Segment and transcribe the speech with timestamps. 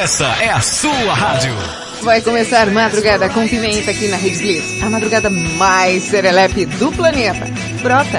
[0.00, 1.54] Essa é a sua rádio.
[2.02, 4.82] Vai começar Madrugada com Pimenta aqui na Rede Blitz.
[4.82, 7.46] A madrugada mais serelepe do planeta.
[7.80, 8.18] Brota.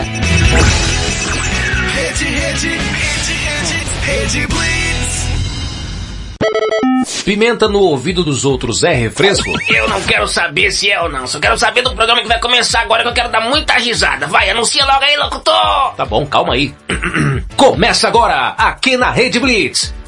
[1.94, 5.26] Rede, rede, rede, rede, rede Blitz.
[7.26, 9.52] Pimenta no ouvido dos outros é refresco?
[9.68, 11.28] Eu não quero saber se é ou não.
[11.28, 14.28] Só quero saber do programa que vai começar agora que eu quero dar muita risada.
[14.28, 15.94] Vai, anuncia logo aí, locutor!
[15.98, 16.74] Tá bom, calma aí.
[17.58, 19.94] Começa agora, aqui na Rede Blitz.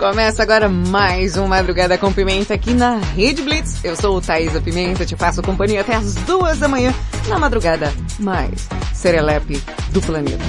[0.00, 3.84] Começa agora mais um Madrugada com Pimenta aqui na Rede Blitz.
[3.84, 6.94] Eu sou o Thaisa Pimenta, te faço companhia até as duas da manhã
[7.28, 10.42] na madrugada mais serelepe do planeta.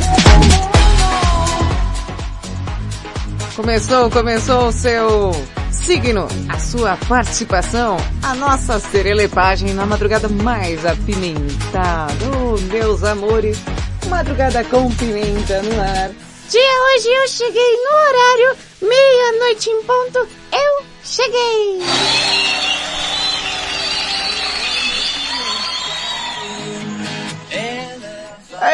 [3.53, 5.31] Começou, começou o seu
[5.69, 12.13] signo, a sua participação, a nossa serelepagem na madrugada mais apimentada.
[12.41, 13.59] Oh, meus amores,
[14.07, 16.09] madrugada com pimenta no ar.
[16.49, 21.81] Dia hoje eu cheguei no horário, meia-noite em ponto, eu cheguei.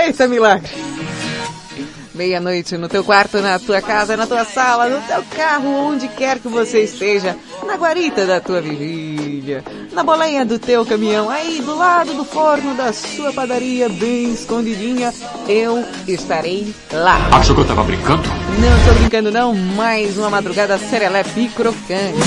[0.04, 0.70] Eita milagre!
[2.14, 6.40] Meia-noite no teu quarto, na tua casa, na tua sala, no teu carro, onde quer
[6.40, 8.60] que você esteja, na guarita da tua
[9.94, 15.14] na boleia do teu caminhão, aí do lado do forno da sua padaria, bem escondidinha,
[15.48, 17.18] eu estarei lá.
[17.32, 18.24] Achou que eu tava brincando?
[18.28, 22.18] Não tô brincando não, mais uma madrugada serelepe e crocante.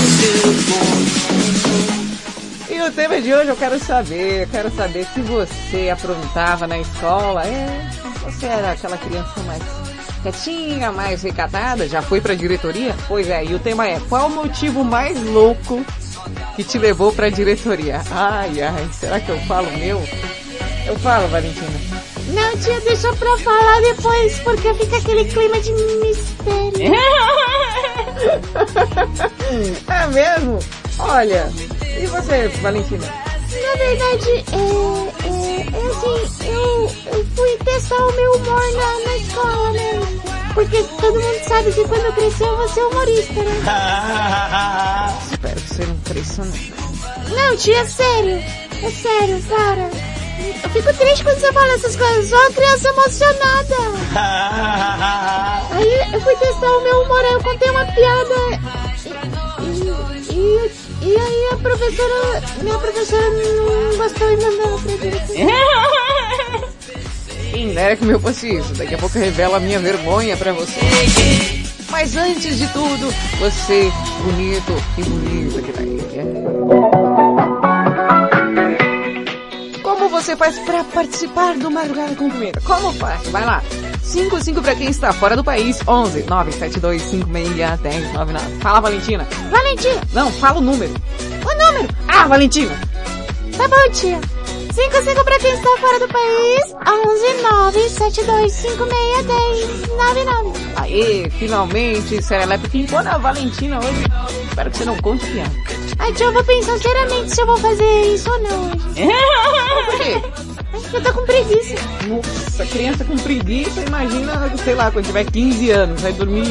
[2.69, 6.79] E o tema de hoje eu quero saber, eu quero saber se você aprontava na
[6.79, 7.89] escola, é,
[8.23, 9.61] você era aquela criança mais
[10.23, 12.95] quietinha, mais recatada, já foi pra diretoria?
[13.07, 15.85] Pois é, e o tema é, qual o motivo mais louco
[16.55, 18.01] que te levou pra diretoria?
[18.11, 20.01] Ai, ai, será que eu falo meu?
[20.85, 21.67] Eu falo, Valentina.
[22.27, 26.91] Não, tia, deixa pra falar depois, porque fica aquele clima de mistério.
[29.89, 30.59] é mesmo?
[30.99, 31.51] Olha,
[31.99, 33.30] e você, Valentina?
[33.51, 34.63] Na verdade, é,
[35.27, 39.99] é, é assim, eu, eu fui testar o meu humor na, na escola, né?
[40.53, 43.61] Porque todo mundo sabe que quando eu crescer eu vou ser humorista, né?
[45.31, 47.35] Espero que você não cresça não.
[47.35, 48.43] Não, tia, é sério.
[48.83, 49.89] É sério, para.
[50.63, 52.29] Eu fico triste quando você fala essas coisas.
[52.29, 53.75] Sou uma criança emocionada.
[55.71, 58.35] Aí eu fui testar o meu humor, aí eu contei uma piada.
[59.61, 65.35] E, e, e aí a professora, minha professora não gostou e mandou pra direção.
[67.51, 68.73] Quem dera que meu fosse isso.
[68.73, 70.79] Daqui a pouco revela a minha vergonha pra você.
[71.89, 73.91] Mas antes de tudo, você,
[74.23, 75.91] bonito e bonita que tá aí.
[79.83, 82.61] Como você faz pra participar do Madrugada com Pimenta?
[82.61, 83.27] Como faz?
[83.27, 83.61] Vai lá.
[84.01, 88.59] 55 pra quem está fora do país, 11 972 56 10 99.
[88.59, 89.27] Fala, Valentina.
[89.49, 90.93] Valentina, Não, fala o número.
[90.93, 91.93] o número.
[92.07, 92.77] Ah, Valentina.
[93.57, 94.19] Tá bom, tia.
[94.73, 96.63] 55 pra quem está fora do país.
[96.87, 100.59] 11 972 56 10 99.
[100.77, 104.05] Aê, finalmente, Serelepe pimpou na Valentina hoje.
[104.49, 105.51] Espero que você não conte piada.
[105.99, 108.77] Ai, tia, eu vou pensar seriamente se eu vou fazer isso ou não hoje.
[109.85, 110.21] Por quê?
[110.93, 111.75] Eu tô com preguiça.
[112.07, 116.45] Nossa, criança com preguiça, imagina, sei lá, quando tiver 15 anos, vai dormir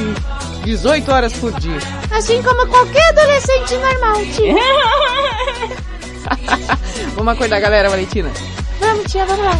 [0.64, 1.78] 18 horas por dia.
[2.10, 4.54] Assim como qualquer adolescente normal, tia.
[7.14, 8.30] Vamos acordar, galera, Valentina.
[8.78, 9.58] Vamos, tia, vamos lá.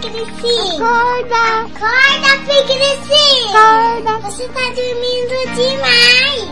[0.00, 0.86] Acorda, preguicinha.
[0.86, 1.42] Acorda.
[1.60, 3.50] Acorda, preguicinha.
[3.50, 4.12] Acorda.
[4.30, 6.48] Você tá dormindo demais.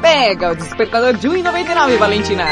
[0.00, 2.44] Pega o despertador de 1,99, Valentina.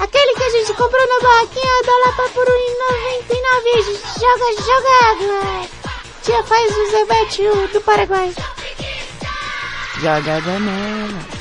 [0.00, 2.52] Aquele que a gente comprou na barraquinha da Lapa por 1,99.
[4.18, 5.68] Joga, joga água.
[6.22, 7.42] Tia, faz o Zebete
[7.72, 8.34] do Paraguai.
[10.00, 11.31] Joga a banana.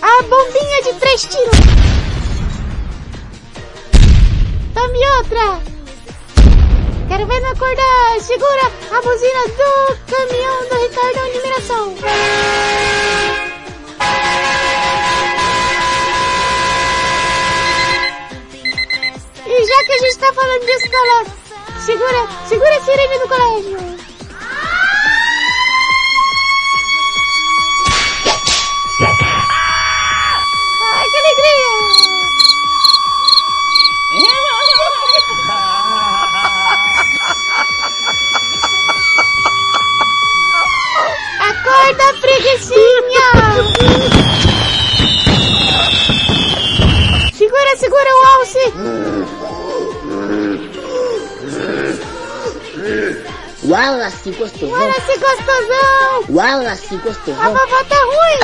[0.00, 1.58] A bombinha de três tiros!
[4.72, 5.60] Tome outra!
[7.08, 8.20] Quero ver me acordar!
[8.20, 11.94] Segura a buzina do caminhão do Ricardo de Miração!
[19.46, 21.26] E já que a gente tá falando disso, galera,
[21.80, 23.87] segura, segura a sirene do colégio!
[42.48, 43.28] Preguiçinha!
[47.36, 48.72] Segura, segura o alce!
[53.64, 54.88] Wallace gostosão.
[54.90, 56.24] Esse gostosão!
[56.30, 57.52] Wallace A gostosão.
[57.52, 58.40] vovó tá ruim!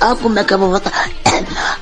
[0.00, 0.90] Olha como é que a vovó tá.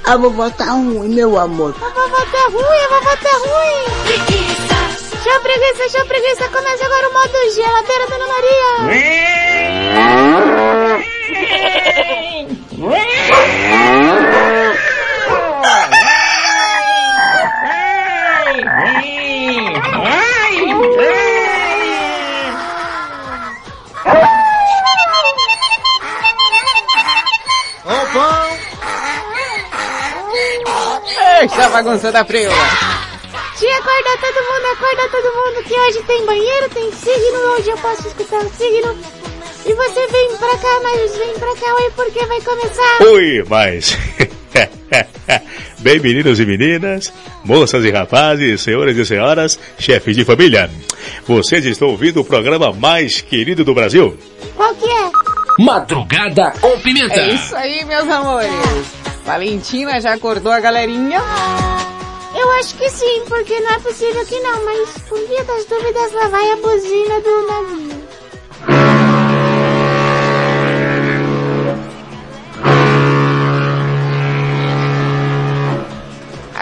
[0.05, 1.77] A vovó tá ruim, meu amor.
[1.81, 3.85] A vovó tá ruim, a vovó tá ruim!
[5.23, 9.42] Show preguiça, show preguiça, começa agora o modo geladeira, Dona Maria!
[31.43, 32.57] Essa bagunça da friola.
[33.59, 37.79] Tia, acorda todo mundo, acorda todo mundo, que hoje tem banheiro, tem signo, hoje eu
[37.79, 39.22] posso escutar o signo.
[39.65, 43.03] E você vem pra cá, mas vem pra cá, oi, porque vai começar.
[43.03, 43.97] Oi, mas.
[45.79, 47.13] Bem, meninos e meninas,
[47.45, 50.71] moças e rapazes, senhoras e senhoras, chefes de família.
[51.27, 54.17] Vocês estão ouvindo o programa mais querido do Brasil?
[54.57, 55.11] Qual que é?
[55.59, 57.15] Madrugada com Pimenta.
[57.15, 58.51] É isso aí, meus amores.
[59.25, 61.21] Valentina já acordou a galerinha?
[62.35, 66.13] Eu acho que sim, porque não é possível que não, mas por via das dúvidas
[66.13, 68.02] lá vai a buzina do navio.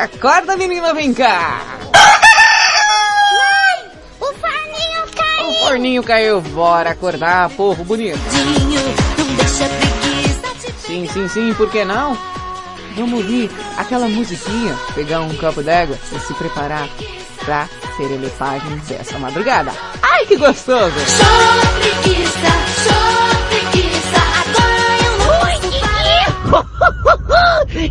[0.01, 1.61] Acorda, menina, vem cá.
[4.19, 5.51] O forninho caiu!
[5.51, 6.41] O forninho caiu.
[6.41, 8.19] Bora acordar, povo bonito.
[10.79, 12.17] Sim, sim, sim, por que não?
[12.97, 16.89] Vamos ouvir aquela musiquinha, pegar um copo d'água e se preparar
[17.45, 17.69] pra
[17.99, 19.71] serelepagem dessa madrugada.
[20.01, 20.95] Ai, que gostoso!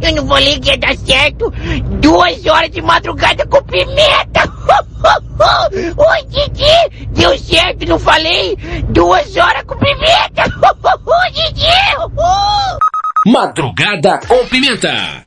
[0.02, 1.54] Eu não falei que ia dar certo.
[2.00, 4.42] Duas horas de madrugada com pimenta.
[5.98, 7.06] Oi, Didi.
[7.12, 8.58] Deu certo, não falei?
[8.90, 10.44] Duas horas com pimenta.
[11.34, 11.68] Didi.
[13.28, 15.24] Madrugada com Pimenta.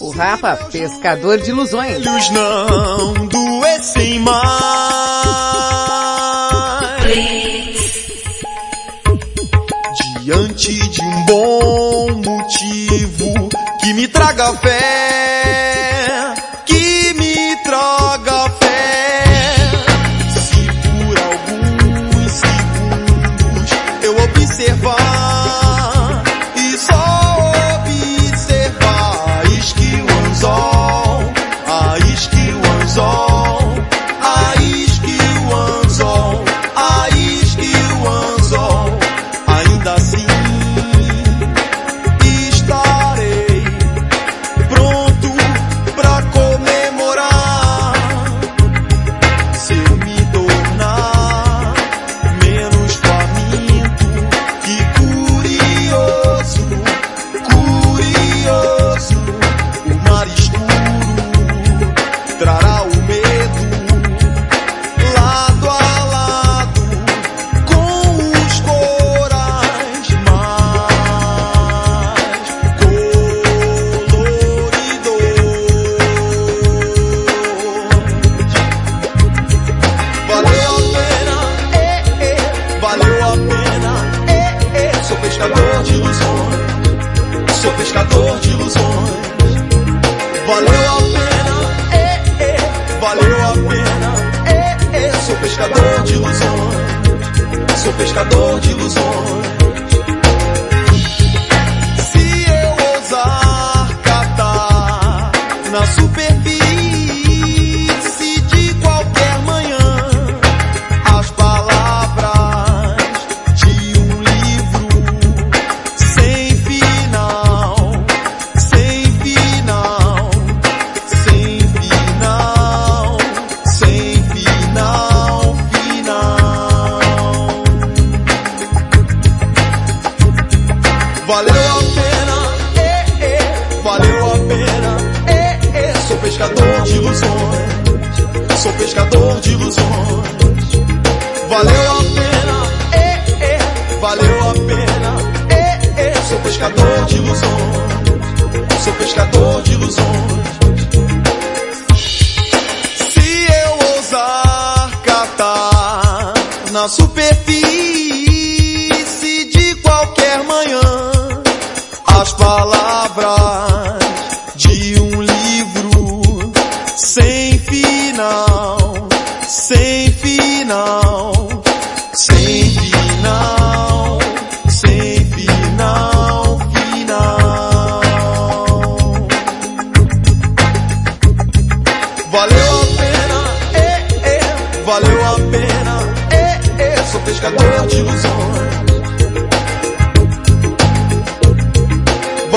[0.00, 2.06] O Rafa, pescador de ilusões.
[2.06, 4.40] Olhos não doecem mais.
[10.22, 13.39] Diante de um bom motivo
[13.90, 15.69] que me traga fé,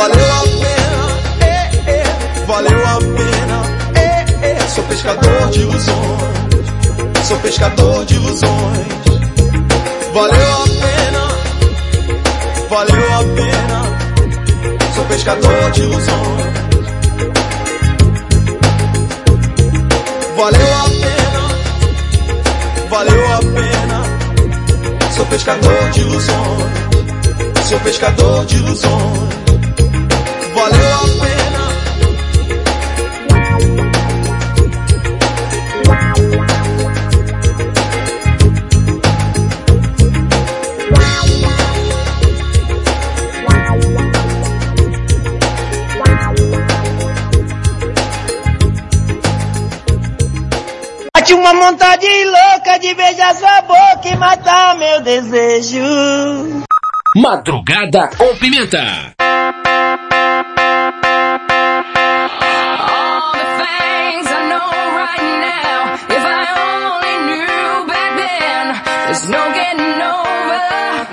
[0.04, 1.02] Valeu a pena,
[1.40, 3.58] eh, eh, valeu a pena,
[3.96, 4.68] eh, eh.
[4.68, 8.88] Sou pescador de ilusões, sou pescador de ilusões.
[10.14, 11.24] Valeu a pena,
[12.70, 13.80] valeu a pena.
[14.94, 16.54] Sou pescador de ilusões.
[20.36, 21.44] Valeu a pena,
[22.90, 24.04] valeu a pena.
[25.16, 29.43] Sou pescador de ilusões, sou pescador de ilusões.
[51.24, 55.82] Bate uma vontade louca de beijar sua boca e matar meu desejo.
[57.16, 59.16] Madrugada com pimenta.
[69.06, 70.62] There's no getting over,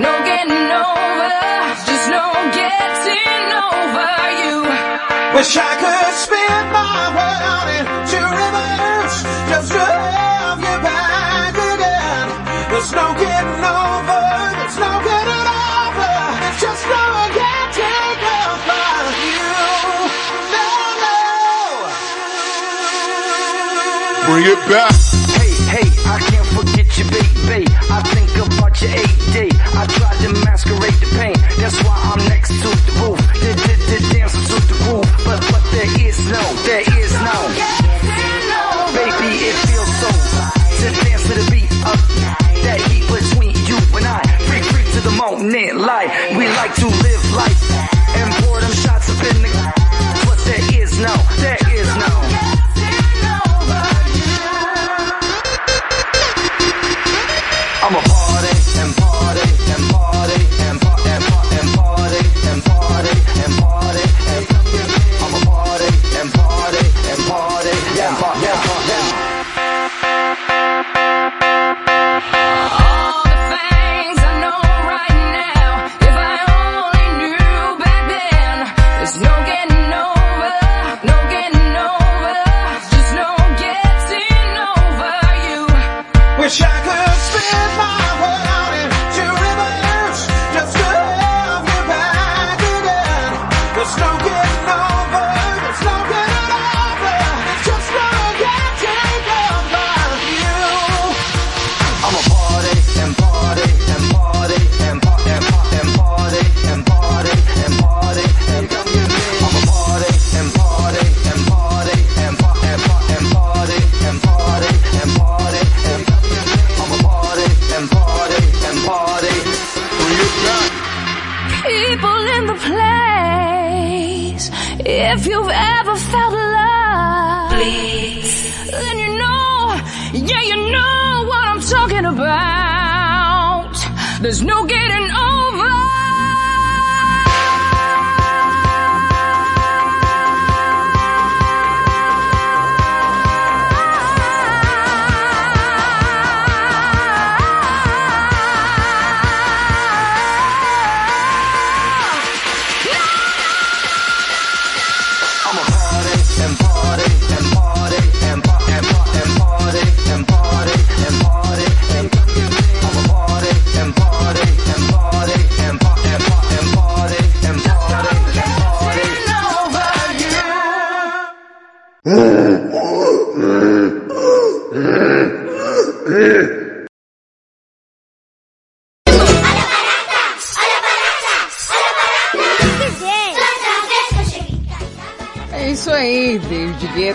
[0.01, 1.31] no getting over,
[1.87, 4.11] just no getting over
[4.43, 5.37] you.
[5.37, 6.70] Wish I could spin.
[24.43, 25.10] bring it back.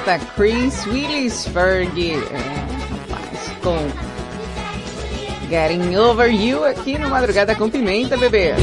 [0.06, 2.38] Guetta, Chris Willis, Ferg, é,
[3.10, 3.76] rapaz, com
[5.50, 8.54] Getting Over You aqui no Madrugada com Pimenta, bebê.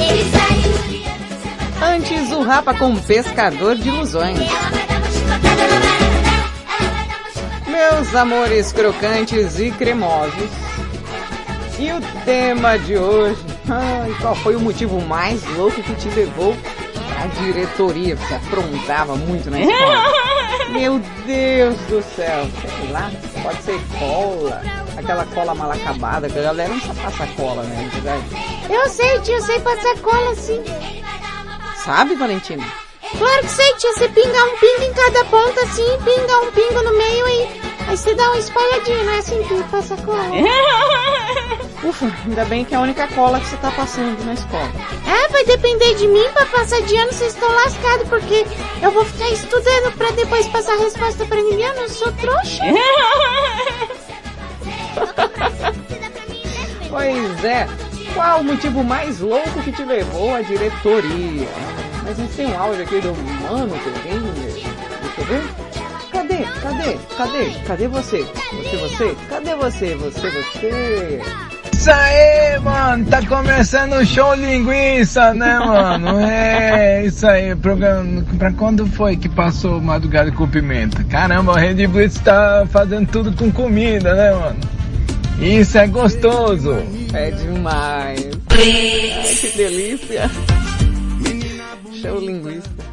[1.82, 4.38] Antes o Rapa com Pescador de Ilusões.
[7.66, 10.48] Meus amores crocantes e cremosos.
[11.76, 16.56] E o tema de hoje, ai, qual foi o motivo mais louco que te levou
[17.20, 18.14] à diretoria?
[18.14, 20.12] Você aprontava muito na escola.
[20.72, 23.10] Meu Deus do céu, sei lá,
[23.42, 24.62] pode ser cola,
[24.96, 27.90] aquela cola mal acabada, que a galera não só passa cola, né?
[28.70, 30.62] Eu sei, tia, eu sei passar cola sim.
[31.84, 32.64] Sabe, Valentina?
[33.18, 33.92] Claro que sei, tia.
[33.92, 37.96] Você pinga um pingo em cada ponta assim, pinga um pingo no meio e aí
[37.96, 40.24] você dá uma espalhadinha, não é assim que passa cola?
[41.84, 44.70] Ufa, ainda bem que é a única cola que você tá passando na escola.
[45.06, 48.46] Ah, vai depender de mim pra passar de ano, vocês estão lascados, porque
[48.80, 52.62] eu vou ficar estudando pra depois passar a resposta pra ninguém, eu não sou trouxa.
[56.92, 57.66] Pois é.
[58.12, 61.48] Qual o motivo mais louco que te levou à diretoria?
[62.02, 64.26] Mas a gente tem um áudio aqui do Mano Terreiro.
[64.34, 65.42] Deixa eu ver.
[66.12, 66.44] Cadê?
[66.60, 66.98] Cadê?
[67.16, 67.50] Cadê?
[67.66, 68.22] Cadê você?
[68.22, 69.16] Você, você?
[69.30, 69.94] Cadê você?
[69.94, 71.22] Você, você?
[71.82, 76.20] Isso aí, mano, tá começando o show linguiça, né, mano?
[76.20, 81.02] É, isso aí, programa, pra quando foi que passou Madrugada com Pimenta?
[81.02, 84.60] Caramba, o Red Blitz tá fazendo tudo com comida, né, mano?
[85.40, 86.72] Isso é gostoso.
[87.12, 88.30] É demais.
[88.50, 90.30] Ai, que delícia.
[92.00, 92.91] Show linguista.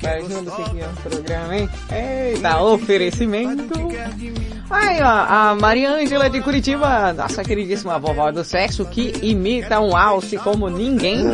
[0.00, 1.68] Vai junto que é o programa, hein?
[1.90, 3.74] Eita, oferecimento.
[4.70, 9.96] Aí, ó, a Maria Ângela de Curitiba, nossa queridíssima vovó do sexo, que imita um
[9.96, 11.24] alce como ninguém.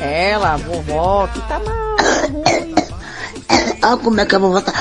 [0.00, 1.96] Ela, a vovó, que tá mal,
[2.30, 2.74] ruim.
[3.82, 4.72] Olha como é que a vovó tá.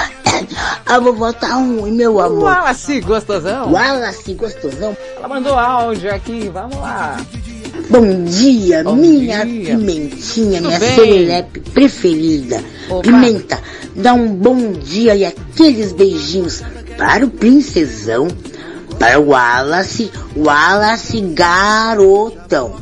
[0.85, 2.45] A vovó tá ruim, meu amor.
[2.45, 3.71] Wallace gostosão.
[3.71, 4.97] Wallace gostosão.
[5.17, 7.17] Ela mandou áudio aqui, vamos lá.
[7.89, 9.75] Bom dia, Bom minha dia.
[9.77, 10.95] pimentinha, Tudo minha bem?
[10.95, 12.63] serelepe preferida.
[12.89, 13.01] Opa.
[13.01, 13.59] Pimenta,
[13.95, 16.61] dá um bom dia e aqueles beijinhos
[16.97, 18.27] para o princesão,
[18.97, 22.75] para o Wallace, Wallace garotão.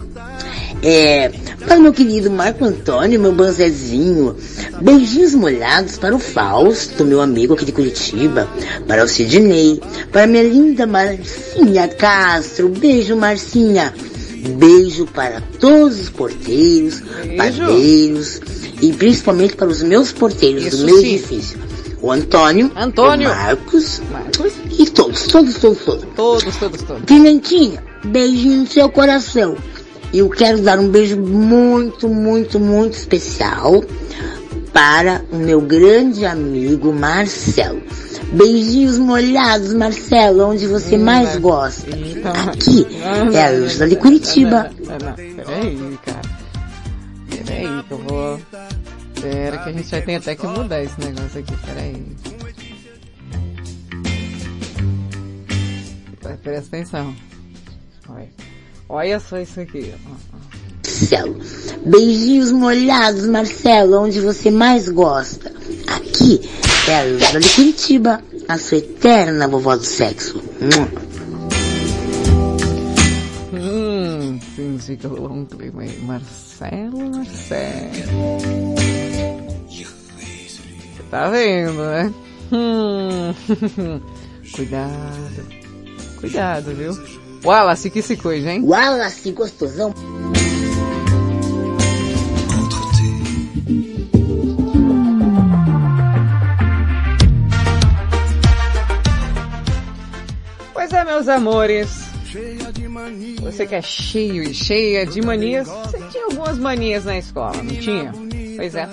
[0.81, 1.31] É,
[1.65, 4.35] para o meu querido Marco Antônio, meu banzezinho.
[4.81, 8.47] Beijinhos molhados para o Fausto, meu amigo aqui de Curitiba.
[8.87, 9.81] Para o Sidney.
[10.11, 12.69] Para minha linda Marcinha Castro.
[12.69, 13.93] Beijo, Marcinha.
[14.47, 17.01] Beijo para todos os porteiros,
[17.35, 18.39] padeiros
[18.81, 21.15] e principalmente para os meus porteiros Isso do meu sim.
[21.15, 21.59] edifício.
[22.01, 23.27] O Antônio, Antônio.
[23.29, 24.53] o Marcos, Marcos.
[24.77, 26.05] e todos, todos, todos, todos.
[26.15, 27.03] Todos, todos, todos.
[27.05, 29.57] Pimentinha, beijinho no seu coração.
[30.13, 33.83] E eu quero dar um beijo muito, muito, muito especial
[34.73, 37.81] para o meu grande amigo Marcelo.
[38.33, 41.87] Beijinhos molhados, Marcelo, onde você mais gosta.
[42.49, 42.85] Aqui
[43.33, 44.69] é a Ângela de Curitiba.
[44.85, 46.21] Peraí, cara.
[47.29, 48.39] Peraí que eu vou...
[49.21, 52.05] Pera que a gente vai ter até que mudar esse negócio aqui, peraí.
[56.43, 57.15] Presta atenção.
[58.09, 58.29] Olha.
[58.89, 59.93] Olha só isso aqui.
[59.93, 60.56] ó.
[60.97, 61.37] Marcelo.
[61.85, 65.51] Beijinhos molhados, Marcelo, onde você mais gosta.
[65.85, 66.41] Aqui
[66.87, 70.41] é a Ângela de Curitiba, a sua eterna vovó do sexo.
[73.53, 75.99] Hum, significa um clima aí.
[76.01, 78.75] Marcelo, Marcelo.
[79.69, 82.13] Você tá vendo, né?
[82.51, 83.33] Hum.
[84.55, 85.47] Cuidado.
[86.19, 86.97] Cuidado, viu?
[87.45, 88.63] Wallace, que se cuide, hein?
[88.63, 89.93] Wallace gostosão.
[100.73, 102.07] Pois é, meus amores.
[103.41, 107.75] Você que é cheio e cheia de manias, você tinha algumas manias na escola, não
[107.75, 108.13] tinha?
[108.57, 108.89] Pois é.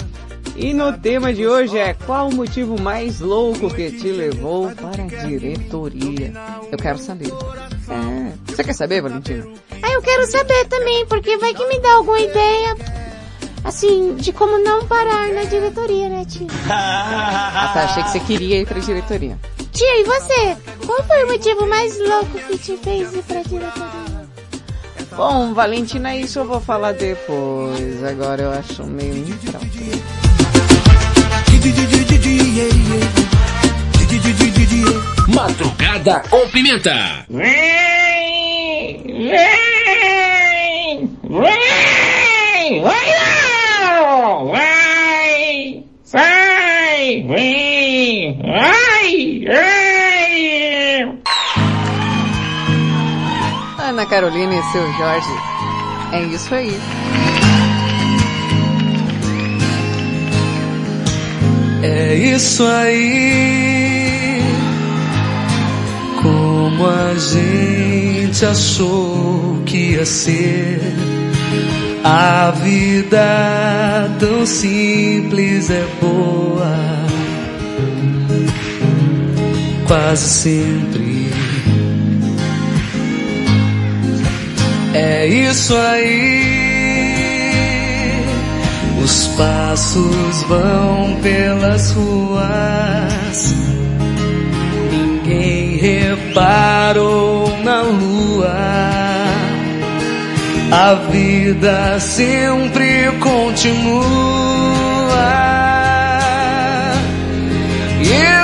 [0.57, 5.03] E no tema de hoje é qual o motivo mais louco que te levou para
[5.03, 6.33] a diretoria?
[6.71, 7.29] Eu quero saber.
[7.29, 8.33] É.
[8.47, 9.47] Você quer saber, Valentina?
[9.83, 12.77] Ah, eu quero saber também, porque vai que me dá alguma ideia,
[13.65, 16.47] assim, de como não parar na diretoria, né, tia?
[16.69, 19.39] Ah, tá, achei que você queria ir para a diretoria.
[19.73, 20.57] Tia, e você?
[20.87, 24.25] Qual foi o motivo mais louco que te fez ir pra diretoria?
[25.17, 28.03] Bom, Valentina, isso eu vou falar depois.
[28.05, 30.03] Agora eu acho meio impróprio.
[35.29, 37.25] Madrugada com Pimenta.
[37.29, 37.45] Vem!
[39.29, 41.11] Vem!
[41.29, 43.04] Vem!
[47.27, 48.37] Ai,
[49.49, 50.25] ai.
[53.79, 55.31] Ana Carolina e seu Jorge.
[56.13, 56.79] É isso aí.
[61.83, 64.43] É isso aí.
[66.21, 70.81] Como a gente achou que ia ser.
[72.05, 77.14] A vida tão simples é boa.
[79.87, 81.31] Quase sempre.
[84.95, 86.55] É isso aí.
[89.03, 93.55] Os passos vão pelas ruas.
[94.91, 98.55] Ninguém reparou na lua.
[100.73, 104.25] A vida sempre continua.
[108.01, 108.44] E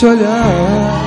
[0.00, 0.99] te olhar.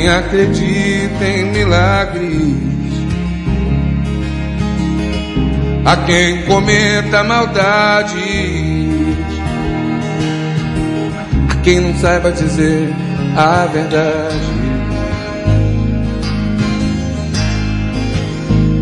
[0.00, 2.54] Quem acredita em milagres,
[5.84, 8.14] a quem cometa maldades,
[11.50, 12.88] a quem não saiba dizer
[13.36, 14.36] a verdade.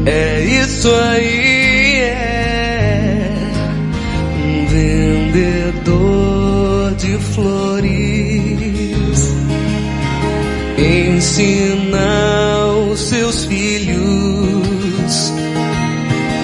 [0.06, 1.37] É isso aí,
[11.38, 15.32] ensina os seus filhos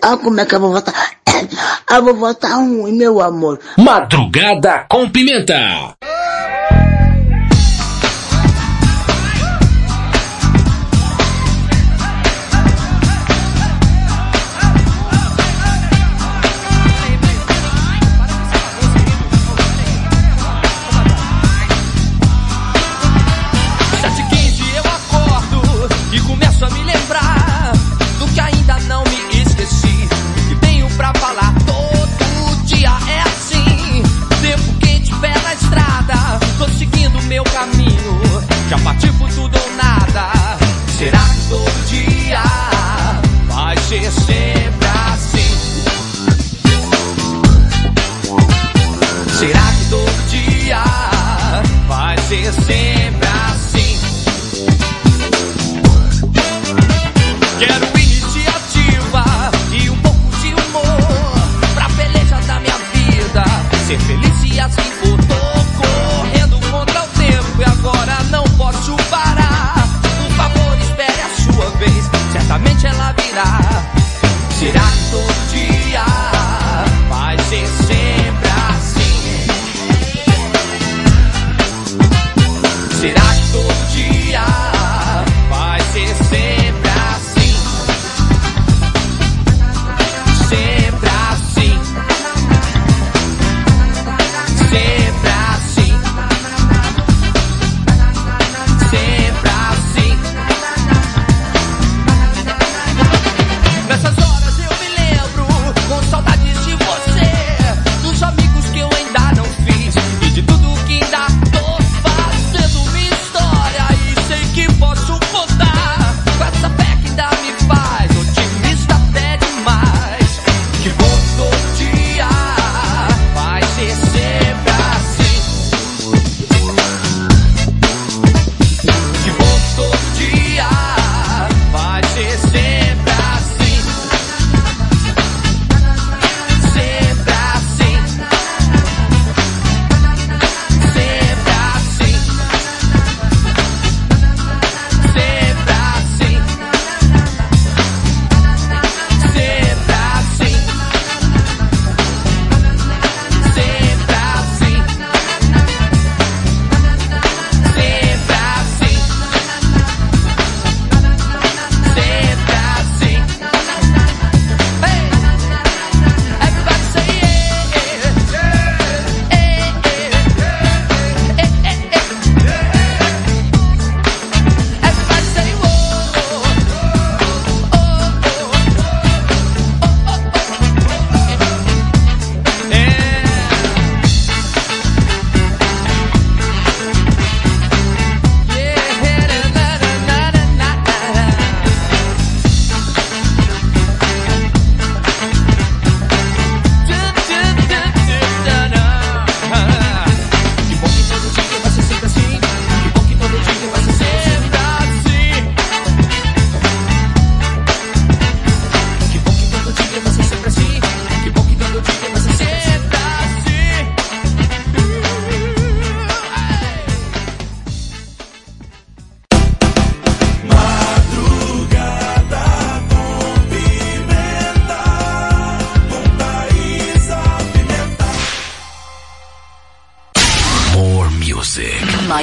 [0.00, 0.94] Ah, como é que eu vou votar?
[1.86, 3.58] Ah, vou votar um, meu amor.
[3.76, 5.97] Madrugada com Pimenta.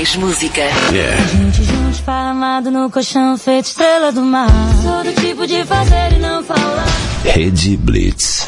[0.05, 0.61] Mais música.
[0.91, 1.19] Yeah.
[1.19, 4.47] A gente junto esparramado no colchão feito estrela do mar.
[4.83, 6.85] Sou do tipo de fazer e não falar.
[7.23, 8.45] Rede Blitz.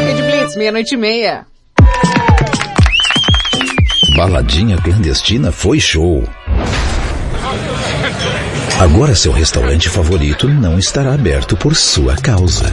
[0.00, 1.44] Rede Blitz, meia-noite e meia.
[4.16, 6.22] Baladinha clandestina foi show.
[8.78, 12.72] Agora seu restaurante favorito não estará aberto por sua causa.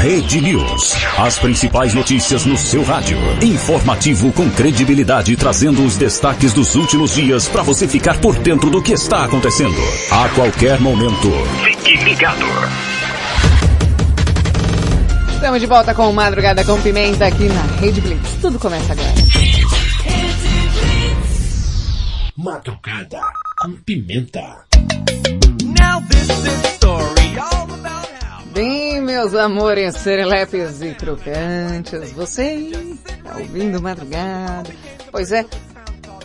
[0.00, 0.94] Rede News.
[1.18, 3.18] As principais notícias no seu rádio.
[3.42, 8.82] Informativo com credibilidade, trazendo os destaques dos últimos dias para você ficar por dentro do
[8.82, 9.80] que está acontecendo.
[10.10, 11.30] A qualquer momento.
[11.64, 12.46] Fique ligado.
[15.34, 18.38] Estamos de volta com Madrugada com Pimenta aqui na Rede Blitz.
[18.40, 19.12] Tudo começa agora.
[22.36, 23.20] Madrugada
[23.58, 24.64] com pimenta.
[25.62, 28.02] Now this is story all about
[28.54, 34.74] Bem, meus amores serelepes e crocantes, você está ouvindo madrugada?
[35.10, 35.44] Pois é,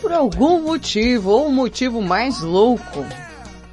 [0.00, 3.04] por algum motivo, ou um motivo mais louco,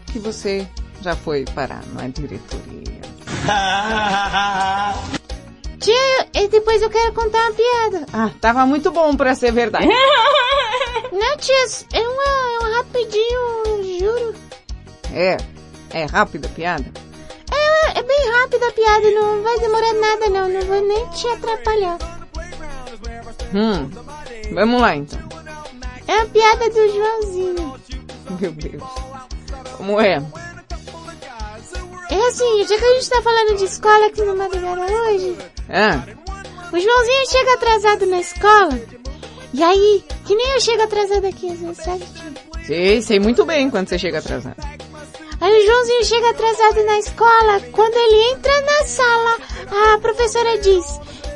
[0.08, 0.68] que você
[1.00, 3.00] já foi parar na diretoria.
[5.80, 8.06] Tia, e depois eu quero contar uma piada.
[8.12, 9.88] Ah, tava muito bom pra ser verdade.
[11.14, 14.36] Não, tia, é uma, é um rapidinho, juro.
[15.14, 15.38] É,
[15.92, 17.06] é rápida a piada?
[17.96, 21.28] É, é bem rápida a piada, não vai demorar nada não, não vou nem te
[21.28, 21.98] atrapalhar.
[23.54, 23.90] Hum,
[24.54, 25.20] vamos lá então.
[26.08, 27.80] É a piada do Joãozinho.
[28.40, 28.84] Meu Deus.
[29.78, 30.22] Como é?
[32.10, 35.36] É assim, já que a gente tá falando de escola aqui no Madrugada hoje,
[35.70, 36.04] Ah,
[36.72, 38.80] o Joãozinho chega atrasado na escola,
[39.54, 42.04] e aí, que nem eu chego atrasado aqui às vezes, sabe,
[42.66, 44.56] sei, sei muito bem quando você chega atrasado.
[45.42, 49.38] Aí o Joãozinho chega atrasado na escola, quando ele entra na sala,
[49.94, 50.86] a professora diz,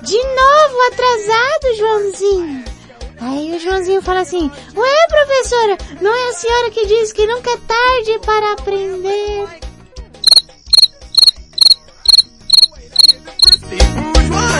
[0.04, 2.64] de novo atrasado, Joãozinho.
[3.22, 7.52] Aí o Joãozinho fala assim, ué professora, não é a senhora que diz que nunca
[7.52, 9.48] é tarde para aprender?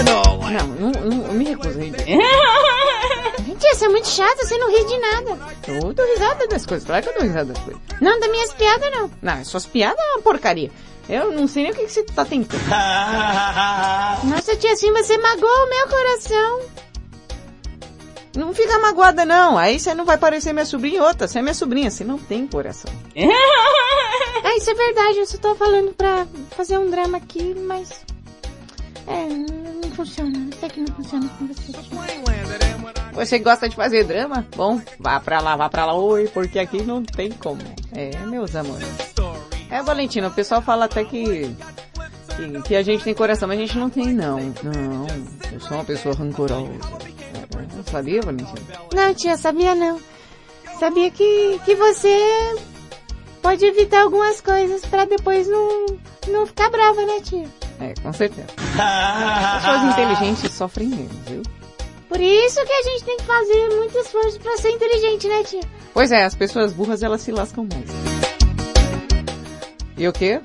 [0.06, 1.80] Não, não, não eu me recuso.
[3.70, 5.56] Tia, você é muito chata, você não ri de nada.
[5.68, 7.82] Eu dou risada das coisas, claro que eu dou risada das coisas.
[8.02, 9.12] Não, das minhas piadas não.
[9.22, 10.72] Não, suas piadas é uma porcaria.
[11.08, 12.62] Eu não sei nem o que, que você tá tentando.
[14.28, 16.62] Nossa tia, assim você magoou o meu coração.
[18.36, 21.42] Não fica magoada não, aí você não vai parecer minha sobrinha e outra, você é
[21.42, 22.92] minha sobrinha, você não tem coração.
[24.42, 28.06] É, isso é verdade, eu só tô falando pra fazer um drama aqui, mas...
[29.06, 32.39] É, não, funciona, sei que não funciona com você.
[33.14, 34.46] Você gosta de fazer drama?
[34.56, 37.62] Bom, vá pra lá, vá pra lá, oi, porque aqui não tem como.
[37.94, 38.88] É, meus amores.
[39.70, 41.56] É, Valentina, o pessoal fala até que,
[42.36, 44.40] que, que a gente tem coração, mas a gente não tem não.
[44.40, 45.08] Não,
[45.52, 46.72] eu sou uma pessoa rancorosa.
[47.36, 48.62] É, Sabia, Valentina?
[48.94, 50.00] Não, tia, sabia não.
[50.80, 52.56] Sabia que, que você
[53.42, 55.86] pode evitar algumas coisas pra depois não,
[56.30, 57.48] não ficar brava, né, tia?
[57.82, 58.48] É, com certeza.
[58.48, 61.42] Pessoas inteligentes sofrem menos, viu?
[62.10, 65.62] Por isso que a gente tem que fazer muito esforço pra ser inteligente, né, tia?
[65.94, 67.88] Pois é, as pessoas burras elas se lascam mais.
[69.96, 70.42] E o quê?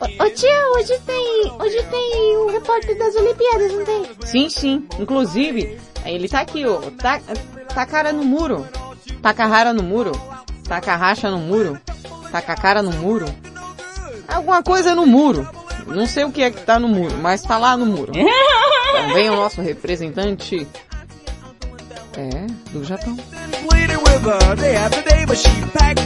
[0.00, 4.06] Ô, ô, tia, hoje tem, hoje tem o repórter das Olimpíadas, não tem?
[4.24, 4.88] Sim, sim.
[4.98, 6.78] Inclusive, ele tá aqui, ó.
[6.92, 7.20] Tá,
[7.74, 8.64] tá cara no muro.
[9.20, 10.12] Taca a rara no muro.
[10.68, 11.80] Taca a racha no muro.
[12.30, 13.26] Taca a cara no muro.
[14.28, 15.48] Alguma coisa no muro.
[15.86, 18.12] Não sei o que é que tá no muro, mas tá lá no muro.
[18.12, 20.66] Também o nosso representante.
[22.16, 23.16] É, do Japão.
[25.76, 25.98] Said,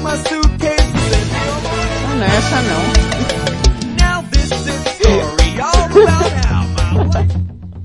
[2.16, 3.08] Não, é essa não.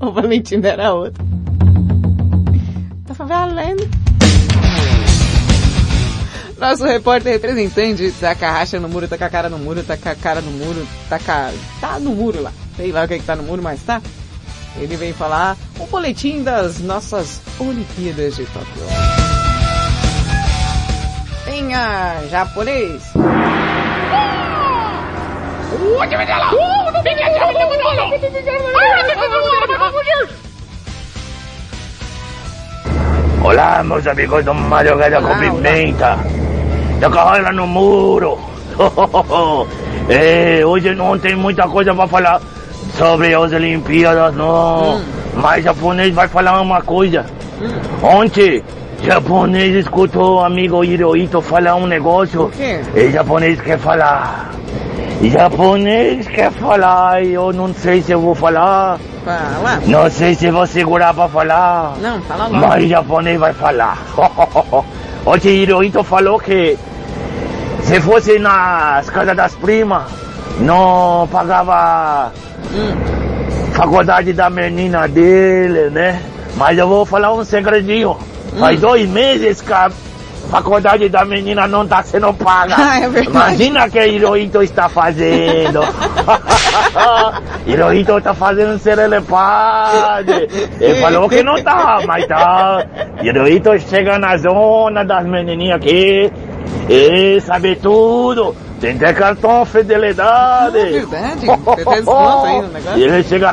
[0.08, 1.24] O Valentino era outro.
[3.06, 4.03] Tava valendo.
[6.58, 9.82] Nosso repórter representante tá com a racha no muro, tá com a cara no muro,
[9.82, 11.52] tá com a cara no muro, tá com a...
[11.80, 12.52] tá no muro lá.
[12.76, 14.00] Sei lá o que, é que tá no muro, mas tá.
[14.76, 18.82] Ele veio falar um boletim das nossas Olimpíadas de Tóquio.
[21.44, 23.02] Tenha japonês.
[33.44, 36.18] Olá, meus amigos do Madrugada com Pimenta.
[36.98, 38.38] Tá carrega no muro.
[40.08, 42.40] é, hoje não tem muita coisa pra falar
[42.96, 44.98] sobre as Olimpíadas, não.
[45.36, 47.26] Mas japonês vai falar uma coisa.
[48.02, 48.64] Ontem,
[49.04, 52.50] japonês escutou o amigo Hirohito falar um negócio.
[52.56, 52.80] quê?
[52.94, 54.50] E japonês quer falar.
[55.22, 58.98] Japonês quer falar, e eu não sei se eu vou falar.
[59.24, 59.80] Fala.
[59.86, 61.94] Não sei se vou segurar pra falar.
[62.00, 62.66] Não, fala logo.
[62.66, 63.98] Mas japonês vai falar.
[65.24, 66.76] Ontem Hirohito falou que
[67.82, 70.02] se fosse nas casas das primas,
[70.60, 72.32] não pagava
[73.72, 76.20] faculdade da menina dele, né?
[76.56, 78.16] Mas eu vou falar um segredinho.
[78.58, 79.90] Faz dois meses que a
[80.50, 82.74] faculdade da menina não está sendo paga.
[82.84, 83.24] Ah, é.
[83.24, 85.80] Imagina que Hirohito está fazendo.
[87.66, 90.48] Hirohito está fazendo serelepade.
[90.80, 92.86] Ele falou que não tá, mas tá.
[93.22, 96.30] Hirohito chega na zona das menininhas aqui
[96.88, 98.54] e sabe tudo.
[98.84, 100.78] Tem até cartão fidelidade.
[100.78, 101.40] É verdade.
[101.40, 102.98] Tem até desconto aí no negócio.
[102.98, 103.50] E ele chega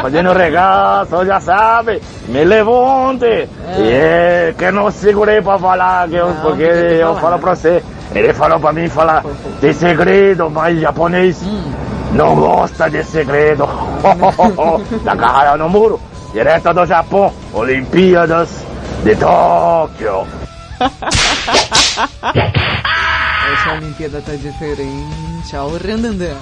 [0.00, 2.00] fazendo regaço, já sabe.
[2.28, 3.26] Me levante.
[3.26, 4.50] É.
[4.50, 7.40] E que não segurei pra falar, que eu, porque não eu falo né?
[7.40, 7.82] pra você.
[8.14, 9.24] Ele falou pra mim falar
[9.60, 11.72] de segredo, mas japonês hum.
[12.12, 13.68] não gosta de segredo.
[15.02, 16.00] da carreira no muro,
[16.32, 18.64] direto do Japão, Olimpíadas
[19.02, 20.24] de Tóquio.
[23.52, 25.56] Essa Olimpíada tá diferente.
[25.56, 26.36] Ó, o Randandã.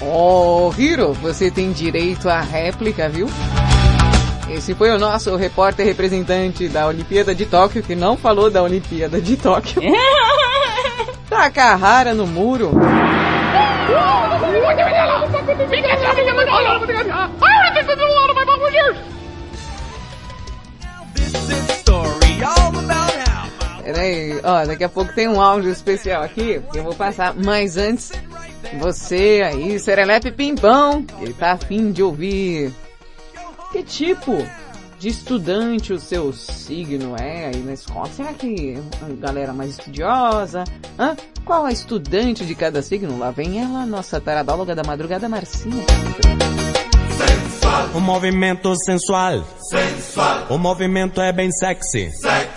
[0.00, 3.28] Oh, Hiro, você tem direito à réplica, viu?
[4.48, 9.20] Esse foi o nosso repórter representante da Olimpíada de Tóquio, que não falou da Olimpíada
[9.20, 9.82] de Tóquio.
[11.28, 12.70] Takahara no muro.
[23.84, 27.34] Peraí, ó, daqui a pouco tem um áudio especial aqui que eu vou passar.
[27.34, 28.10] Mas antes,
[28.78, 32.72] você aí, Serelepe Pimpão, ele tá afim de ouvir
[33.70, 34.38] que tipo
[34.98, 38.06] de estudante o seu signo é aí na escola?
[38.06, 40.64] Será que a galera mais estudiosa?
[40.98, 41.14] Hã?
[41.44, 43.18] Qual a estudante de cada signo?
[43.18, 45.84] Lá vem ela, nossa taradóloga da madrugada, Marcinha.
[47.94, 49.44] O movimento sensual.
[49.58, 50.46] Sensual.
[50.48, 52.10] O movimento é bem sexy.
[52.12, 52.53] Sexy.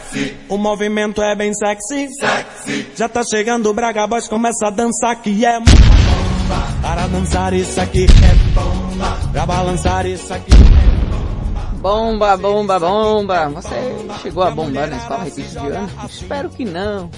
[0.49, 2.07] O movimento é bem sexy.
[2.13, 2.88] Sexy.
[2.95, 6.78] Já tá chegando o Braga Boys, começa a dançar que é bomba.
[6.82, 9.18] Para dançar isso aqui é bomba.
[9.32, 10.51] Pra balançar isso aqui
[11.80, 13.49] Bomba, bomba, bomba.
[13.49, 13.76] Você
[14.22, 15.89] chegou a bombar na escola repite de ano?
[16.09, 17.09] Espero que não.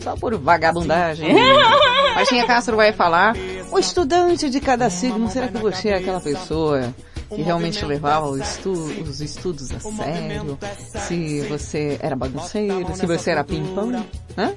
[0.00, 1.34] Só por vagabundagem.
[2.14, 3.36] Marcinha Castro vai falar.
[3.70, 6.94] O estudante de cada signo, será que você é aquela pessoa
[7.28, 10.58] que realmente levava os, estu os estudos a sério?
[11.06, 14.04] Se você era bagunceiro, se você era pimpão?
[14.36, 14.52] Hã?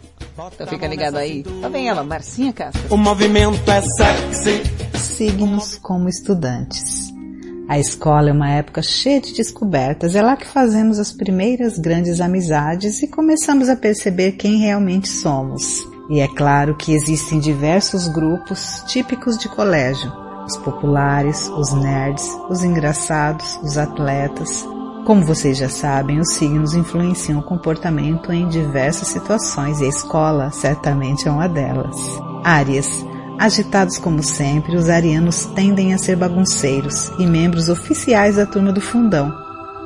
[0.53, 1.43] Então fica ligado aí.
[1.61, 2.81] Tá bem ela, Marcinha Castro.
[2.93, 4.63] O movimento é sexy.
[4.97, 7.11] Signos como estudantes.
[7.67, 12.21] A escola é uma época cheia de descobertas, é lá que fazemos as primeiras grandes
[12.21, 15.85] amizades e começamos a perceber quem realmente somos.
[16.09, 20.09] E é claro que existem diversos grupos típicos de colégio:
[20.47, 24.65] os populares, os nerds, os engraçados, os atletas.
[25.05, 30.51] Como vocês já sabem, os signos influenciam o comportamento em diversas situações e a escola
[30.51, 31.95] certamente é uma delas.
[32.43, 33.05] Áries.
[33.39, 38.81] Agitados como sempre, os arianos tendem a ser bagunceiros e membros oficiais da turma do
[38.81, 39.31] fundão.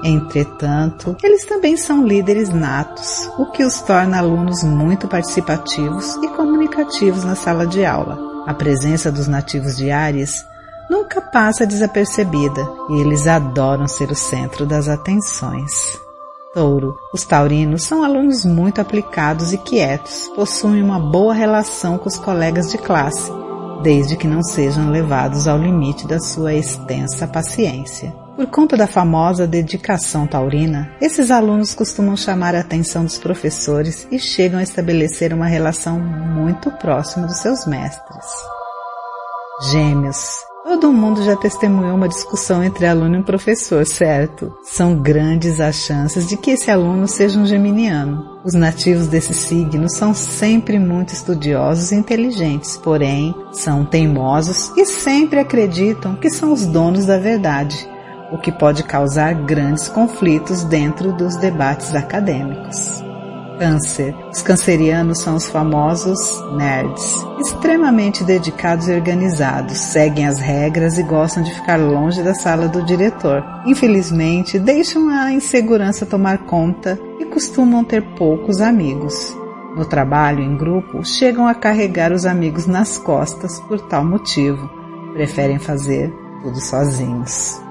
[0.03, 7.24] Entretanto, eles também são líderes natos, o que os torna alunos muito participativos e comunicativos
[7.24, 8.18] na sala de aula.
[8.47, 10.45] A presença dos nativos de Áries
[10.92, 15.98] nunca passa desapercebida e eles adoram ser o centro das atenções.
[16.54, 16.98] Touro.
[17.14, 22.70] Os taurinos são alunos muito aplicados e quietos, possuem uma boa relação com os colegas
[22.70, 23.32] de classe,
[23.82, 28.14] desde que não sejam levados ao limite da sua extensa paciência.
[28.36, 34.20] Por conta da famosa dedicação taurina, esses alunos costumam chamar a atenção dos professores e
[34.20, 38.26] chegam a estabelecer uma relação muito próxima dos seus mestres.
[39.72, 40.51] Gêmeos.
[40.64, 44.53] Todo mundo já testemunhou uma discussão entre aluno e professor, certo?
[44.64, 48.39] São grandes as chances de que esse aluno seja um geminiano.
[48.43, 55.39] Os nativos desse signo são sempre muito estudiosos e inteligentes, porém são teimosos e sempre
[55.39, 57.89] acreditam que são os donos da verdade,
[58.32, 63.11] o que pode causar grandes conflitos dentro dos debates acadêmicos.
[63.62, 64.16] Câncer.
[64.32, 66.18] Os cancerianos são os famosos
[66.57, 72.68] nerds, extremamente dedicados e organizados, seguem as regras e gostam de ficar longe da sala
[72.68, 73.43] do diretor.
[73.68, 79.38] Infelizmente, deixam a insegurança tomar conta e costumam ter poucos amigos.
[79.76, 84.68] No trabalho em grupo, chegam a carregar os amigos nas costas por tal motivo.
[85.14, 87.62] Preferem fazer tudo sozinhos.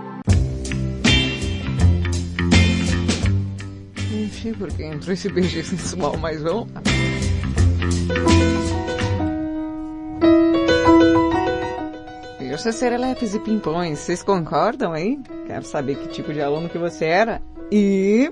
[4.50, 6.82] Sei porque entrou esse beijo sensual, mas vamos lá.
[12.58, 15.18] seus serelepes e pimpões, vocês concordam aí?
[15.46, 17.40] Quero saber que tipo de aluno que você era
[17.72, 18.30] e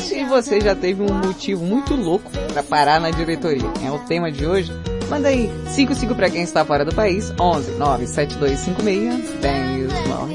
[0.00, 3.70] se você já teve um motivo muito louco para parar na diretoria.
[3.86, 4.72] É o tema de hoje.
[5.08, 10.34] Manda aí 55 para quem está fora do país, 11 97256 1099.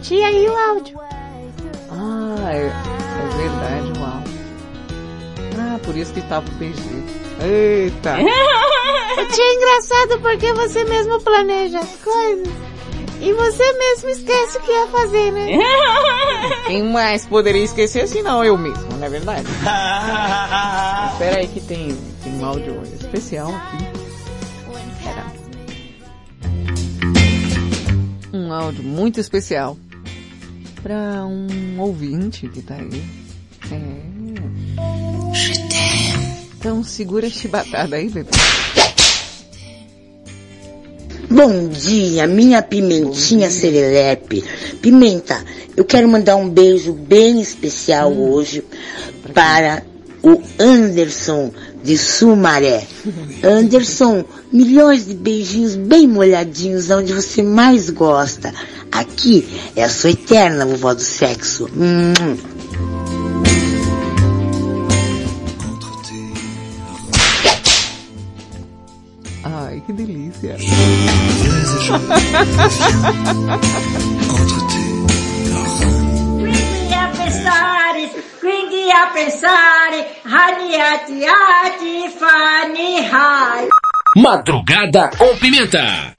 [0.00, 0.98] Tia, e o áudio?
[1.90, 2.70] Ah, é,
[5.88, 7.04] por isso que estava perdido.
[7.40, 8.18] Eita!
[9.18, 12.48] O é engraçado porque você mesmo planeja as coisas.
[13.20, 15.58] E você mesmo esquece o que ia fazer, né?
[16.66, 19.46] Quem mais poderia esquecer se não eu mesmo, não é verdade?
[21.12, 23.84] Espera aí que tem, tem um áudio especial aqui.
[24.98, 25.26] Espera.
[28.32, 29.76] Um áudio muito especial
[30.82, 33.04] para um ouvinte que tá aí.
[33.72, 34.17] É.
[36.58, 38.30] Então segura a chibatada aí, bebê.
[41.30, 44.42] Bom dia, minha pimentinha serelepe.
[44.80, 45.44] Pimenta,
[45.76, 48.64] eu quero mandar um beijo bem especial hoje
[49.34, 49.82] para
[50.22, 51.52] o Anderson
[51.82, 52.86] de Sumaré.
[53.42, 58.52] Anderson, milhões de beijinhos bem molhadinhos onde você mais gosta.
[58.90, 61.68] Aqui é a sua eterna vovó do sexo.
[61.76, 62.57] Hum.
[70.40, 70.52] Que
[76.94, 83.68] a pensare, quindi a pensare, hani ati fani hai.
[84.16, 86.14] Madrugada com pimenta.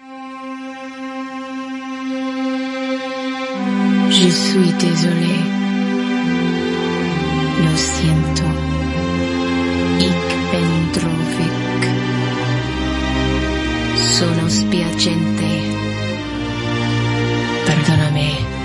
[4.10, 5.38] Je suis désolé.
[7.64, 7.76] Lo
[14.18, 15.48] Sono spiacente.
[17.66, 18.59] Perdóname.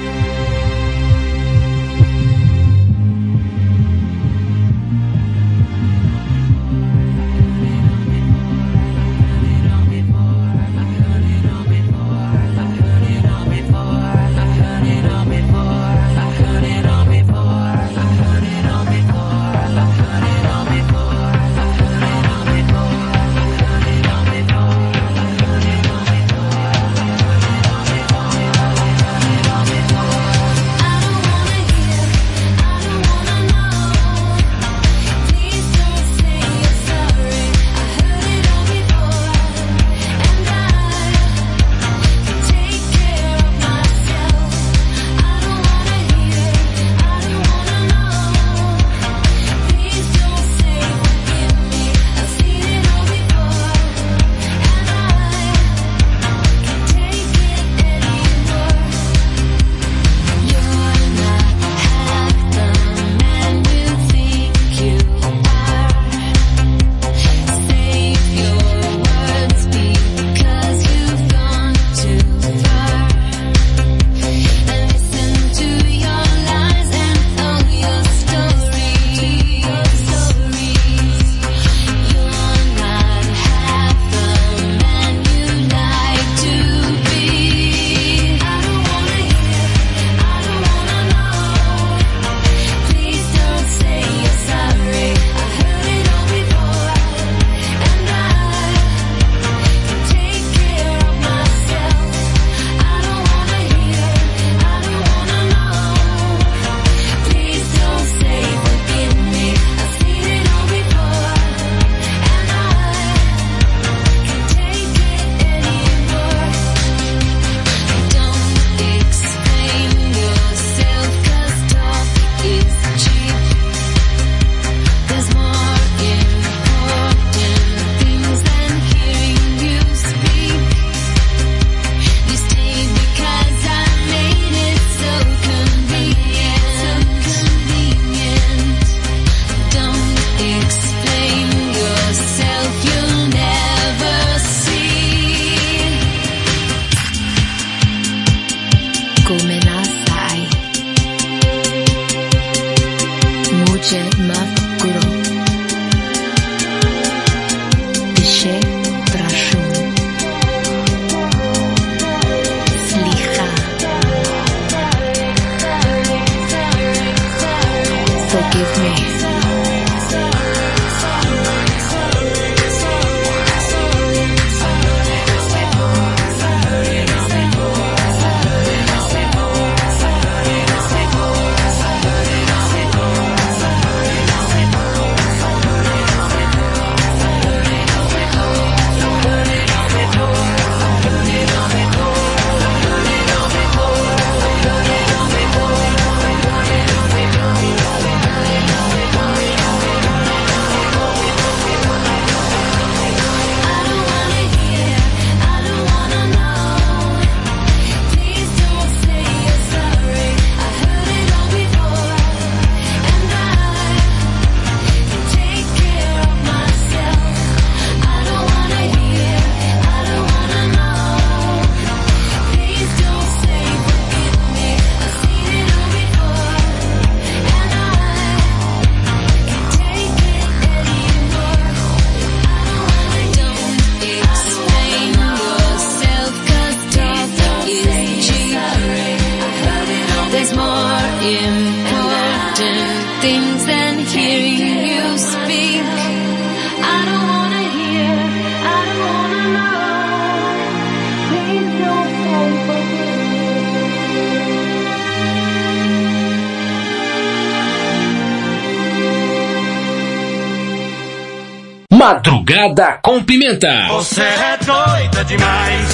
[262.04, 263.86] Madrugada com Pimenta.
[263.88, 265.93] Você é doida demais.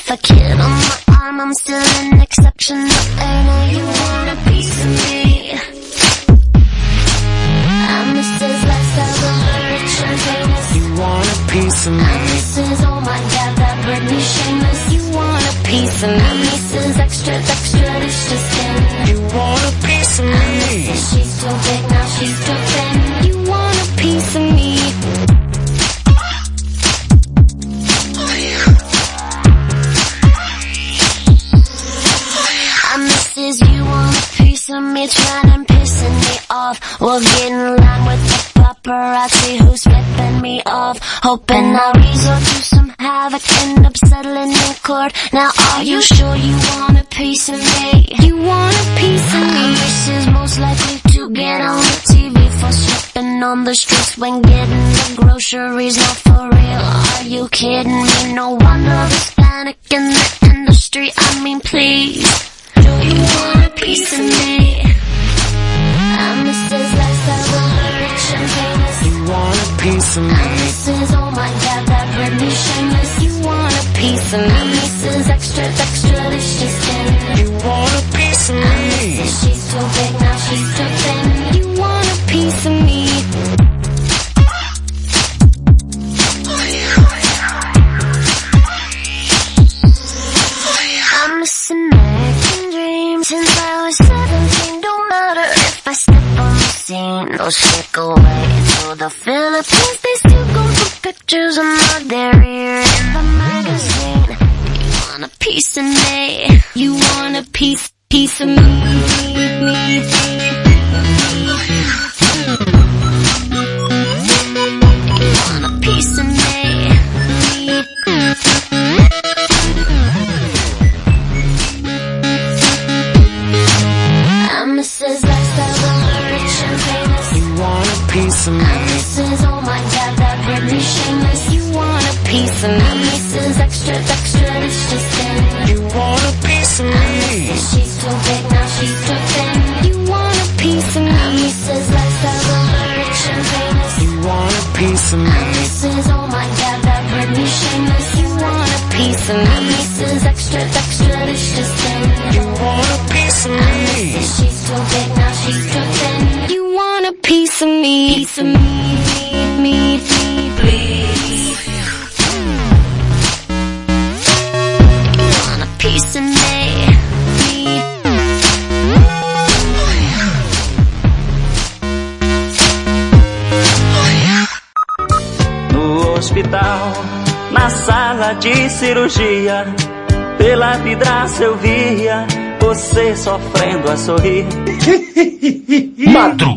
[0.00, 2.88] If I kid on my arm, I'm still an exception.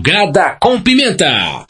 [0.01, 1.63] Madrugada com Pimenta.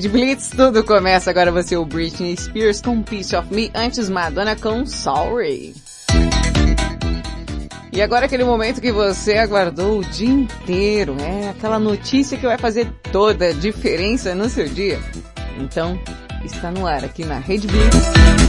[0.00, 1.28] De Blitz, tudo começa.
[1.28, 5.74] Agora você o Britney Spears com Piece of Me, antes Madonna com Sorry.
[7.92, 12.56] E agora aquele momento que você aguardou o dia inteiro, é aquela notícia que vai
[12.56, 14.98] fazer toda a diferença no seu dia.
[15.58, 16.00] Então,
[16.42, 18.41] está no ar aqui na Rede Blitz.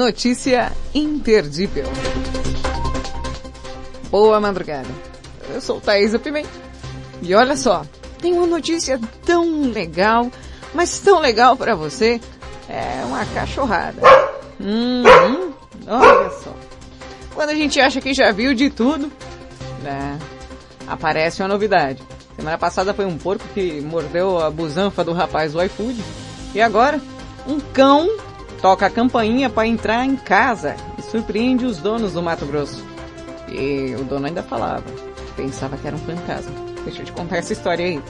[0.00, 1.84] Notícia imperdível.
[4.10, 4.88] Boa madrugada.
[5.52, 6.48] Eu sou Thaisa Pimenta.
[7.20, 7.84] E olha só,
[8.18, 10.30] tem uma notícia tão legal,
[10.72, 12.18] mas tão legal para você.
[12.66, 14.00] É uma cachorrada.
[14.58, 15.52] Hum, hum,
[15.86, 16.56] olha só.
[17.34, 19.12] Quando a gente acha que já viu de tudo,
[19.82, 20.18] né,
[20.88, 22.02] aparece uma novidade.
[22.36, 26.02] Semana passada foi um porco que mordeu a busanfa do rapaz do iFood.
[26.54, 26.98] E agora,
[27.46, 28.08] um cão
[28.60, 32.84] toca a campainha para entrar em casa e surpreende os donos do Mato Grosso.
[33.48, 34.84] E o dono ainda falava,
[35.36, 36.52] pensava que era um fantasma.
[36.84, 38.00] Deixa eu te contar essa história aí.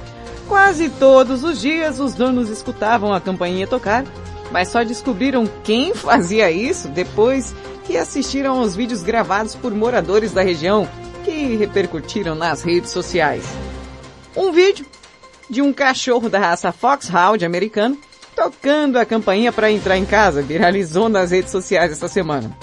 [0.47, 4.05] Quase todos os dias os donos escutavam a campainha tocar,
[4.51, 10.43] mas só descobriram quem fazia isso depois que assistiram aos vídeos gravados por moradores da
[10.43, 10.89] região
[11.25, 13.45] que repercutiram nas redes sociais.
[14.37, 14.87] Um vídeo
[15.49, 17.99] de um cachorro da raça Foxhound americano
[18.35, 22.57] tocando a campainha para entrar em casa viralizou nas redes sociais essa semana.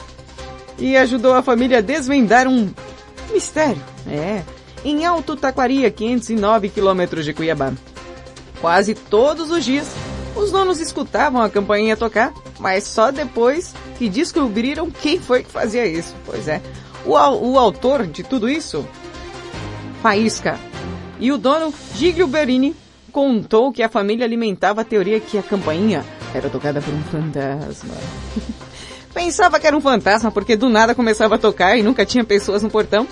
[0.77, 2.69] E ajudou a família a desvendar um
[3.31, 3.81] mistério.
[4.07, 4.43] É,
[4.83, 7.73] em Alto Taquaria, 509 quilômetros de Cuiabá.
[8.61, 9.87] Quase todos os dias,
[10.35, 15.85] os donos escutavam a campainha tocar, mas só depois que descobriram quem foi que fazia
[15.85, 16.15] isso.
[16.25, 16.61] Pois é,
[17.05, 18.87] o, o autor de tudo isso,
[20.01, 20.59] Faísca,
[21.19, 22.75] e o dono, Giglio Berini,
[23.17, 26.05] contou que a família alimentava a teoria que a campainha
[26.35, 27.95] era tocada por um fantasma.
[29.11, 32.61] Pensava que era um fantasma porque do nada começava a tocar e nunca tinha pessoas
[32.61, 33.07] no portão.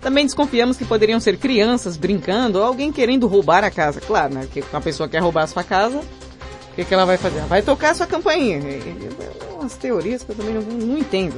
[0.00, 4.00] Também desconfiamos que poderiam ser crianças brincando ou alguém querendo roubar a casa.
[4.00, 4.48] Claro, né?
[4.72, 7.40] Uma pessoa quer roubar a sua casa, o que, que ela vai fazer?
[7.40, 8.60] Vai tocar a sua campainha.
[9.58, 11.36] Umas teorias que eu também não, não entendo.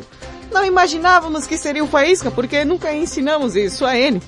[0.53, 4.23] Não imaginávamos que seria o Faísca porque nunca ensinamos isso a ele.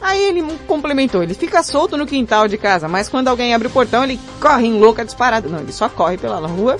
[0.00, 3.70] Aí ele complementou, ele fica solto no quintal de casa, mas quando alguém abre o
[3.70, 5.48] portão, ele corre em louca disparada.
[5.48, 6.78] Não, ele só corre pela rua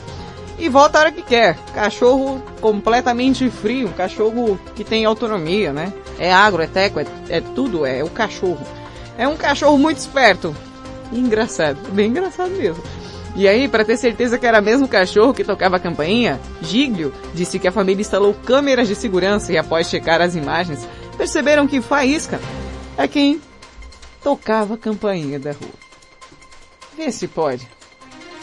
[0.58, 1.56] e volta a hora que quer.
[1.74, 5.92] Cachorro completamente frio, cachorro que tem autonomia, né?
[6.18, 8.60] É agro, é teco, é, é tudo, é o cachorro.
[9.18, 10.54] É um cachorro muito esperto.
[11.12, 12.82] Engraçado, bem engraçado mesmo.
[13.36, 17.12] E aí, para ter certeza que era mesmo o cachorro que tocava a campainha, Giglio
[17.34, 21.80] disse que a família instalou câmeras de segurança e após checar as imagens, perceberam que
[21.80, 22.40] Faísca
[22.96, 23.40] é quem
[24.22, 25.70] tocava a campainha da rua.
[26.96, 27.68] Vê se pode.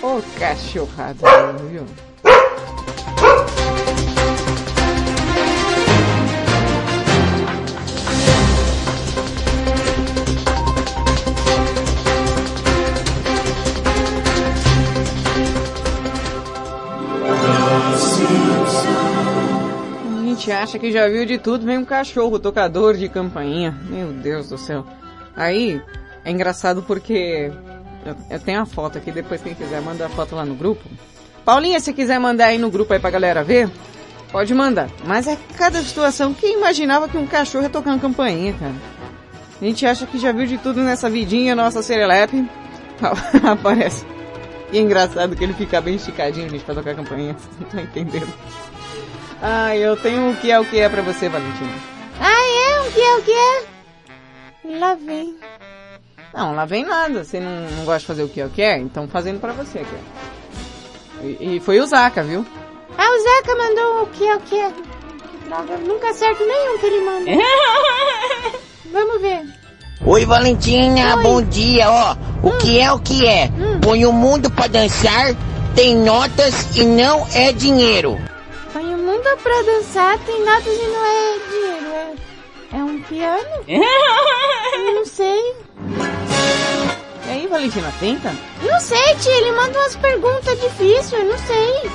[0.02, 1.28] Ô oh, cachorrada,
[1.70, 1.86] viu?
[20.38, 23.76] Gente acha que já viu de tudo, vem um cachorro tocador de campainha.
[23.90, 24.86] Meu Deus do céu.
[25.36, 25.82] Aí,
[26.24, 27.52] é engraçado porque
[28.06, 30.84] eu, eu tenho a foto aqui, depois quem quiser manda a foto lá no grupo.
[31.44, 33.70] Paulinha, se quiser mandar aí no grupo aí pra galera ver,
[34.32, 34.90] pode mandar.
[35.06, 36.34] Mas é cada situação.
[36.34, 38.76] Quem imaginava que um cachorro ia tocar uma campainha, cara?
[39.60, 42.48] A gente acha que já viu de tudo nessa vidinha, nossa serelepe.
[43.44, 44.06] Aparece.
[44.72, 47.34] E é engraçado que ele fica bem esticadinho, gente, pra tocar campainha.
[47.34, 48.34] Vocês não entendendo.
[49.42, 51.72] Ah, eu tenho o que é o que é pra você, Valentina.
[52.20, 52.82] Ah, é?
[52.82, 54.80] O que é o que é?
[54.80, 55.36] Lá vem.
[56.34, 57.24] Não, lá vem nada.
[57.24, 58.78] Você não, não gosta de fazer o que é o que é?
[58.78, 59.96] Então fazendo pra você aqui.
[61.22, 62.46] E, e foi o Zaca, viu?
[62.98, 64.72] Ah, o Zeca mandou o que é o que é.
[64.72, 67.32] Que droga, eu nunca acerto nenhum que ele manda.
[68.92, 69.42] Vamos ver.
[70.06, 71.24] Oi, Valentina, Oi.
[71.24, 72.16] bom dia, ó.
[72.44, 73.50] O que é o que é?
[73.82, 75.36] Põe o mundo pra dançar,
[75.76, 78.18] tem notas e não é dinheiro.
[79.18, 82.20] Põe o mundo pra dançar, tem notas e não é dinheiro.
[82.72, 83.63] É, é um piano?
[84.95, 85.55] não sei.
[87.26, 88.34] E aí, Valentina, tenta?
[88.61, 91.89] Não sei, tia, ele manda umas perguntas difíceis, eu não sei.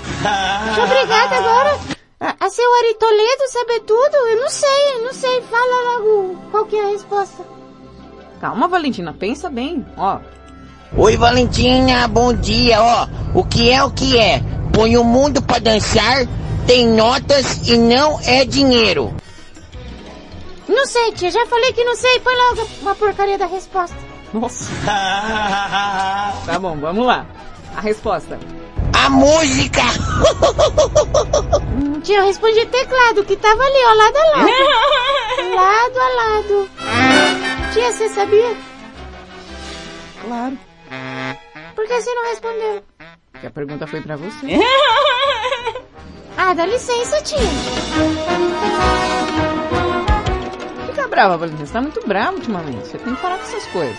[0.65, 1.79] Muito obrigada agora.
[2.21, 4.15] A, a seu Ari Toledo saber tudo?
[4.15, 5.43] Eu não sei, eu não sei.
[5.43, 7.45] Fala logo qual que é a resposta.
[8.41, 9.87] Calma, Valentina, pensa bem.
[9.97, 10.19] Ó,
[10.97, 13.09] Oi, Valentina, bom dia, ó.
[13.35, 14.43] O que é o que é?
[14.73, 16.27] Põe o mundo pra dançar,
[16.67, 19.15] tem notas e não é dinheiro.
[20.69, 22.21] Não sei, tia, já falei que não sei.
[22.21, 23.97] Põe logo uma porcaria da resposta.
[24.33, 24.71] Nossa.
[24.87, 27.27] tá bom, vamos lá.
[27.77, 28.39] A resposta.
[28.95, 29.83] A música!
[31.75, 34.51] Hum, tia, eu respondi teclado, que tava ali, ó, lado a lado.
[35.55, 36.71] lado a lado.
[37.73, 38.57] Tia, você sabia?
[40.25, 40.59] Claro.
[41.75, 42.83] Por que você não respondeu?
[43.41, 44.47] Que a pergunta foi pra você.
[46.37, 47.39] Ah, dá licença, tia.
[50.87, 51.67] Fica brava, Valentina.
[51.67, 52.89] Você tá muito brava ultimamente.
[52.89, 53.99] Você tem que parar com essas coisas.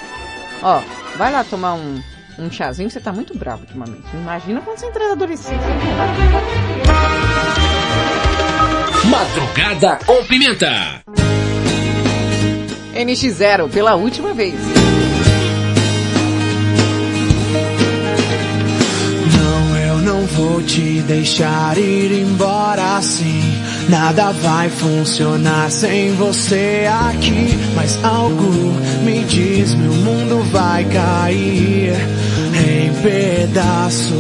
[0.62, 0.82] Ó,
[1.18, 2.02] vai lá tomar um,
[2.40, 2.90] um chazinho.
[2.90, 4.04] Você tá muito bravo ultimamente.
[4.14, 5.58] Imagina quando você entrar na adolescência.
[9.10, 11.04] Madrugada com Pimenta.
[12.96, 14.56] NX0 pela última vez.
[20.24, 23.42] Não, vou te deixar ir embora assim.
[23.90, 27.50] Nada vai funcionar sem você aqui.
[27.76, 31.94] Mas algo me diz: meu mundo vai cair
[32.56, 34.14] em pedaços.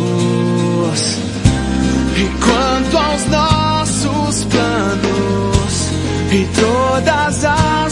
[2.18, 5.89] E quanto aos nossos planos
[6.32, 7.83] e todas as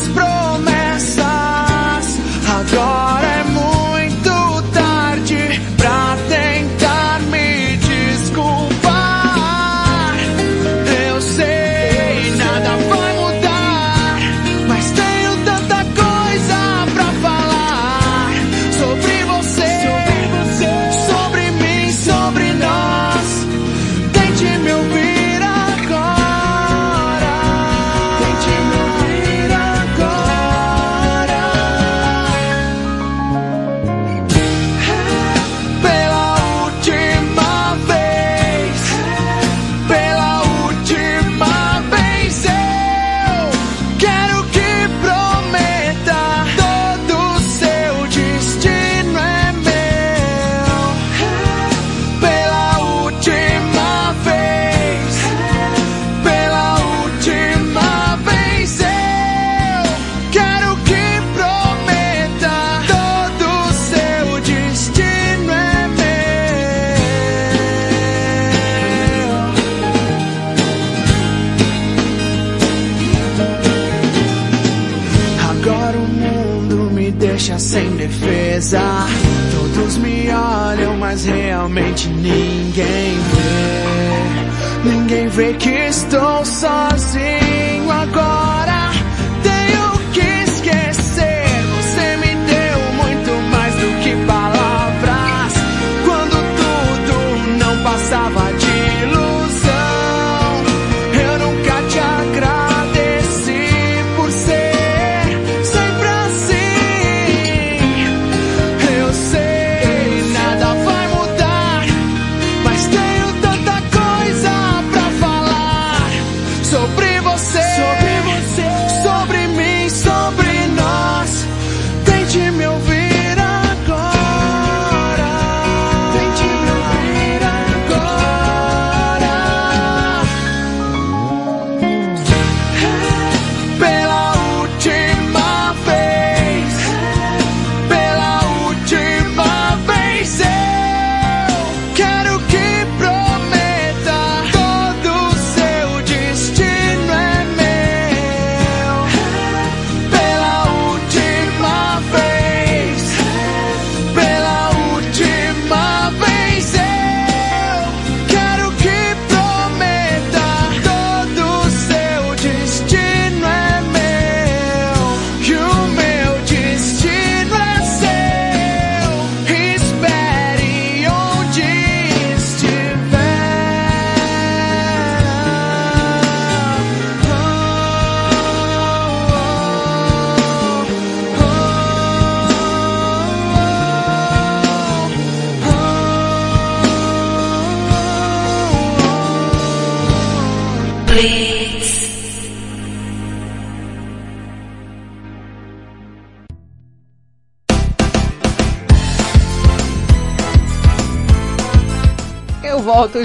[78.72, 79.06] defesa.
[79.52, 84.90] Todos me olham, mas realmente ninguém vê.
[84.90, 88.61] Ninguém vê que estou sozinho agora.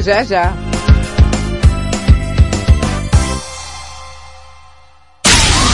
[0.07, 0.55] Já já.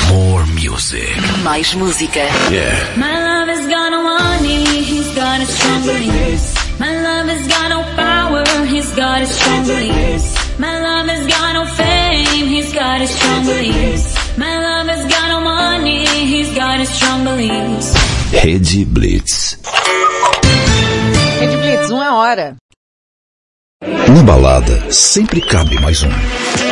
[0.08, 1.14] More music.
[1.42, 2.20] Mais música.
[2.50, 2.96] Yeah.
[2.96, 6.54] My love has got no money, he's got a strong beliefs.
[6.78, 10.34] My love has got no power, he's got a strong beliefs.
[10.58, 14.16] My love has got no fame, he's got a strong beliefs.
[14.38, 17.94] My love has got no money, he's got a strong beliefs.
[18.32, 19.58] Rede Blitz.
[21.38, 22.61] Rede Blitz, uma hora.
[24.22, 26.71] Balada, sempre cabe mais um.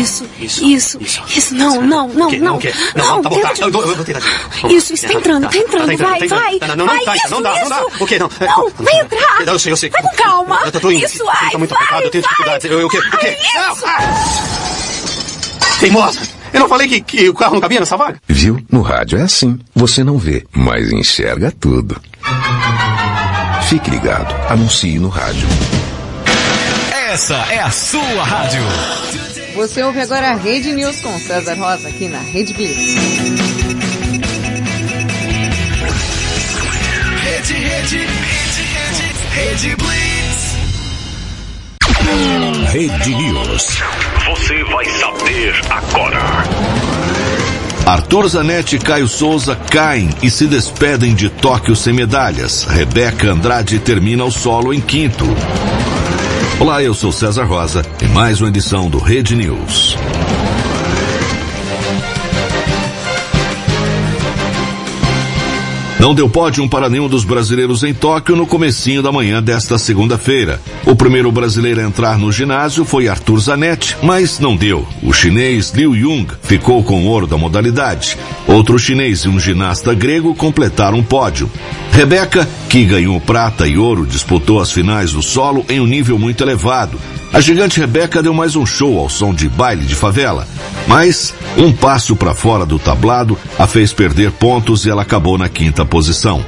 [0.00, 0.64] Isso, isso,
[1.02, 2.38] isso, isso, não, não, não, não.
[2.38, 2.58] Não,
[2.94, 3.52] não, tá bom, tá.
[3.58, 4.40] Eu, vou tentar de novo.
[4.62, 4.76] Vamos.
[4.76, 7.60] Isso, isso, tá entrando, tá entrando, vai, vai, Não, não, vai, não, tá, não dá,
[7.60, 7.84] não dá.
[8.00, 8.18] O quê?
[8.18, 8.30] Não.
[8.40, 9.42] é, Não, vai entrar.
[9.46, 9.90] Eu sei, eu sei.
[9.90, 10.60] Vai com calma.
[10.64, 10.90] Eu tô.
[10.90, 12.70] Isso, vai, tá muito apertado, eu tenho dificuldades.
[12.70, 12.98] Eu, o quê?
[12.98, 13.36] O quê?
[13.54, 14.00] Não, ah!
[15.80, 16.20] Teimosa!
[16.52, 18.20] Eu não falei que, que o carro não cabia nessa vaga?
[18.26, 18.60] Viu?
[18.70, 19.58] No rádio é assim.
[19.74, 22.00] Você não vê, mas enxerga tudo.
[23.68, 24.34] Fique ligado.
[24.50, 25.46] Anuncie no rádio.
[26.92, 28.62] Essa é a sua rádio.
[29.60, 32.94] Você ouve agora a Rede News com César Rosa aqui na Rede Blitz.
[37.22, 40.56] Rede, rede, rede, rede, rede Blitz.
[42.72, 43.66] Rede News.
[44.30, 46.22] Você vai saber agora.
[47.84, 52.64] Arthur Zanetti e Caio Souza caem e se despedem de Tóquio sem medalhas.
[52.64, 55.26] Rebeca Andrade termina o solo em quinto.
[56.60, 59.96] Olá, eu sou César Rosa e mais uma edição do Rede News.
[65.98, 70.60] Não deu pódio para nenhum dos brasileiros em Tóquio no comecinho da manhã desta segunda-feira.
[70.84, 74.86] O primeiro brasileiro a entrar no ginásio foi Arthur Zanetti, mas não deu.
[75.02, 78.18] O chinês Liu Jung ficou com o ouro da modalidade.
[78.46, 81.50] Outro chinês e um ginasta grego completaram o pódio.
[82.00, 86.42] Rebeca, que ganhou prata e ouro, disputou as finais do solo em um nível muito
[86.42, 86.98] elevado.
[87.30, 90.48] A gigante Rebeca deu mais um show ao som de baile de favela.
[90.88, 95.50] Mas um passo para fora do tablado a fez perder pontos e ela acabou na
[95.50, 96.42] quinta posição.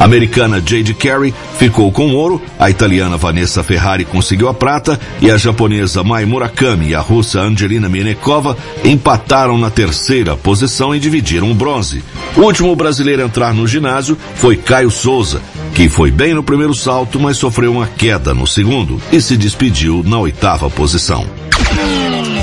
[0.00, 5.30] A americana Jade Carey ficou com ouro, a italiana Vanessa Ferrari conseguiu a prata e
[5.30, 11.50] a japonesa Mai Murakami e a russa Angelina Menekova empataram na terceira posição e dividiram
[11.50, 12.02] o bronze.
[12.34, 15.42] O último brasileiro a entrar no ginásio foi Caio Souza,
[15.74, 20.02] que foi bem no primeiro salto, mas sofreu uma queda no segundo e se despediu
[20.02, 21.26] na oitava posição.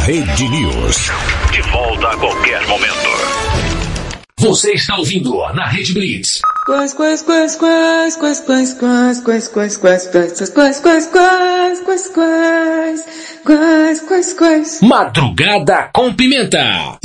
[0.06, 1.12] Rede News.
[1.52, 3.08] De volta a qualquer momento.
[4.38, 6.40] Você está ouvindo na Rede Blitz.
[6.68, 11.82] Quais, quais, quais, quais, quais, quais, quais, quais, quais, quais, quais, quais, quais, quais, quais,
[11.82, 13.06] quais, quais,
[13.46, 14.82] quais, quais, quais.
[14.82, 17.00] Madrugada com pimenta.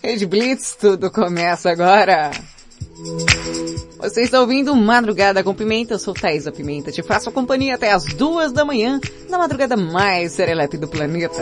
[0.00, 2.30] Rede Blitz, tudo começa agora.
[3.98, 8.04] Você está ouvindo Madrugada com Pimenta, eu sou Thaisa Pimenta, te faço companhia até as
[8.04, 11.40] duas da manhã, na madrugada mais serelepe do planeta.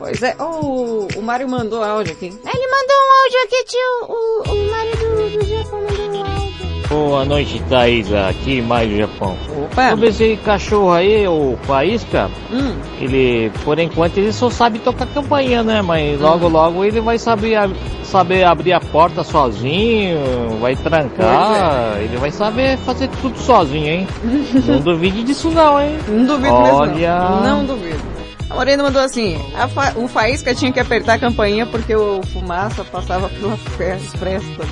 [0.00, 2.24] Pois é, oh, o Mário mandou áudio aqui.
[2.24, 4.08] Ele mandou um áudio aqui, tio.
[4.08, 6.88] O, o Mário do, do Japão mandou um áudio.
[6.88, 8.10] Boa noite, Thaís.
[8.10, 9.36] Aqui, mais do Japão.
[9.62, 9.90] Opa!
[9.90, 12.78] Sobre esse cachorro aí, o Faísca, Hum.
[12.98, 15.82] ele, por enquanto, ele só sabe tocar campainha, né?
[15.82, 17.58] Mas logo, logo ele vai saber,
[18.02, 20.18] saber abrir a porta sozinho,
[20.62, 24.08] vai trancar, ele vai saber fazer tudo sozinho, hein?
[24.66, 25.98] não duvide disso não, hein?
[26.08, 27.20] Não duvido Olha...
[27.20, 27.40] mesmo.
[27.42, 28.19] Não duvido.
[28.50, 29.38] A Morena mandou assim,
[29.72, 34.68] fa- o Faísca tinha que apertar a campainha porque o fumaça passava pelas pe- frestas.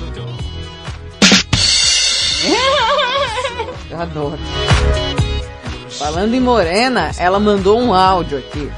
[3.89, 4.39] Eu adoro.
[5.89, 8.71] Falando em Morena, ela mandou um áudio aqui.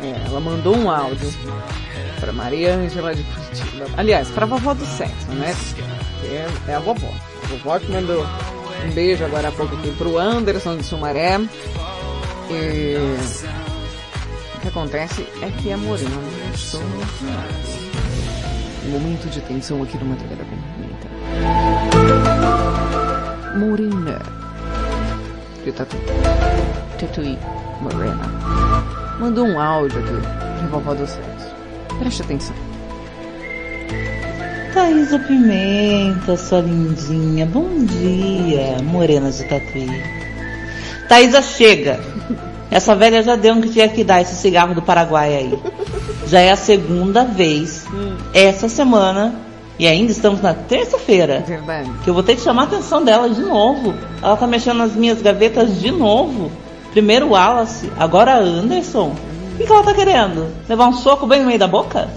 [0.00, 1.32] É, ela mandou um áudio
[2.20, 3.86] pra Maria Ângela de Curitiba.
[3.96, 5.54] Aliás, pra vovó do sexo, né?
[6.24, 7.08] É, é a vovó.
[7.44, 8.26] A vovó que mandou
[8.84, 11.40] um beijo agora há pouco aqui pro Anderson de Sumaré.
[12.50, 12.96] E...
[14.58, 16.20] O que acontece é que a Morena não
[18.88, 21.06] um momento de tensão aqui no Madrugada Pimenta.
[23.56, 24.20] Morena.
[25.62, 25.96] Que tatu.
[26.98, 27.38] Tatuí.
[27.80, 28.18] Morena.
[29.20, 31.54] Mandou um áudio aqui de vovó do sexo.
[32.00, 32.56] Preste atenção.
[34.74, 37.46] Thaisa Pimenta, sua lindinha.
[37.46, 39.88] Bom dia, morena de tatuí.
[41.08, 42.00] Thaisa, chega.
[42.70, 45.58] Essa velha já deu um que tinha que dar esse cigarro do Paraguai aí.
[46.26, 47.86] Já é a segunda vez
[48.34, 49.34] essa semana,
[49.78, 51.44] e ainda estamos na terça-feira,
[52.04, 53.94] que eu vou ter que chamar a atenção dela de novo.
[54.22, 56.50] Ela tá mexendo nas minhas gavetas de novo.
[56.90, 59.14] Primeiro o Wallace, agora a Anderson.
[59.54, 60.48] O que, que ela tá querendo?
[60.68, 62.08] Levar um soco bem no meio da boca?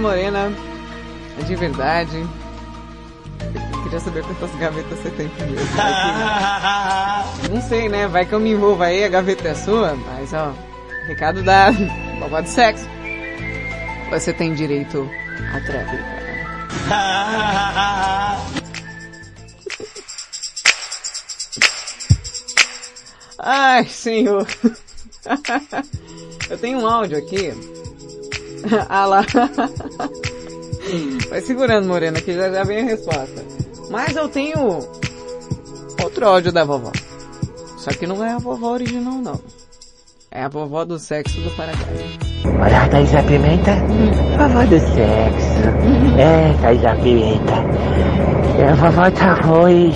[0.00, 0.52] Morena,
[1.38, 2.26] é de verdade.
[3.82, 5.60] queria saber quantas gavetas você tem primeiro.
[7.42, 8.06] Que- Não sei, né?
[8.08, 10.52] Vai que eu me envolvo aí, a gaveta é sua, mas ó,
[11.06, 11.78] recado dado.
[12.18, 12.86] Vovó de sexo.
[14.10, 15.08] Você tem direito
[15.54, 16.20] à tréplica.
[23.38, 24.46] Ai, senhor.
[26.50, 27.52] Eu tenho um áudio aqui.
[28.88, 29.24] Ah lá.
[31.28, 33.44] Vai segurando, Morena, que já, já vem a resposta.
[33.90, 34.80] Mas eu tenho
[36.02, 36.92] outro áudio da vovó.
[37.76, 39.40] Só que não é a vovó original, não.
[40.30, 42.18] É a vovó do sexo do Paraguai.
[42.60, 43.74] Olha, Thaís a Pimenta,
[44.38, 46.18] vovó do sexo.
[46.18, 47.54] É, Thaís a Pimenta.
[48.60, 49.92] É, a vovó tá ruim,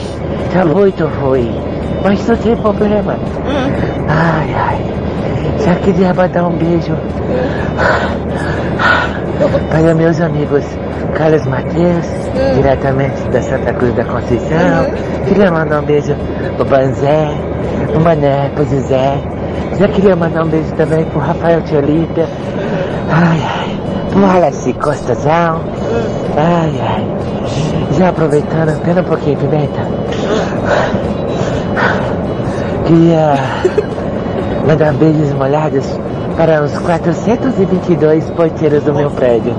[0.53, 1.51] tá muito ruim.
[2.03, 3.17] Mas não tem problema.
[4.09, 4.94] Ai, ai.
[5.65, 6.95] Só queria mandar um beijo
[9.71, 10.63] para meus amigos
[11.15, 12.07] Carlos Matheus,
[12.55, 14.87] diretamente da Santa Cruz da Conceição.
[15.27, 16.15] Queria mandar um beijo
[16.57, 17.29] pro Banzé,
[17.93, 19.19] pro Mané, pro José.
[19.79, 22.29] Já queria mandar um beijo também pro Rafael Tiolita.
[23.11, 23.81] Ai, ai.
[24.11, 25.63] Pro Wallace Costazão.
[26.37, 27.07] Ai, ai.
[27.93, 29.81] Já aproveitando, pera um pouquinho, Pimenta.
[32.87, 33.35] Queria
[34.67, 35.85] mandar beijos molhados
[36.37, 39.55] para os 422 porteiros do meu prédio.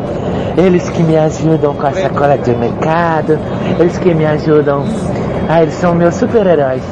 [0.58, 3.38] Eles que me ajudam com a sacola de mercado,
[3.80, 4.86] eles que me ajudam.
[5.50, 6.84] Ah, eles são meus super-heróis.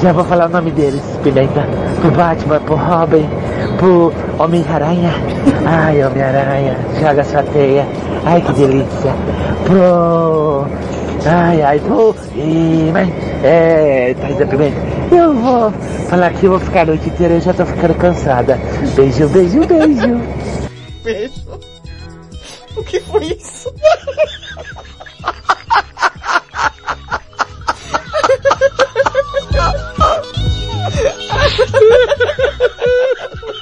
[0.00, 1.66] Já vou falar o nome deles, Pimenta.
[2.00, 3.28] Pro Batman, pro Robin,
[3.76, 5.12] pro Homem-Aranha.
[5.66, 7.86] Ai, Homem-Aranha, joga sua teia.
[8.24, 9.12] Ai, que delícia.
[9.66, 10.66] Pro...
[11.26, 12.14] Ai, ai, pro...
[12.34, 13.08] Ih, mas...
[13.44, 14.76] É, Thaisa Pimenta.
[15.14, 15.70] Eu vou
[16.08, 18.58] falar que eu vou ficar a noite inteira, eu já tô ficando cansada.
[18.94, 20.20] Beijo, beijo, beijo.
[21.04, 21.32] Beijo.
[22.76, 23.72] O que foi isso?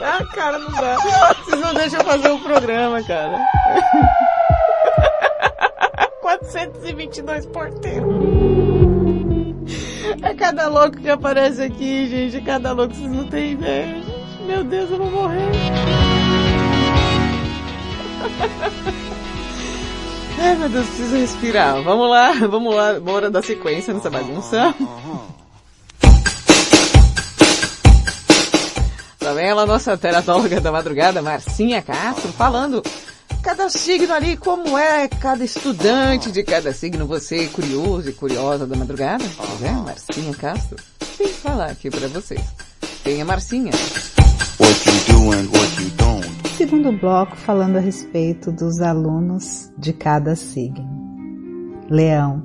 [0.00, 0.96] Ah, cara, não dá.
[1.44, 3.38] Vocês não deixam eu fazer o programa, cara.
[6.52, 8.14] 422 porteiros.
[10.22, 12.38] É cada louco que aparece aqui, gente.
[12.38, 14.02] É cada louco, vocês não têm ideia.
[14.02, 14.42] gente.
[14.46, 15.38] Meu Deus, eu vou morrer.
[20.40, 21.82] Ai, meu Deus, preciso respirar.
[21.82, 22.98] Vamos lá, vamos lá.
[22.98, 24.74] Bora dar sequência nessa bagunça.
[29.20, 32.82] Vendo ela, nossa teratóloga da madrugada, Marcinha Castro, falando
[33.42, 38.76] cada signo ali, como é cada estudante de cada signo, você curioso e curiosa da
[38.76, 39.24] madrugada,
[39.58, 39.84] vendo?
[39.84, 40.76] Marcinha Castro,
[41.18, 42.40] vem falar aqui pra vocês.
[43.02, 43.72] Tem a Marcinha.
[44.58, 46.48] What you do and what you don't.
[46.56, 50.98] Segundo bloco, falando a respeito dos alunos de cada signo.
[51.88, 52.42] Leão,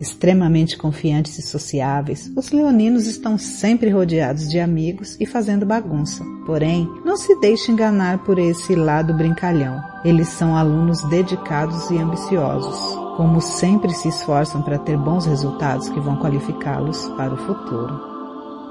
[0.00, 6.24] extremamente confiantes e sociáveis, os leoninos estão sempre rodeados de amigos e fazendo bagunça.
[6.44, 9.82] Porém, não se deixe enganar por esse lado brincalhão.
[10.04, 12.78] Eles são alunos dedicados e ambiciosos.
[13.16, 18.15] Como sempre se esforçam para ter bons resultados que vão qualificá-los para o futuro.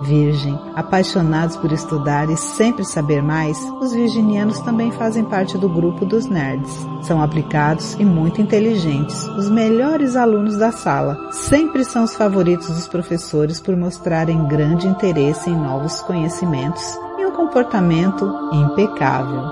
[0.02, 6.06] Virgem, apaixonados por estudar e sempre saber mais, os virginianos também fazem parte do grupo
[6.06, 6.86] dos nerds.
[7.02, 11.18] São aplicados e muito inteligentes, os melhores alunos da sala.
[11.32, 16.84] Sempre são os favoritos dos professores por mostrarem grande interesse em novos conhecimentos
[17.18, 19.44] e um comportamento impecável.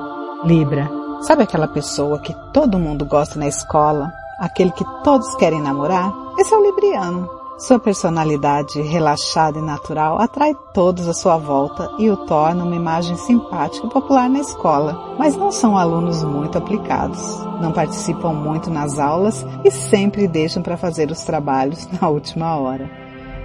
[0.43, 0.89] Libra,
[1.21, 4.11] sabe aquela pessoa que todo mundo gosta na escola?
[4.39, 6.11] Aquele que todos querem namorar?
[6.37, 7.42] Esse é o Libriano.
[7.57, 13.15] Sua personalidade relaxada e natural atrai todos à sua volta e o torna uma imagem
[13.15, 17.21] simpática e popular na escola, mas não são alunos muito aplicados.
[17.61, 22.89] Não participam muito nas aulas e sempre deixam para fazer os trabalhos na última hora.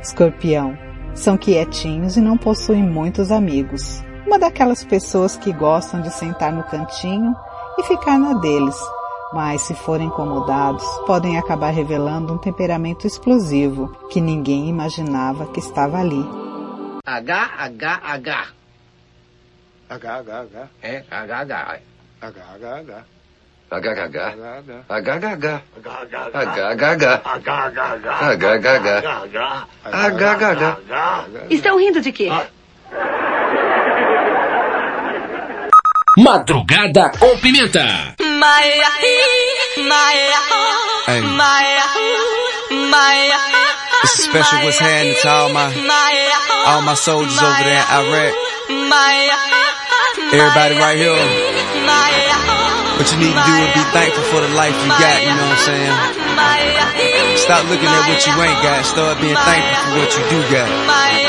[0.00, 0.76] Escorpião.
[1.14, 4.02] São quietinhos e não possuem muitos amigos.
[4.26, 7.34] Uma daquelas pessoas que gostam de sentar no cantinho
[7.78, 8.76] e ficar na deles,
[9.32, 15.98] mas se forem incomodados, podem acabar revelando um temperamento explosivo que ninguém imaginava que estava
[15.98, 16.24] ali.
[17.04, 18.46] H, H, H.
[19.90, 20.68] H, H, H.
[20.82, 21.80] É, H, H.
[22.20, 22.42] H,
[30.32, 30.78] H, H.
[31.50, 32.28] Estão rindo de quê?
[36.18, 38.16] Madrugada com pimenta.
[41.06, 41.22] Hey.
[44.02, 45.70] It's a special what's happening to all my
[46.66, 48.34] all my soldiers over there in Iraq.
[50.34, 51.14] Everybody right here.
[52.98, 55.46] What you need to do is be thankful for the life you got, you know
[55.46, 55.94] what I'm saying?
[57.38, 58.84] Stop looking at what you ain't got.
[58.84, 60.66] Start being thankful for what you do got.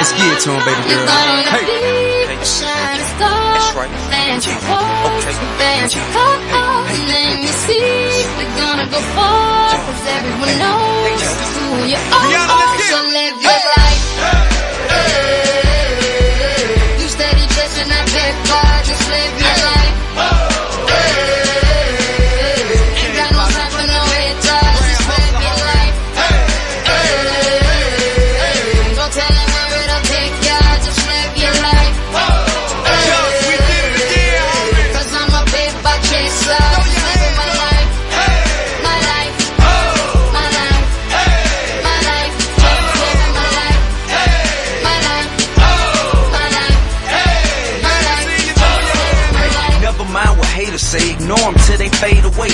[0.02, 1.06] Let's get it to him, baby girl.
[1.06, 2.09] Hey.
[3.80, 3.88] Right.
[5.88, 7.00] Okay.
[7.08, 8.28] Let me see.
[8.36, 11.24] We're gonna go far, cause everyone knows
[11.56, 12.28] who you are.
[12.92, 14.39] So live your life.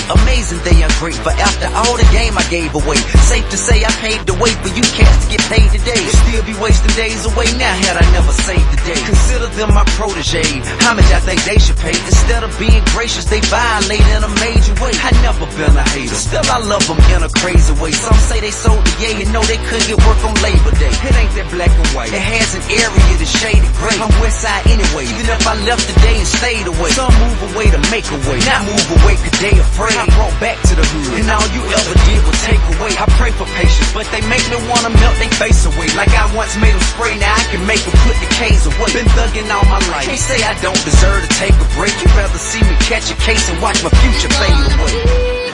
[0.08, 2.96] Amazing they great, but after all the game I gave away.
[3.28, 5.96] Safe to say I paved the way for you cats to get paid today.
[5.96, 8.98] Would Still be wasting days away now had I never saved the day.
[9.04, 10.44] Consider them my protege.
[10.84, 11.94] How much I think they should pay?
[11.94, 14.92] Instead of being gracious, they violate in a major way.
[15.04, 17.92] I never been a hater, still I love them in a crazy way.
[17.92, 20.92] Some say they sold the yay and know they couldn't get work on Labor Day.
[20.92, 22.12] It ain't that black and white.
[22.12, 23.96] It has an area that's shaded gray.
[24.00, 26.90] I'm west side anyway, even if I left today and stayed away.
[26.96, 29.96] Some move away to make a way, not move away cause they afraid.
[29.96, 30.85] I brought back to the
[31.18, 32.92] and all you ever did was take away.
[32.96, 35.88] I pray for patience, but they make me wanna melt their face away.
[35.98, 38.90] Like I once made them spray, now I can make them put the K's away.
[38.92, 41.94] Been thugging all my life, can't say I don't deserve to take a break.
[41.98, 44.94] You'd rather see me catch a case and watch my future fade away.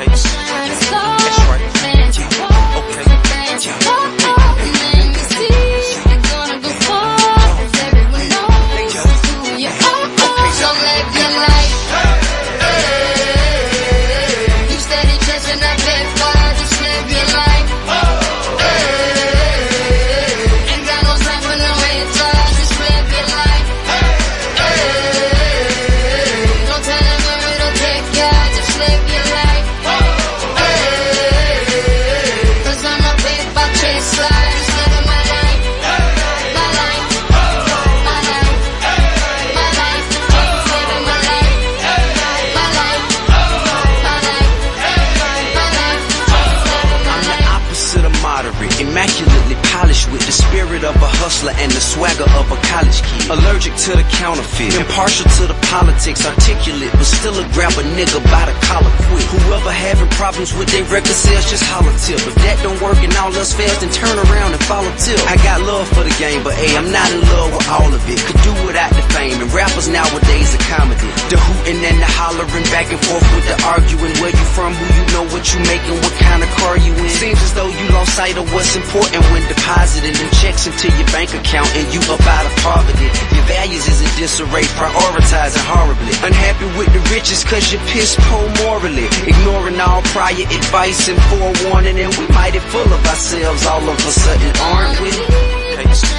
[0.03, 0.27] That's
[1.49, 1.62] right.
[60.43, 62.19] Problems with their record sales, just holler tip.
[62.19, 65.19] If that don't work and all else fast, then turn around and follow tip.
[65.31, 68.03] I got love for the game, but hey, I'm not in love with all of
[68.11, 68.19] it.
[68.27, 71.07] Could do without the and rappers nowadays are comedy.
[71.31, 74.15] The hooting and the hollering, back and forth with the arguing.
[74.19, 77.07] Where you from, who you know, what you making, what kind of car you in.
[77.07, 81.07] Seems as though you lost sight of what's important when depositing them checks into your
[81.15, 83.07] bank account and you up out of poverty.
[83.37, 86.15] Your values is in disarray, prioritizing horribly.
[86.27, 89.07] Unhappy with the riches cause you're piss poor morally.
[89.23, 94.11] Ignoring all prior advice and forewarning and we mighty full of ourselves all of a
[94.11, 96.12] sudden, aren't we?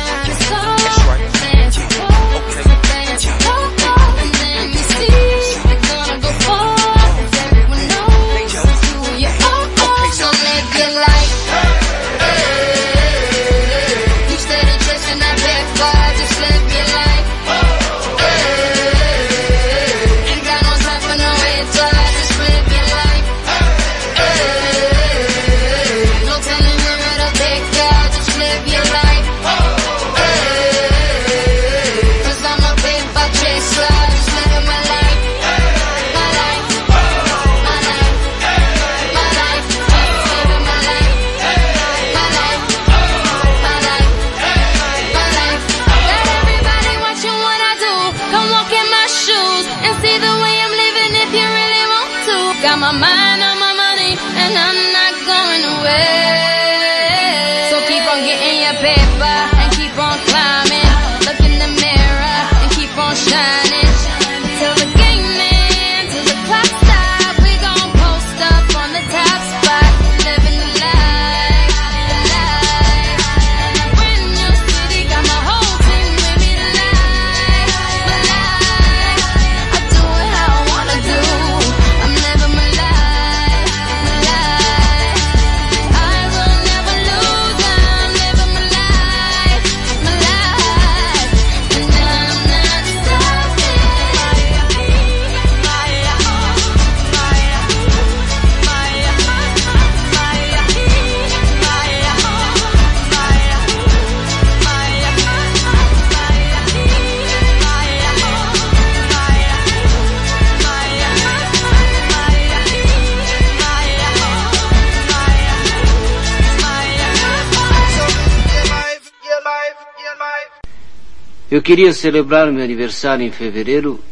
[121.54, 124.04] Eu queria celebrar meu aniversário em fevereiro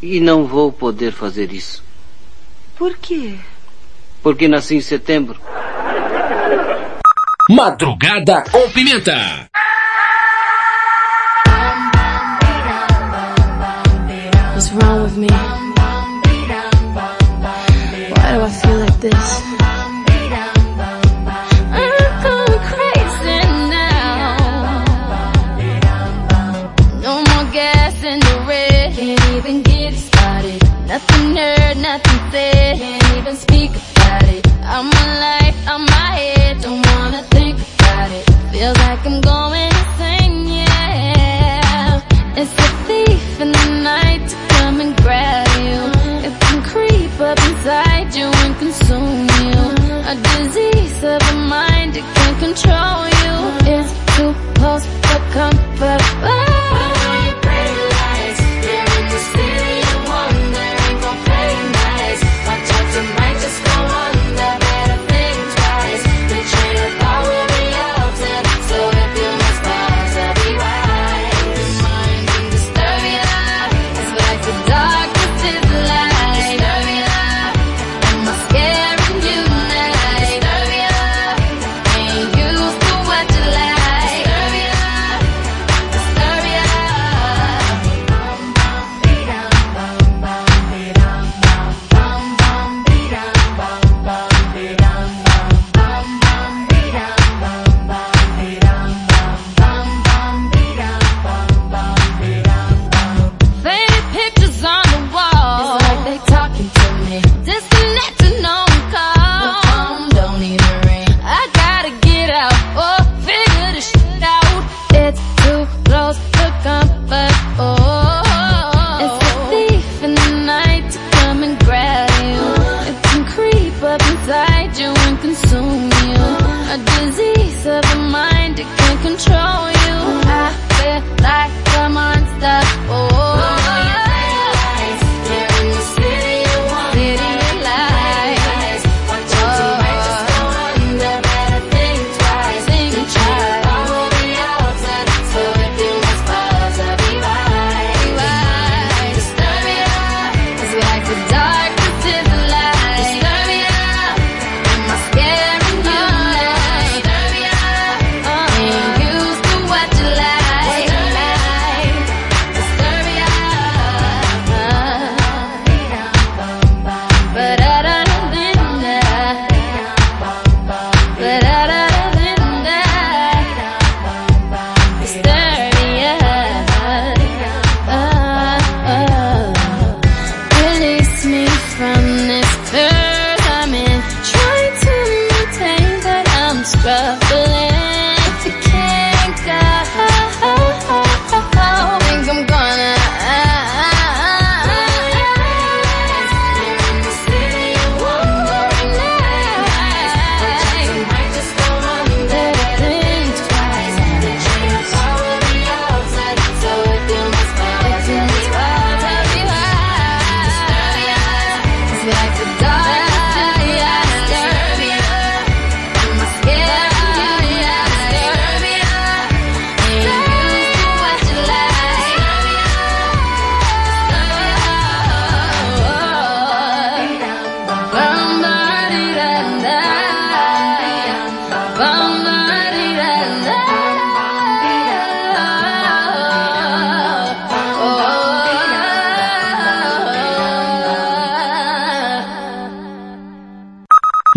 [0.00, 1.82] e não vou poder fazer isso.
[2.76, 3.34] Por quê?
[4.22, 5.40] Porque nasci em setembro.
[7.50, 9.50] Madrugada com Pimenta.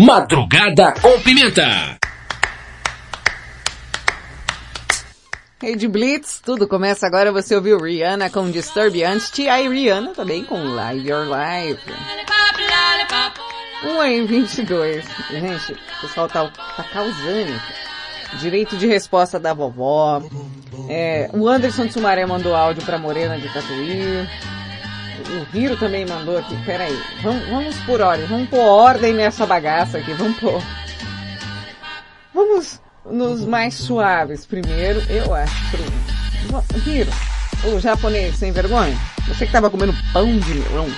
[0.04, 1.96] Madrugada com Pimenta.
[5.62, 7.30] Rede Blitz, tudo começa agora.
[7.30, 9.68] Você ouviu Rihanna com Disturb antes, T.I.
[9.68, 11.84] Rihanna também com Live Your Life.
[13.84, 15.04] 1 em 22.
[15.30, 17.60] Gente, o pessoal tá, tá causando.
[18.40, 20.20] Direito de resposta da vovó.
[20.88, 24.26] É, o Anderson de Sumaré mandou áudio pra Morena de Tatuí.
[25.22, 26.56] O Hiro também mandou aqui.
[26.64, 26.98] Peraí.
[27.22, 28.26] Vamos, vamos por ordem.
[28.26, 30.12] Vamos pôr ordem nessa bagaça aqui.
[30.14, 30.62] Vamos pôr.
[32.34, 35.54] Vamos nos mais suaves primeiro, eu acho.
[35.70, 36.02] Primeiro.
[36.86, 37.10] Hiro,
[37.64, 38.96] o japonês sem vergonha.
[39.28, 40.88] Você que tava comendo pão de melão.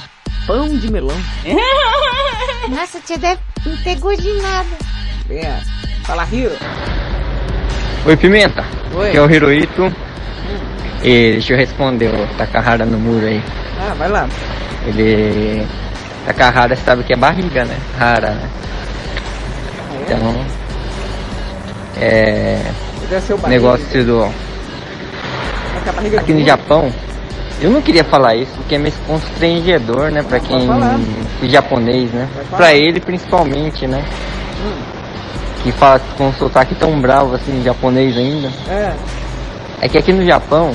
[0.47, 1.17] Pão de melão.
[2.69, 4.69] Nossa, tia deve não ter gosto de nada.
[5.31, 5.61] É.
[6.05, 6.57] Fala, Hiro.
[8.07, 8.65] Oi, Pimenta.
[8.95, 9.09] Oi.
[9.09, 9.97] Aqui é o Hiroito.
[11.05, 13.43] E deixa eu responder o Takahara no muro aí.
[13.79, 14.27] Ah, vai lá.
[14.87, 15.67] Ele.
[16.25, 17.77] Takahara sabe que é barriga, né?
[17.99, 18.49] Rara, né?
[20.01, 20.35] Então.
[22.01, 22.59] É.
[23.11, 23.47] Deve ser o.
[23.47, 24.33] Negócio do.
[25.85, 26.49] Tá barriga Aqui no muro.
[26.49, 26.91] Japão,
[27.61, 30.23] eu não queria falar isso porque é meio constrangedor, né?
[30.23, 30.67] Pra quem.
[31.43, 32.27] O japonês, né?
[32.51, 34.03] Pra ele principalmente, né?
[34.65, 34.73] Hum.
[35.63, 38.49] Que fala com um sotaque tão bravo assim, japonês ainda.
[38.71, 38.95] É.
[39.81, 40.75] É que aqui no Japão,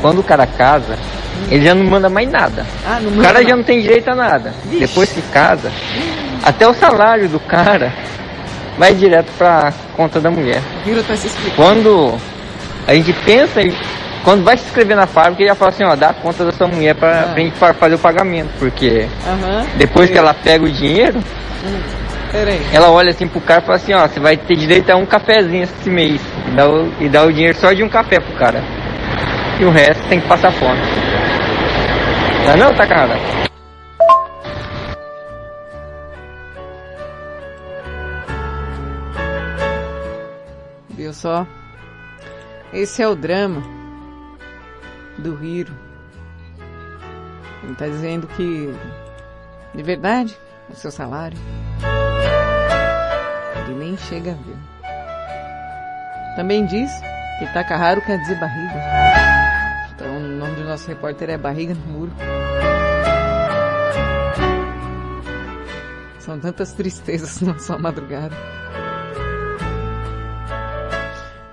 [0.00, 0.96] quando o cara casa,
[1.50, 2.66] ele já não manda mais nada.
[2.86, 4.52] Ah, não o manda cara já não tem direito a nada.
[4.78, 5.70] Depois que casa,
[6.42, 7.92] até o salário do cara
[8.78, 10.60] vai direto pra conta da mulher.
[10.84, 11.56] Vira tá se explicando.
[11.56, 12.14] Quando
[12.86, 13.60] a gente pensa,
[14.24, 16.52] quando vai se inscrever na fábrica, ele já fala assim, ó, dá a conta da
[16.52, 17.22] sua mulher pra, Ah.
[17.32, 18.50] pra gente fa- fazer o pagamento.
[18.58, 19.06] Porque
[19.76, 21.18] depois que ela pega o dinheiro,
[21.64, 21.80] Hum.
[22.72, 25.04] Ela olha assim pro cara e fala assim, ó, você vai ter direito a um
[25.04, 26.20] cafezinho esse mês.
[26.46, 28.62] E dá o, e dá o dinheiro só de um café pro cara.
[29.58, 30.80] E o resto tem que passar fome.
[32.52, 33.16] É não, tá cara?
[40.90, 41.46] Viu só?
[42.72, 43.62] Esse é o drama
[45.18, 45.72] do Hiro.
[47.64, 48.72] Ele tá dizendo que,
[49.74, 50.36] de verdade,
[50.70, 51.36] o seu salário,
[53.70, 54.56] ele nem chega a ver.
[56.36, 56.90] Também diz
[57.38, 58.74] que Takaharo quer dizer barriga.
[59.94, 62.12] Então o nome do nosso repórter é Barriga no Muro.
[66.18, 68.36] São tantas tristezas numa só madrugada.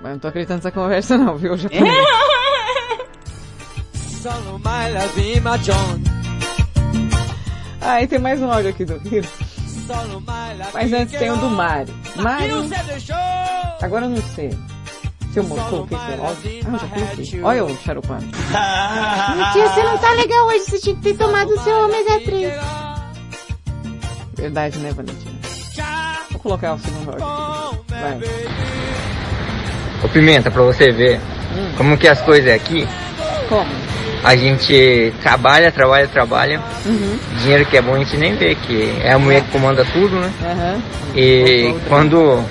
[0.00, 1.52] Mas não tô acreditando nessa conversa não, viu?
[1.52, 1.76] Eu já tô...
[7.80, 9.28] Ah, e tem mais um áudio aqui do Hiro.
[10.74, 11.94] Mas antes tem o do Mário.
[12.16, 12.68] Mário,
[13.80, 14.50] agora eu não sei.
[15.32, 16.60] Se eu coloquei seu áudio.
[16.64, 17.42] Ah, eu já coloquei.
[17.42, 18.28] Olha o xaropano.
[19.52, 22.52] Tia, você não tá legal hoje, você tinha que ter tomado o seu ômega 3.
[24.36, 25.38] Verdade, né, Valentina?
[26.30, 27.84] Vou colocar o segundo áudio aqui.
[27.88, 28.20] Vai.
[30.04, 31.20] Ô Pimenta, pra você ver
[31.56, 31.72] Hum.
[31.76, 32.86] como que as coisas é aqui,
[33.48, 33.64] Como?
[34.24, 37.18] A gente trabalha, trabalha, trabalha, Uhum.
[37.40, 40.16] dinheiro que é bom a gente nem vê, que é a mulher que comanda tudo,
[40.20, 40.30] né?
[40.44, 40.78] Aham.
[41.14, 42.44] E quando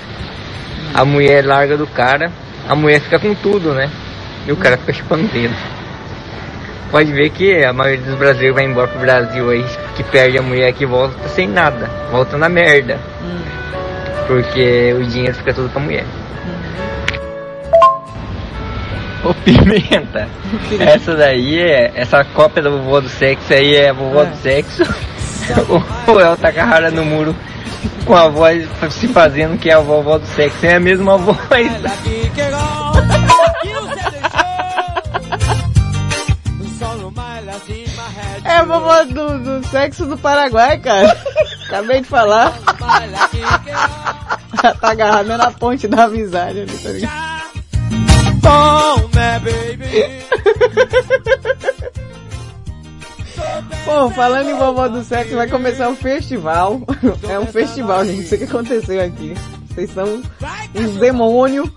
[0.94, 2.30] a mulher larga do cara,
[2.68, 3.90] a mulher fica com tudo, né?
[4.46, 5.54] E o cara fica chupando dedo.
[6.90, 9.64] Pode ver que a maioria dos brasileiros vai embora pro Brasil aí,
[9.94, 12.98] que perde a mulher que volta sem nada, volta na merda.
[14.26, 16.04] Porque o dinheiro fica tudo pra mulher.
[19.24, 20.28] Ô Pimenta,
[20.80, 21.92] essa daí é.
[21.94, 24.82] Essa cópia da vovó do sexo aí é a vovó do sexo.
[26.06, 27.34] Ou é o Takahara no muro
[28.04, 30.64] com a voz se fazendo que é a vovó do sexo.
[30.64, 31.38] É a mesma voz.
[38.44, 41.16] É a vovó do, do sexo do Paraguai, cara.
[41.66, 42.52] Acabei de falar.
[44.80, 47.37] tá agarrada na ponte da amizade ali, tá ligado?
[48.48, 50.08] Oh, my baby.
[53.84, 56.80] Bom, falando em vovó do sexo, vai começar um festival.
[57.28, 58.22] É um festival, gente.
[58.22, 59.34] Isso que aconteceu aqui.
[59.68, 60.22] Vocês são
[60.74, 61.70] uns demônios.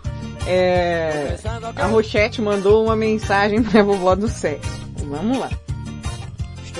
[0.48, 1.38] É...
[1.76, 4.72] A Rochette mandou uma mensagem pra vovó do sexo.
[5.06, 5.50] Vamos lá.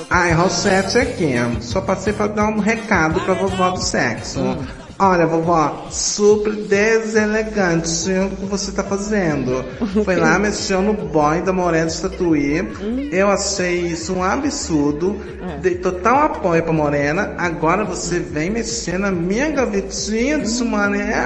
[0.10, 1.34] Ai, Rosete aqui.
[1.62, 4.40] Só passei pra dar um recado pra vovó do sexo.
[5.04, 9.66] Olha, vovó, super deselegante o que você tá fazendo.
[10.06, 13.10] Foi lá, mexeu no boy da Morena de Tatuí.
[13.12, 15.20] Eu achei isso um absurdo.
[15.60, 17.34] Dei total apoio pra Morena.
[17.40, 21.26] Agora você vem mexer na minha gavetinha de sumaré.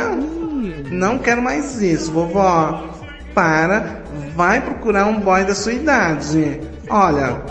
[0.90, 2.96] Não quero mais isso, vovó.
[3.34, 4.04] Para,
[4.38, 6.62] vai procurar um boy da sua idade.
[6.90, 7.42] Olha,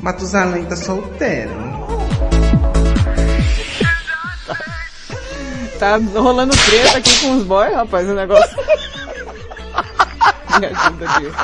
[0.00, 1.69] Matusalém tá solteiro.
[5.80, 8.54] Tá rolando treta aqui com os boys, rapaz, o negócio.
[10.60, 11.34] Me ajuda, Deus.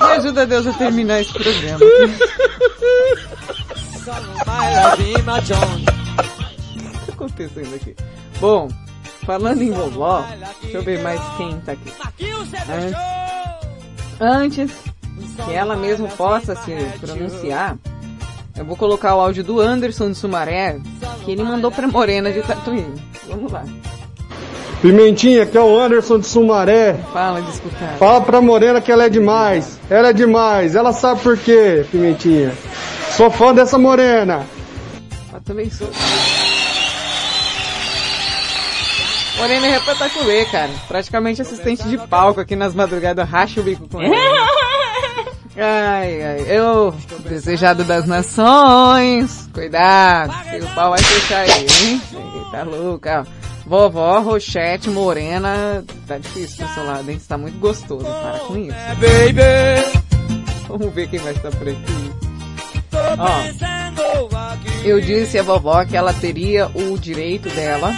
[0.00, 1.76] Me ajuda, Deus, a terminar esse programa.
[1.76, 1.78] O
[4.96, 5.22] que
[7.06, 7.94] tá acontecendo aqui?
[8.40, 8.68] Bom,
[9.24, 10.24] falando em vovó,
[10.60, 11.92] deixa eu ver mais quem tá aqui.
[14.20, 14.72] Antes, antes
[15.44, 17.78] que ela mesma possa se pronunciar,
[18.56, 20.78] eu vou colocar o áudio do Anderson de Sumaré,
[21.24, 22.86] que ele mandou pra Morena de Tatuí.
[23.28, 23.64] Vamos lá.
[24.82, 26.94] Pimentinha, que é o Anderson de Sumaré.
[27.12, 27.96] Fala de escutar.
[27.98, 29.78] Fala pra Morena que ela é demais.
[29.90, 30.74] Ela é demais.
[30.74, 32.52] Ela sabe por quê, Pimentinha.
[33.16, 34.46] Sou fã dessa Morena.
[35.32, 35.88] Eu também sou.
[39.36, 40.70] Morena é repataculê, cara.
[40.88, 44.14] Praticamente assistente de palco aqui nas madrugadas, racha o bico com ela.
[45.56, 46.94] Ai, ai, eu,
[47.28, 52.00] desejado das nações, cuidado, que o pau vai fechar aí, hein?
[52.52, 53.26] Tá louca.
[53.66, 57.18] Vovó, Rochete, Morena, tá difícil pro seu lado, hein?
[57.18, 58.76] Você tá muito gostoso, para com isso.
[60.68, 62.12] Vamos ver quem vai estar por aqui.
[63.18, 63.40] Ó,
[64.84, 67.92] eu disse à vovó que ela teria o direito dela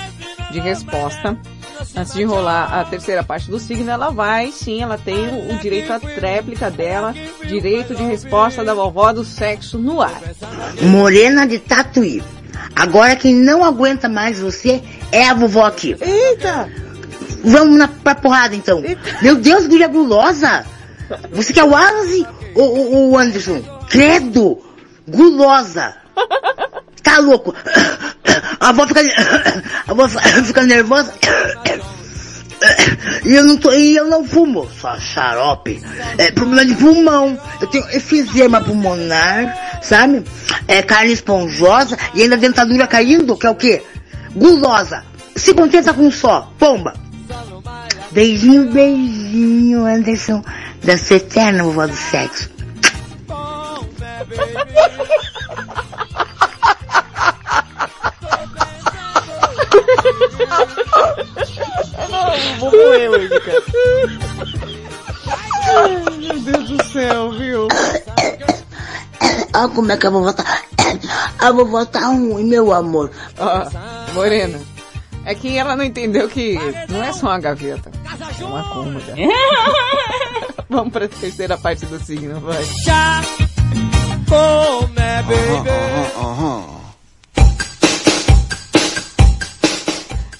[0.50, 1.38] de resposta.
[1.94, 5.58] Antes de enrolar a terceira parte do signo, ela vai, sim, ela tem o, o
[5.58, 7.14] direito à tréplica dela,
[7.46, 10.20] direito de resposta da vovó do sexo no ar.
[10.80, 12.22] Morena de Tatuí.
[12.74, 15.94] Agora quem não aguenta mais você é a vovó aqui.
[16.00, 16.70] Eita!
[17.44, 18.82] Vamos na, pra porrada então.
[19.20, 20.64] Meu Deus, guria gulosa!
[21.32, 23.60] Você quer o Wallace ou ou- o Anderson?
[23.90, 24.58] Credo!
[25.06, 25.94] Gulosa!
[27.02, 27.54] Tá louco?
[28.60, 29.00] A avó fica,
[29.88, 31.12] avó fica nervosa.
[33.24, 35.82] E eu não tô, e eu não fumo, só xarope.
[36.16, 37.38] É problema de pulmão.
[37.60, 40.24] Eu tenho efizema pulmonar, sabe?
[40.68, 43.82] É carne esponjosa e ainda dentadura caindo, que é o quê?
[44.34, 45.04] Gulosa.
[45.34, 46.94] Se contenta com só, pomba.
[48.12, 50.44] Beijinho, beijinho, Anderson.
[50.84, 52.50] Dança eterna, vovó do sexo.
[62.10, 63.62] Não, vou morrer hoje, cara.
[65.64, 67.68] Ai, meu Deus do céu, viu?
[69.54, 70.44] Olha como é que a vovó tá.
[71.38, 73.10] A vovó tá ruim, meu amor.
[73.38, 74.58] Ó, Morena,
[75.24, 76.58] é que ela não entendeu que
[76.88, 77.90] não é só uma gaveta,
[78.40, 79.14] é uma cômoda.
[80.68, 82.64] Vamos pra terceira parte do signo, vai.
[84.28, 86.81] Como é, baby?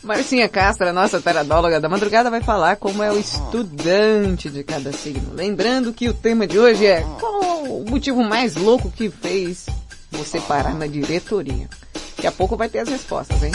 [0.03, 4.93] Marcinha Castro, a nossa taradóloga da madrugada, vai falar como é o estudante de cada
[4.93, 5.33] signo.
[5.33, 9.67] Lembrando que o tema de hoje é qual o motivo mais louco que fez
[10.11, 11.69] você parar na diretoria.
[12.17, 13.53] Daqui a pouco vai ter as respostas, hein?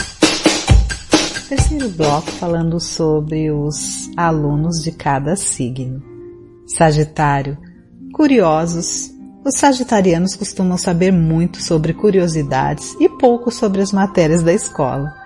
[1.48, 6.02] Terceiro bloco falando sobre os alunos de cada signo.
[6.66, 7.58] Sagitário.
[8.12, 9.10] Curiosos.
[9.44, 15.17] Os sagitarianos costumam saber muito sobre curiosidades e pouco sobre as matérias da escola.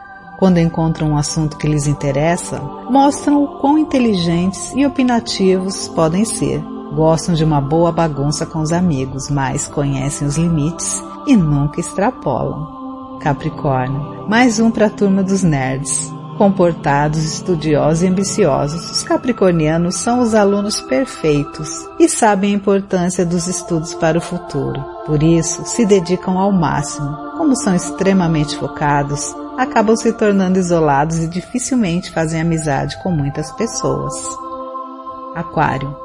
[0.43, 2.59] Quando encontram um assunto que lhes interessa,
[2.91, 6.61] mostram o quão inteligentes e opinativos podem ser.
[6.97, 13.19] Gostam de uma boa bagunça com os amigos, mas conhecem os limites e nunca extrapolam.
[13.21, 14.29] Capricórnio.
[14.29, 16.13] Mais um para a turma dos nerds.
[16.43, 23.47] Comportados, estudiosos e ambiciosos, os capricornianos são os alunos perfeitos e sabem a importância dos
[23.47, 24.85] estudos para o futuro.
[25.07, 27.17] Por isso, se dedicam ao máximo.
[27.39, 34.13] Como são extremamente focados, acabam se tornando isolados e dificilmente fazem amizade com muitas pessoas.
[35.37, 35.97] Aquário.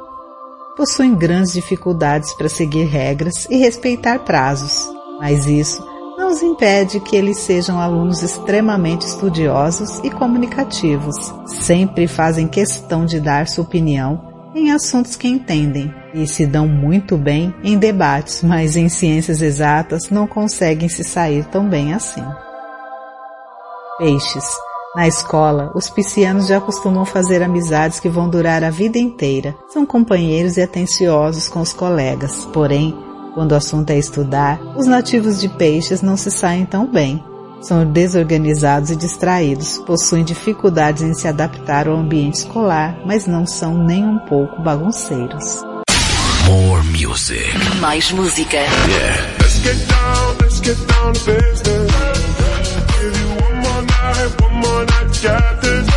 [0.76, 4.88] Possuem grandes dificuldades para seguir regras e respeitar prazos,
[5.20, 5.97] mas isso
[6.28, 11.16] os impede que eles sejam alunos extremamente estudiosos e comunicativos.
[11.45, 17.18] Sempre fazem questão de dar sua opinião em assuntos que entendem e se dão muito
[17.18, 22.24] bem em debates, mas em ciências exatas não conseguem se sair tão bem assim.
[23.98, 24.45] Peixes.
[24.95, 29.56] Na escola, os piscianos já costumam fazer amizades que vão durar a vida inteira.
[29.70, 32.45] São companheiros e atenciosos com os colegas.
[32.52, 32.98] Porém,
[33.38, 37.24] quando o assunto é estudar, os nativos de peixes não se saem tão bem.
[37.62, 43.78] São desorganizados e distraídos, possuem dificuldades em se adaptar ao ambiente escolar, mas não são
[43.78, 45.62] nem um pouco bagunceiros.
[46.48, 47.46] More music.
[47.80, 48.58] Mais música.
[48.58, 49.22] Yeah.
[49.40, 51.92] Let's get down, let's get down to business.
[53.00, 55.97] Give you one more night, one more night, got this.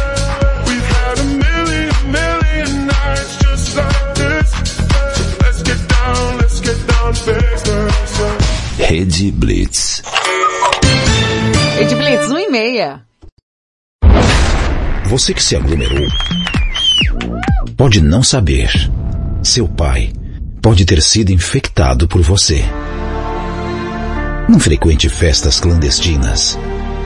[8.78, 10.00] Rede Blitz.
[11.76, 13.02] Rede Blitz, 1 e meia.
[15.06, 16.06] Você que se aglomerou
[17.76, 18.70] pode não saber.
[19.42, 20.12] Seu pai
[20.62, 22.64] pode ter sido infectado por você.
[24.48, 26.56] Não frequente festas clandestinas.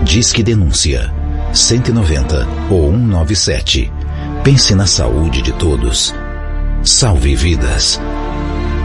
[0.02, 1.10] Diz que denúncia
[1.54, 3.90] 190 ou 197.
[4.42, 6.14] Pense na saúde de todos.
[6.82, 7.98] Salve vidas.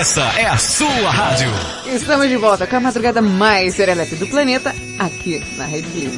[0.00, 1.50] Essa é a sua rádio.
[1.84, 6.16] Estamos de volta com a madrugada mais serelepe do planeta, aqui na Rede Blitz.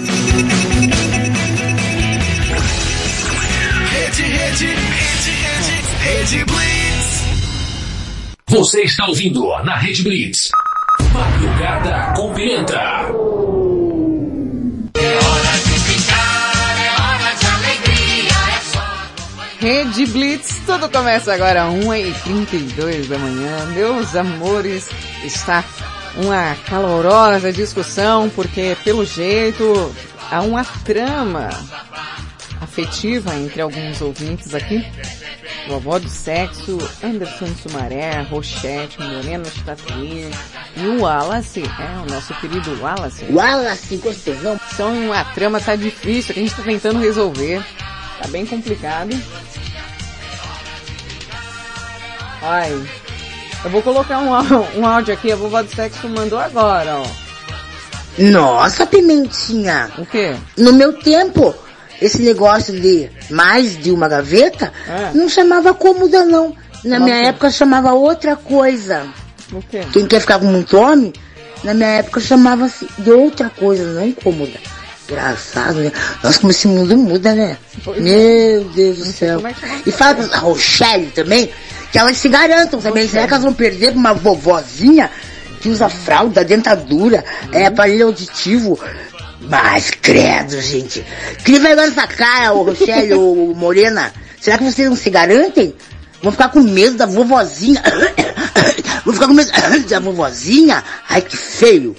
[3.91, 7.23] Rede, rede, rede, rede, rede Blitz.
[8.51, 10.51] Você está ouvindo na Rede Blitz.
[11.13, 13.32] Madrugada com pimenta.
[19.63, 23.67] Rede Blitz, tudo começa agora às 1h32 da manhã.
[23.67, 24.89] Meus amores,
[25.23, 25.65] está
[26.17, 29.95] uma calorosa discussão, porque pelo jeito
[30.33, 31.49] há uma trama
[32.61, 34.85] afetiva entre alguns ouvintes aqui.
[35.69, 40.29] Vovó do Sexo, Anderson Sumaré, Rochette, Morena Statuí
[40.77, 43.27] e o Wallace, é, o nosso querido Wallace.
[43.31, 44.59] Wallace, gostosão.
[44.77, 47.65] São uma trama tá difícil, que a gente tá tentando resolver.
[48.23, 49.11] Tá bem complicado.
[52.43, 52.83] Ai.
[53.65, 54.31] Eu vou colocar um,
[54.81, 57.07] um áudio aqui, a vovó do sexo mandou agora, ó.
[58.19, 59.91] Nossa, Pimentinha.
[59.99, 60.35] O quê?
[60.57, 61.55] No meu tempo,
[62.01, 65.17] esse negócio de mais de uma gaveta É.
[65.17, 66.55] não chamava cômoda, não.
[66.85, 69.07] Na Chamava minha época chamava outra coisa.
[69.53, 69.83] O quê?
[69.93, 71.13] Quem quer ficar com muito homem,
[71.63, 74.59] na minha época chamava-se de outra coisa, não cômoda.
[75.09, 75.93] Engraçado, né?
[76.23, 77.57] Nossa, como esse mundo muda, né?
[77.85, 78.01] Pois é.
[78.01, 79.41] Meu Deus do céu.
[79.47, 79.55] é.
[79.87, 81.51] E fala pra Rochelle também,
[81.93, 83.07] que elas se garantam também.
[83.07, 85.11] Será que elas vão perder uma vovozinha
[85.61, 88.81] que usa fralda, dentadura, é aparelho auditivo?
[89.43, 91.05] Mas credo, gente.
[91.45, 94.13] Que vergonha nessa cara, ô Rochelle, ô Morena.
[94.41, 95.75] Será que vocês não se garantem?
[96.23, 97.83] Vão ficar com medo da vovozinha.
[99.05, 99.51] Vão ficar com medo
[99.89, 100.83] da vovozinha?
[101.09, 101.95] Ai, que feio.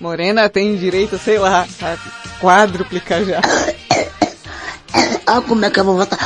[0.00, 1.96] Morena tem direito, sei lá, a
[2.40, 3.40] quádruplica já.
[5.26, 6.18] Olha como é que a vovó tá.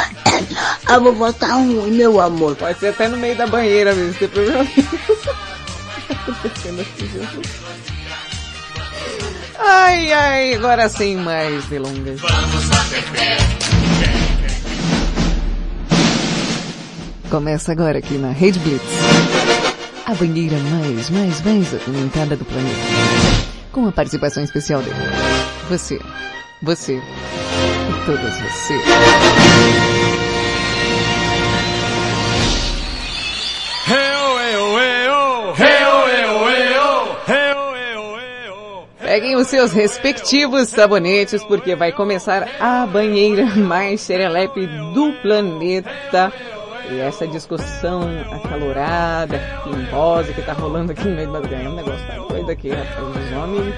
[0.87, 2.57] A vovó tá ruim, meu amor.
[2.57, 4.87] Pode ser até no meio da banheira mesmo, sem problema aqui,
[7.12, 7.61] Jesus.
[9.62, 12.20] Ai, ai, agora sem mais delongas.
[17.31, 18.82] Começa agora aqui na Rede Blitz.
[20.07, 22.74] A banheira mais, mais, mais apimentada do planeta.
[23.70, 24.97] Com a participação especial dele.
[25.69, 26.01] Você,
[26.62, 27.01] você
[28.11, 28.74] todas você.
[38.99, 46.32] Peguem os seus respectivos sabonetes porque vai começar a banheira mais serelepe do planeta.
[46.91, 51.70] E essa discussão acalorada, pimposa que tá rolando aqui no meio da madrugada.
[51.70, 52.99] O negócio tá doido aqui, rapaz.
[52.99, 53.74] Os homens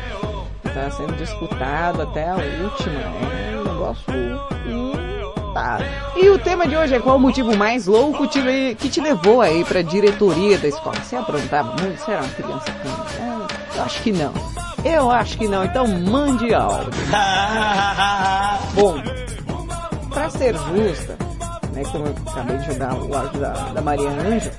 [0.74, 3.01] tá sendo disputado até a última.
[3.01, 4.05] É um negócio.
[4.66, 5.78] E tá.
[6.16, 9.01] E o tema de hoje é qual o motivo mais louco te le- que te
[9.01, 10.97] levou aí pra diretoria da escola?
[11.03, 11.99] Você aprontava muito?
[12.01, 12.65] Você era uma criança?
[13.20, 14.32] É, eu acho que não.
[14.85, 16.90] Eu acho que não, então mande áudio.
[18.74, 19.01] Bom,
[20.11, 21.16] pra ser justa,
[21.73, 24.55] né, como eu acabei de jogar o áudio da, da Maria Ângela,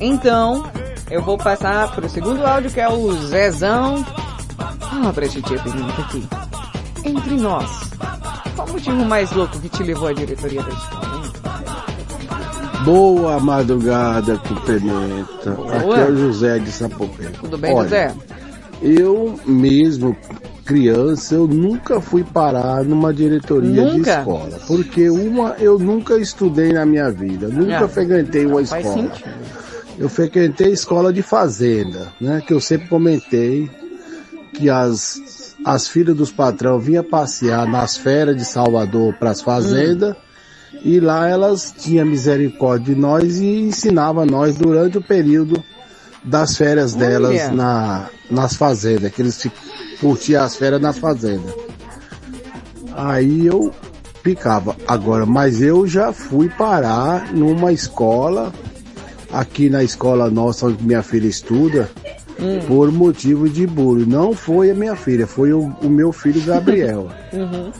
[0.00, 0.64] então
[1.10, 4.04] eu vou passar pro segundo áudio que é o Zezão.
[5.04, 6.24] Ah, pra gente a pergunta aqui.
[7.04, 7.70] Entre nós,
[8.56, 11.22] qual o motivo mais louco que te levou à diretoria da escola?
[11.24, 11.32] hein?
[12.84, 14.36] Boa madrugada.
[14.36, 15.76] Boa.
[15.76, 17.26] Aqui é o José de Sapopé.
[17.40, 18.14] Tudo bem, Olha, José?
[18.82, 20.16] Eu mesmo,
[20.64, 24.18] criança, eu nunca fui parar numa diretoria de Nunca?
[24.18, 24.58] escola.
[24.66, 27.48] Porque uma, eu nunca estudei na minha vida.
[27.48, 28.82] Nunca Ah, frequentei uma escola.
[28.82, 29.30] sentido.
[29.98, 32.42] Eu frequentei escola de fazenda, né?
[32.46, 33.70] Que eu sempre comentei
[34.56, 40.16] que as, as filhas dos patrão vinham passear nas férias de Salvador para as fazendas
[40.82, 45.62] e lá elas tinham misericórdia de nós e ensinavam nós durante o período
[46.22, 47.52] das férias delas Olha.
[47.52, 49.46] na, nas fazendas, que eles
[50.00, 51.54] curtiam as férias nas fazendas.
[52.94, 53.72] Aí eu
[54.14, 54.76] explicava.
[54.88, 58.52] Agora, mas eu já fui parar numa escola,
[59.32, 61.88] aqui na escola nossa onde minha filha estuda,
[62.38, 62.60] Hum.
[62.66, 64.06] por motivo de bullying.
[64.06, 67.08] Não foi a minha filha, foi o, o meu filho Gabriel.
[67.32, 67.70] Uhum.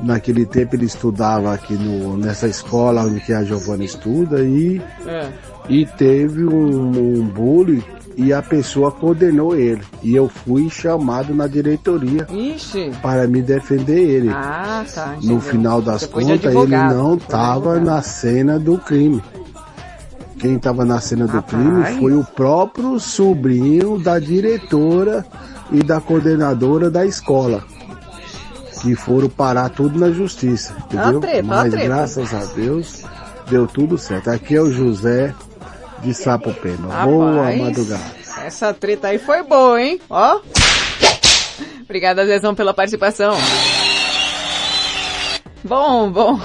[0.00, 5.28] Naquele tempo ele estudava aqui no, nessa escola onde a Giovana estuda e, É.
[5.70, 7.82] e teve um, um bullying
[8.14, 9.80] e a pessoa condenou ele.
[10.02, 12.90] E eu fui chamado na diretoria Ixi.
[13.00, 14.28] para me defender ele.
[14.30, 15.16] Ah, tá.
[15.22, 19.22] No final das Você foi de contas, ele não estava na cena do crime.
[20.38, 25.24] Quem estava na cena do crime foi o próprio sobrinho da diretora
[25.72, 27.64] e da coordenadora da escola.
[28.82, 31.20] Que foram parar tudo na justiça, entendeu?
[31.20, 33.04] treta, ó a Mas graças a Deus
[33.48, 34.30] deu tudo certo.
[34.30, 35.34] Aqui é o José
[36.02, 37.04] de Sapopema.
[37.04, 38.04] Boa Rapaz, madrugada.
[38.44, 40.00] Essa treta aí foi boa, hein?
[40.10, 40.40] Ó.
[41.82, 43.34] Obrigada, Zezão, pela participação.
[45.64, 46.40] Bom, bom.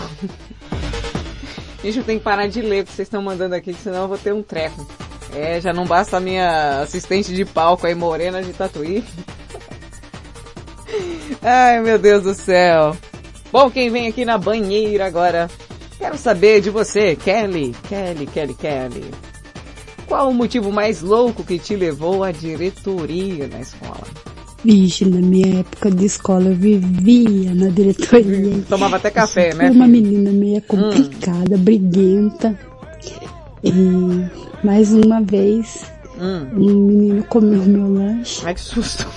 [1.84, 4.08] Gente, eu tenho que parar de ler o que vocês estão mandando aqui, senão eu
[4.08, 4.86] vou ter um treco.
[5.34, 9.04] É, já não basta a minha assistente de palco aí, morena de tatuí.
[11.42, 12.96] Ai, meu Deus do céu.
[13.52, 15.50] Bom, quem vem aqui na banheira agora?
[15.98, 19.12] Quero saber de você, Kelly, Kelly, Kelly, Kelly.
[20.08, 24.08] Qual o motivo mais louco que te levou à diretoria na escola?
[24.64, 28.62] Vixe, na minha época de escola eu vivia na diretoria.
[28.70, 29.72] Tomava até café, Eu né?
[29.72, 32.58] uma menina meio complicada, briguenta.
[33.64, 33.72] E
[34.64, 35.86] mais uma vez,
[36.20, 36.46] Hum.
[36.56, 38.42] um menino comeu meu lanche.
[38.46, 39.08] Ai, que susto.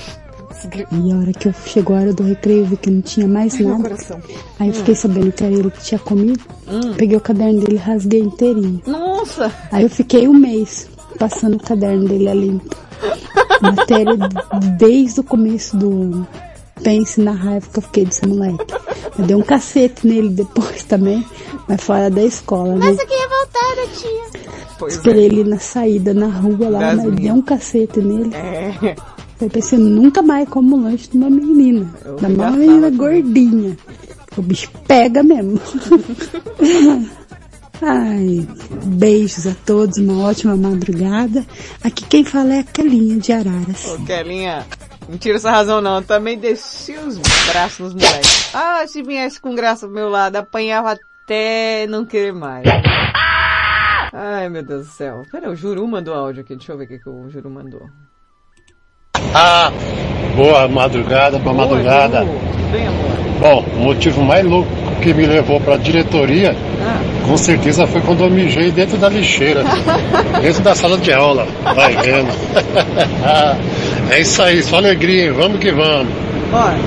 [0.91, 3.29] E a hora que eu chegou a hora do recreio, eu vi que não tinha
[3.29, 3.95] mais Ai, nada.
[4.59, 6.41] Aí eu fiquei sabendo que era ele que tinha comido.
[6.97, 8.81] Peguei o caderno dele e rasguei inteirinho.
[8.87, 9.53] Nossa!
[9.71, 10.89] Aí eu fiquei um mês
[11.19, 12.75] passando o caderno dele a limpo.
[13.61, 14.17] Matéria
[14.79, 16.29] desde o começo do ano.
[16.83, 18.65] Pense na raiva que eu fiquei desse moleque.
[19.19, 21.25] Eu dei um cacete nele depois também,
[21.69, 22.91] mas fora da escola, né?
[22.91, 24.51] Nossa, que revoltada, tia.
[24.79, 27.21] Pois Esperei ele na saída, na rua lá, Das mas minhas.
[27.21, 28.35] dei um cacete nele.
[28.35, 28.97] É.
[29.41, 31.89] Eu pensei, nunca mais como lanche de uma menina.
[32.05, 33.77] Eu Da uma menina gordinha.
[34.37, 35.61] O bicho pega mesmo.
[37.83, 38.47] Ai,
[38.85, 41.45] beijos a todos, uma ótima madrugada.
[41.83, 43.87] Aqui quem fala é a Kelinha de Araras.
[43.87, 44.65] Ô, Kelinha,
[45.09, 45.97] não tira essa razão não.
[45.97, 47.19] Eu também desci os
[47.49, 48.51] braços nos moleques.
[48.55, 52.65] Ah, se viesse com graça pro meu lado, apanhava até não querer mais.
[54.13, 55.23] Ai, meu Deus do céu.
[55.31, 56.55] Pera, o Juru mandou áudio aqui.
[56.55, 57.83] Deixa eu ver o que, que o Juru mandou.
[59.35, 59.73] Ah,
[60.37, 62.21] boa madrugada, boa madrugada.
[62.21, 62.39] Oi, Juru.
[62.53, 63.25] Tudo bem, amor?
[63.41, 64.71] Bom, o motivo mais louco
[65.03, 66.55] que me levou pra diretoria,
[67.27, 69.63] com certeza foi quando eu mijei dentro da lixeira,
[70.41, 72.31] dentro da sala de aula, vai vendo.
[74.11, 75.33] é isso aí, só alegria, hein?
[75.33, 76.13] vamos que vamos.
[76.53, 76.79] Olha,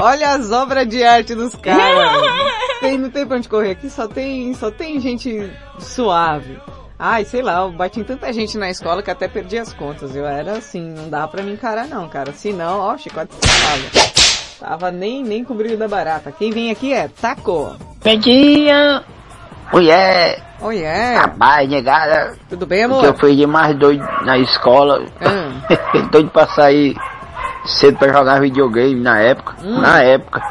[0.00, 2.50] olha as obras de arte dos caras.
[2.80, 6.58] Tem, não tem pra onde correr aqui, só tem, só tem gente suave.
[6.98, 10.16] Ai, sei lá, eu bati em tanta gente na escola que até perdi as contas.
[10.16, 12.32] Eu era assim, não dava pra me encarar não, cara.
[12.32, 13.34] Se não, ó, chicote.
[14.58, 16.32] Tava nem, nem com o brilho da barata.
[16.32, 17.76] Quem vem aqui é Taco.
[18.02, 19.04] Pedinha!
[19.72, 20.42] Mulher!
[20.62, 21.22] Oh, yeah.
[21.22, 22.34] Rapaz, negada.
[22.48, 23.00] Tudo bem, amor?
[23.00, 25.02] que eu fui de mais doido na escola.
[26.12, 26.94] doido pra sair
[27.64, 29.56] cedo pra jogar videogame na época.
[29.62, 29.80] Hum.
[29.80, 30.42] Na época.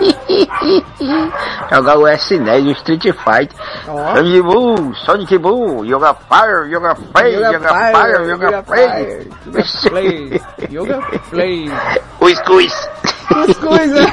[1.72, 3.56] jogar o S10, o Street Fighter.
[3.88, 4.14] Ó.
[4.16, 9.28] Sonic Boom, Sonic Boom, Yoga Fire, Yoga Play, Yoga Yoga Fire, Fire, Yoga Yoga Play.
[9.46, 10.40] Yoga Play.
[10.70, 11.00] Yoga
[11.30, 11.70] Play.
[12.20, 12.88] O Squeeze.
[13.34, 14.06] As coisas.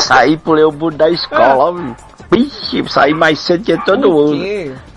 [0.00, 2.09] Saí, pulei o muro da escola, ó.
[2.30, 4.44] Vixe, saí mais cedo que todo mundo.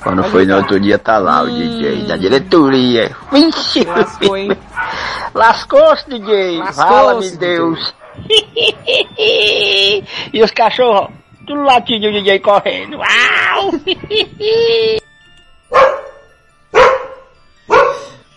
[0.04, 3.16] Quando foi no outro dia, tá lá o DJ da diretoria.
[3.32, 3.84] Vixe!
[3.84, 4.52] Lascou, hein?
[5.34, 6.62] Lascou-se, DJ!
[6.74, 7.32] Fala-me.
[7.32, 7.96] Deus!
[10.32, 11.10] e os cachorros,
[11.48, 12.98] tudo latindo o DJ correndo.
[12.98, 13.72] Uau!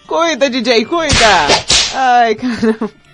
[0.06, 1.48] Cuida, DJ, cuida!
[1.94, 3.05] Ai, caramba.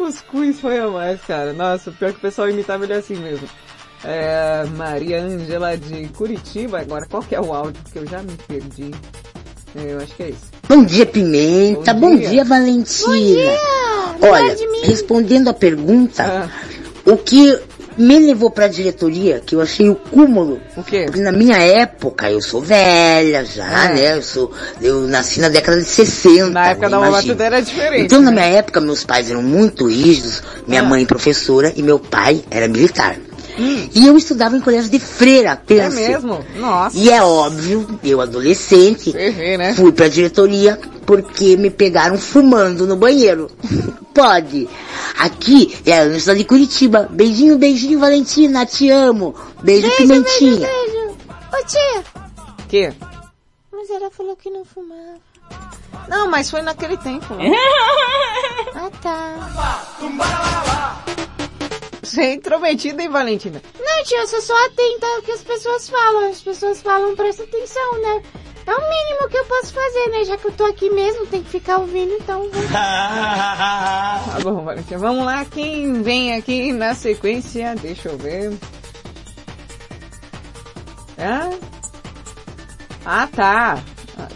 [0.00, 1.52] Cuscuz foi a mais, cara.
[1.52, 3.46] Nossa, pior que o pessoal imitava ele assim mesmo.
[4.02, 6.80] É, Maria Ângela de Curitiba.
[6.80, 7.82] Agora, qual que é o áudio?
[7.82, 8.90] Porque eu já me perdi.
[9.76, 10.50] É, eu acho que é isso.
[10.66, 11.92] Bom dia, Pimenta.
[11.92, 12.28] Bom Bom dia.
[12.30, 13.08] dia, Valentina.
[13.08, 13.58] Bom dia.
[14.22, 16.50] Olha, respondendo a pergunta,
[17.04, 17.60] o que
[17.96, 20.60] me levou pra diretoria, que eu achei o cúmulo.
[20.76, 21.02] O quê?
[21.06, 23.94] Porque na minha época, eu sou velha já, É.
[23.94, 24.16] né?
[24.16, 26.50] Eu sou, eu nasci na década de 60.
[26.50, 26.98] Na época né?
[26.98, 27.34] da Imagina.
[27.34, 28.04] tudo era diferente.
[28.04, 28.42] Então, na né?
[28.48, 30.42] minha época, meus pais eram muito rígidos.
[30.66, 30.84] Minha Ah.
[30.84, 33.16] mãe professora e meu pai era militar.
[33.60, 33.88] Hum.
[33.94, 35.96] E eu estudava em colégio de freira, É pensa.
[35.96, 36.44] mesmo?
[36.56, 36.96] Nossa.
[36.96, 39.74] E é óbvio, eu adolescente, vê, né?
[39.74, 43.50] fui pra diretoria porque me pegaram fumando no banheiro.
[44.14, 44.68] Pode.
[45.18, 47.08] Aqui é a Ângela de Curitiba.
[47.10, 48.64] Beijinho, beijinho, Valentina.
[48.66, 49.34] Te amo.
[49.62, 50.66] Beijo, Beijo, Pimentinha.
[50.66, 51.16] beijo, beijo.
[51.52, 52.04] Ô tia,
[52.68, 52.92] Que?
[53.72, 55.18] mas ela falou que não fumava.
[56.08, 57.34] Não, mas foi naquele tempo.
[58.74, 59.36] ah tá.
[62.10, 63.62] Você é intrometida, hein, Valentina?
[63.78, 66.28] Não, tia, eu sou só atenta ao que as pessoas falam.
[66.28, 68.22] As pessoas falam, presta atenção, né?
[68.66, 70.24] É o mínimo que eu posso fazer, né?
[70.24, 72.50] Já que eu tô aqui mesmo, tem que ficar ouvindo, então.
[72.72, 74.98] Tá bom, Valentina.
[74.98, 77.76] Vamos lá, quem vem aqui na sequência?
[77.76, 78.58] Deixa eu ver.
[81.16, 81.50] Ah,
[83.04, 83.84] ah tá.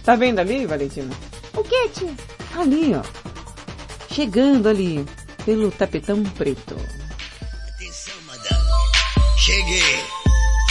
[0.04, 1.12] Tá vendo ali, Valentina?
[1.56, 2.14] O que, tia?
[2.56, 3.02] Ali, ó.
[4.14, 5.04] Chegando ali,
[5.44, 6.76] pelo tapetão preto.
[9.44, 9.82] Cheguei.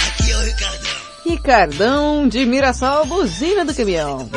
[0.08, 0.92] Aqui é o Ricardão.
[1.28, 4.28] Ricardão de Mirassol, buzina do caminhão.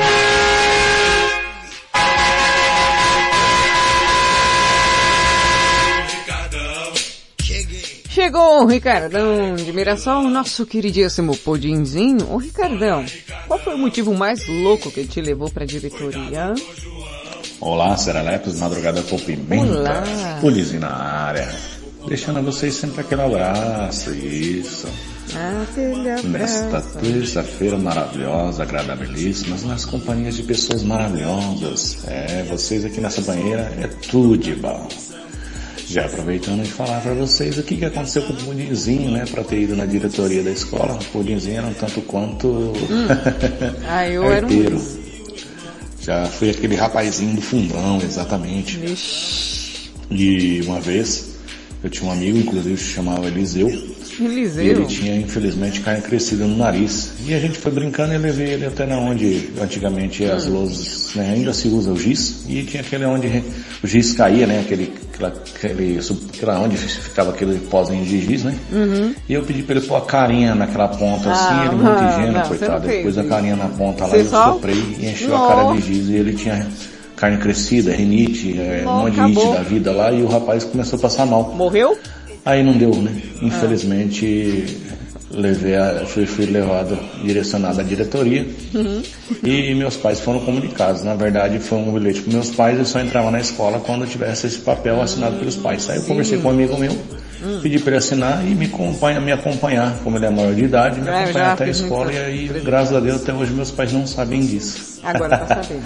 [8.11, 12.31] Chegou o Ricardão de Mirassol, nosso queridíssimo pudinzinho.
[12.31, 13.07] Ô Ricardão,
[13.47, 16.53] qual foi o motivo mais louco que te levou pra diretoria?
[17.59, 19.79] Olá, Seralepos, Madrugada com Pimenta.
[19.79, 20.39] Olá.
[20.43, 21.76] Pulizinho na área.
[22.09, 24.87] Deixando a vocês sempre aquele abraço, isso.
[25.35, 26.99] Aquele Nesta abraço.
[27.01, 31.99] terça-feira maravilhosa, agradabilíssimas, nas companhias de pessoas maravilhosas.
[32.07, 34.89] É, vocês aqui nessa banheira é tudo de bom.
[35.89, 39.45] Já aproveitando de falar para vocês o que, que aconteceu com o Pudinzinho, né, para
[39.45, 40.95] ter ido na diretoria da escola.
[40.95, 42.73] O Pudinzinho era um tanto quanto
[43.89, 44.97] Ah, eu era um...
[46.01, 48.79] Já fui aquele rapazinho do fundão, exatamente.
[50.11, 51.36] E uma vez,
[51.87, 53.69] eu tinha um amigo, inclusive, se chamava Eliseu.
[54.19, 54.65] E Eliseu.
[54.65, 57.13] ele tinha, infelizmente, carne crescida no nariz.
[57.27, 61.33] E a gente foi brincando e levei ele até na onde antigamente as lousas, né,
[61.35, 62.45] ainda se usa o giz.
[62.49, 63.43] E tinha aquele onde
[63.83, 65.99] o giz caía, né, aquele, aquela, aquele,
[66.35, 68.57] aquela onde ficava aquele pozinho de giz, né.
[68.73, 69.15] Uhum.
[69.29, 72.67] E eu pedi pra ele pôr a carinha naquela ponta assim, Ah, ele muito você
[72.67, 72.89] coitado.
[73.03, 75.73] pôs a carinha na ponta lá Você e eu só- soprei e encheu a cara
[75.75, 76.67] de giz e ele tinha
[77.17, 80.99] carne crescida, rinite, é, um monte de ite da vida lá e o rapaz começou
[80.99, 81.53] a passar mal.
[81.57, 81.97] Morreu?
[82.45, 83.11] Aí não deu, né?
[83.43, 84.77] Infelizmente,
[85.31, 89.03] levei a, fui, fui levado, direcionado à diretoria Uhum.
[89.43, 91.03] e meus pais foram comunicados.
[91.03, 94.47] Na verdade, foi um bilhete para meus pais e só entrava na escola quando tivesse
[94.47, 95.89] esse papel assinado pelos pais.
[95.91, 96.93] Aí eu conversei com um amigo meu,
[97.45, 97.61] Hum.
[97.63, 101.01] pedi para ele assinar e me acompanha, me acompanhar, como ele é maior de idade,
[101.01, 103.71] me É, eu acompanhar até a escola e aí, graças a Deus, até hoje meus
[103.71, 105.01] pais não sabem disso.
[105.03, 105.83] Agora tá sabendo.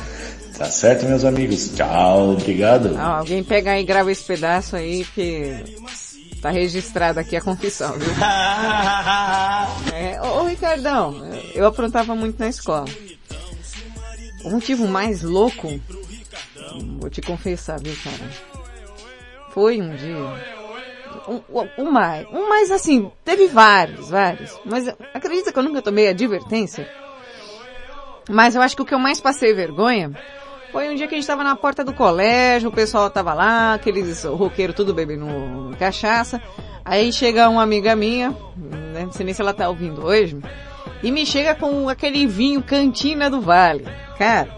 [0.60, 1.70] Tá certo, meus amigos?
[1.74, 2.94] Tchau, obrigado.
[2.98, 5.54] Ah, alguém pega aí e grava esse pedaço aí que
[6.42, 8.12] tá registrado aqui a confissão, viu?
[9.94, 11.14] É, ô, ô, Ricardão,
[11.54, 12.84] eu aprontava muito na escola.
[14.44, 15.80] O motivo mais louco,
[16.98, 18.30] vou te confessar, viu, cara?
[19.54, 20.14] Foi um dia.
[21.26, 22.26] Um, um- um mais.
[22.30, 24.60] Um mais assim, teve vários, vários.
[24.66, 26.86] Mas acredita que eu nunca tomei advertência?
[28.28, 30.12] Mas eu acho que o que eu mais passei vergonha
[30.72, 33.74] foi um dia que a gente tava na porta do colégio, o pessoal tava lá,
[33.74, 35.26] aqueles roqueiros tudo bebendo
[35.78, 36.40] cachaça.
[36.84, 40.38] Aí chega uma amiga minha, né, não sei nem se ela tá ouvindo hoje,
[41.02, 43.86] e me chega com aquele vinho Cantina do Vale.
[44.18, 44.48] Cara,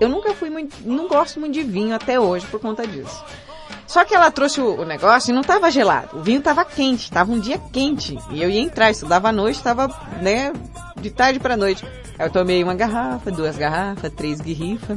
[0.00, 3.24] eu nunca fui muito, não gosto muito de vinho até hoje por conta disso.
[3.90, 6.16] Só que ela trouxe o, negócio e não tava gelado.
[6.16, 8.16] O vinho tava quente, tava um dia quente.
[8.30, 9.88] E eu ia entrar, estudava à noite, tava,
[10.22, 10.52] né,
[11.00, 11.84] de tarde pra noite.
[12.16, 14.96] Eu tomei uma garrafa, duas garrafas, três guirrifas.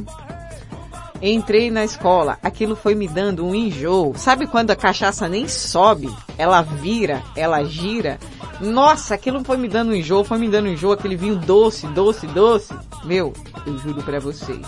[1.20, 4.14] Entrei na escola, aquilo foi me dando um enjoo.
[4.16, 6.08] Sabe quando a cachaça nem sobe?
[6.38, 8.16] Ela vira, ela gira.
[8.60, 11.84] Nossa, aquilo foi me dando um enjoo, foi me dando um enjoo, aquele vinho doce,
[11.88, 12.72] doce, doce.
[13.02, 13.32] Meu,
[13.66, 14.64] eu juro pra vocês.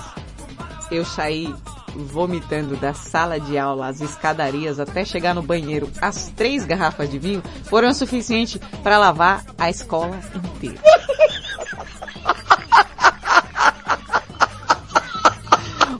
[0.91, 1.55] Eu saí
[1.97, 5.91] vomitando da sala de aula, as escadarias, até chegar no banheiro.
[6.01, 10.81] As três garrafas de vinho foram o suficiente para lavar a escola inteira.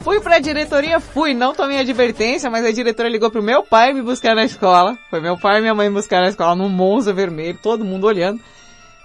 [0.07, 4.03] Fui pra diretoria, fui, não tomei advertência, mas a diretora ligou pro meu pai me
[4.03, 4.97] buscar na escola.
[5.11, 8.07] Foi meu pai e minha mãe me buscar na escola num Monza vermelho, todo mundo
[8.07, 8.41] olhando.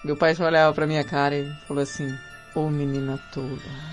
[0.05, 2.15] Meu pai só olhava pra minha cara e falou assim,
[2.53, 3.90] ô menina toda.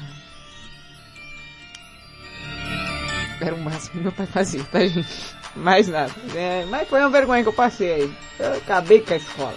[3.40, 5.36] Era o máximo que meu pai fazia, tá gente?
[5.55, 6.12] Mais nada.
[6.35, 8.15] É, mas foi uma vergonha que eu passei aí.
[8.39, 9.55] Eu acabei com a escola.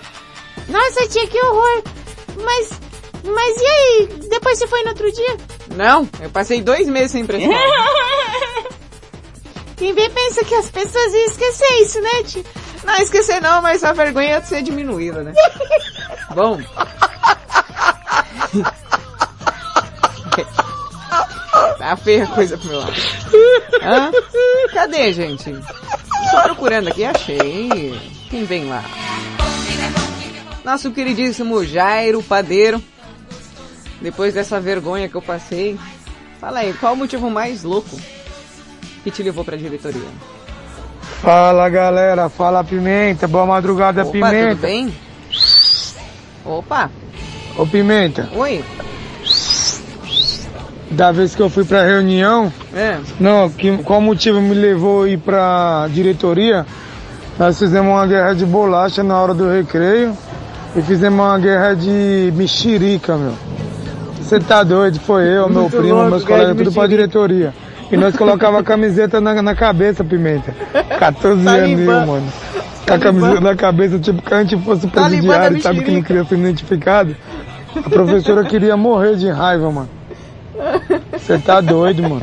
[0.68, 1.84] Nossa, tia, que horror.
[2.44, 2.72] Mas,
[3.24, 4.08] mas e aí?
[4.30, 5.38] Depois você foi no outro dia?
[5.76, 7.42] Não, eu passei dois meses sem escola.
[9.78, 12.44] Quem vê pensa que as pessoas iam esquecer isso, né, tia?
[12.84, 15.34] Não, esquecer não, mas a vergonha é de ser diminuída, né?
[16.36, 16.60] Bom.
[21.78, 22.94] Tá feia a coisa pro meu lado.
[23.84, 24.12] Hã?
[24.74, 25.52] Cadê, gente?
[26.32, 28.00] Tô procurando aqui, achei.
[28.30, 28.84] Quem vem lá?
[30.64, 32.82] Nosso queridíssimo Jairo Padeiro.
[34.02, 35.78] Depois dessa vergonha que eu passei.
[36.40, 38.00] Fala aí, qual o motivo mais louco
[39.04, 40.08] que te levou pra diretoria?
[41.22, 44.50] Fala galera, fala Pimenta, boa madrugada Opa, Pimenta.
[44.50, 44.96] tudo bem?
[46.44, 46.90] Opa,
[47.56, 48.64] Ô Pimenta, oi.
[50.92, 52.98] Da vez que eu fui pra reunião, É.
[53.20, 56.66] não, que, qual motivo me levou a ir pra diretoria?
[57.40, 60.16] Nós fizemos uma guerra de bolacha na hora do recreio
[60.76, 63.34] e fizemos uma guerra de mexerica, meu.
[64.22, 65.00] Você tá doido?
[65.00, 67.54] Foi eu, meu Muito primo, louco, meus colegas, tudo pra diretoria.
[67.92, 70.54] E nós colocava a camiseta na, na cabeça, Pimenta.
[71.00, 72.06] 14 aninhos, Talibã.
[72.06, 72.28] mano.
[72.88, 76.02] Com a camiseta na cabeça, tipo, que a gente fosse da presidiário, sabe, que não
[76.02, 77.16] queria ser identificado.
[77.76, 79.90] A professora queria morrer de raiva, mano.
[81.14, 82.22] Você tá doido, mano.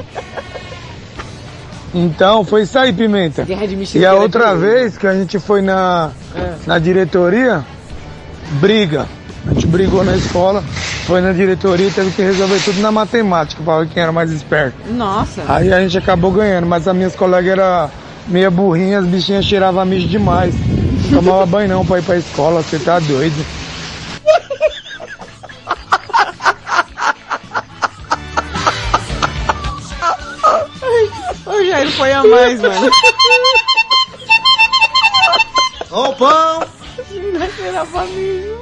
[1.95, 3.47] Então, foi isso aí, Pimenta.
[3.95, 6.53] E a outra vez que a gente foi na, É.
[6.67, 7.65] na diretoria,
[8.61, 9.07] briga.
[9.47, 10.63] A gente brigou na escola,
[11.07, 14.31] foi na diretoria e teve que resolver tudo na matemática, pra ver quem era mais
[14.31, 14.77] esperto.
[14.91, 15.43] Nossa.
[15.49, 17.91] Aí a gente acabou ganhando, mas as minhas colegas eram
[18.27, 20.55] meia burrinhas, as bichinhas cheiravam mijo demais.
[21.11, 23.35] Não tomava banho não pra ir pra escola, você tá doido.
[31.99, 32.91] O Jairo foi a mais, mano.
[35.91, 36.63] Ó o pão!
[37.57, 38.57] Cheirar família,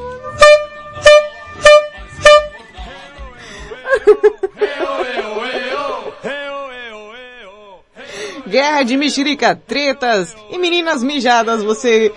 [8.47, 12.15] Guerra de mexerica, tretas e meninas mijadas, você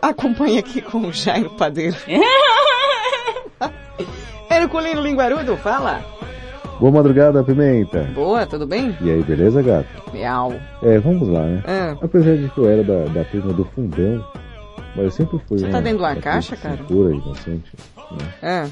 [0.00, 1.96] acompanha aqui com o Jairo Padeiro.
[4.50, 6.15] Herculino Linguarudo, fala.
[6.78, 8.02] Boa madrugada, Pimenta.
[8.14, 8.96] Boa, tudo bem?
[9.00, 9.86] E aí, beleza, gato?
[10.12, 10.52] Miau.
[10.82, 11.62] É, vamos lá, né?
[11.66, 11.96] É.
[12.04, 14.22] Apesar de que eu era da, da turma do fundão,
[14.94, 16.76] mas eu sempre fui Você uma, tá dentro de uma caixa, cara?
[16.86, 17.72] Pura, inocente.
[18.12, 18.28] Né?
[18.42, 18.66] É.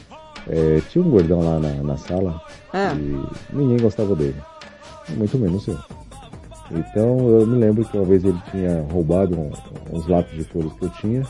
[0.48, 2.39] É, tinha um gordão lá na, na sala
[2.74, 2.93] É.
[2.94, 3.18] e
[3.52, 4.36] ninguém gostava dele.
[5.16, 5.78] Muito menos eu.
[6.70, 9.51] Então eu me lembro que uma vez ele tinha roubado um-
[9.93, 11.22] uns lápis de cores que eu tinha.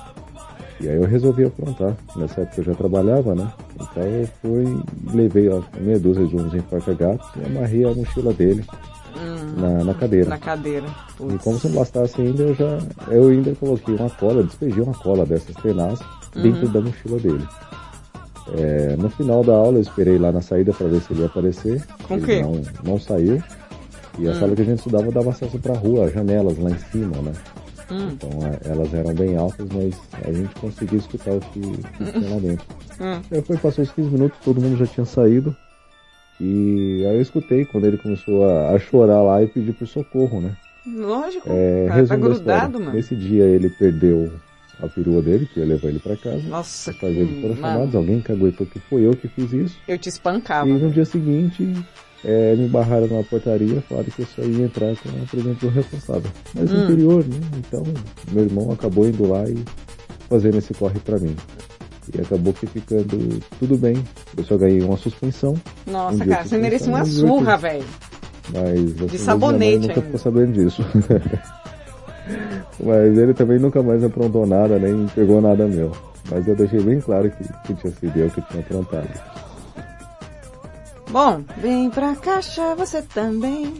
[0.80, 1.94] E aí eu resolvi aprontar.
[2.16, 3.50] Nessa época eu já trabalhava, né?
[3.80, 4.82] Então eu fui
[5.12, 8.64] levei ó, meia dúzia de uns enforca-gatos e amarrei a mochila dele
[9.16, 10.30] Hum, na, na cadeira.
[10.30, 10.86] Na cadeira.
[11.32, 12.78] E como se não bastasse ainda, eu já.
[13.08, 16.00] Eu ainda coloquei uma cola, despejei uma cola dessas tenaz
[16.34, 16.72] dentro Uhum.
[16.72, 17.46] da mochila dele.
[18.58, 21.26] É, no final da aula eu esperei lá na saída para ver se ele ia
[21.26, 21.82] aparecer.
[22.02, 22.42] Com ele quê?
[22.42, 23.42] Não, não saiu.
[24.18, 24.34] E a Hum.
[24.34, 27.32] sala que a gente estudava dava acesso para rua, janelas lá em cima, né?
[27.94, 28.08] Hum.
[28.12, 29.94] Então é, elas eram bem altas, mas
[30.26, 32.66] a gente conseguia escutar o que, que tinha lá dentro.
[33.00, 33.42] Hum.
[33.42, 35.54] Foi, passou os 15 minutos, todo mundo já tinha saído.
[36.40, 40.40] E aí eu escutei quando ele começou a, a chorar lá e pedir por socorro,
[40.40, 40.56] né?
[40.86, 42.78] Lógico, É, cara, tá da grudado, história.
[42.86, 42.92] mano.
[42.96, 44.30] Nesse dia ele perdeu
[44.82, 46.42] a perua dele, que ia levar ele pra casa.
[46.48, 49.78] Nossa, dele foram chamados, alguém caguetou que foi eu que fiz isso.
[49.86, 50.68] Eu te espancava.
[50.68, 51.72] E no dia seguinte,
[52.24, 56.30] é, me barraram na portaria, falaram que eu só ia entrar com a do responsável.
[56.54, 56.82] Mas Hum.
[56.82, 57.36] interior, né?
[57.58, 57.82] Então,
[58.32, 59.62] meu irmão acabou indo lá e
[60.28, 61.36] fazendo esse corre pra mim.
[62.14, 64.02] E acabou que ficando tudo bem.
[64.36, 65.54] Eu só ganhei uma suspensão.
[65.86, 67.84] Nossa, um cara, você merece uma surra, velho.
[68.52, 70.84] Mas assim, De sabonete nunca ficou sabendo disso.
[72.82, 75.92] Mas ele também nunca mais aprontou nada, nem pegou nada meu.
[76.30, 79.08] Mas eu deixei bem claro que, que tinha sido eu que tinha aprontado.
[81.14, 83.72] Bom, vem pra caixa você também.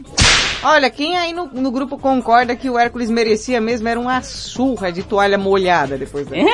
[0.63, 4.89] Olha, quem aí no, no grupo concorda que o Hércules merecia mesmo era uma surra
[4.89, 6.49] de toalha molhada depois dela.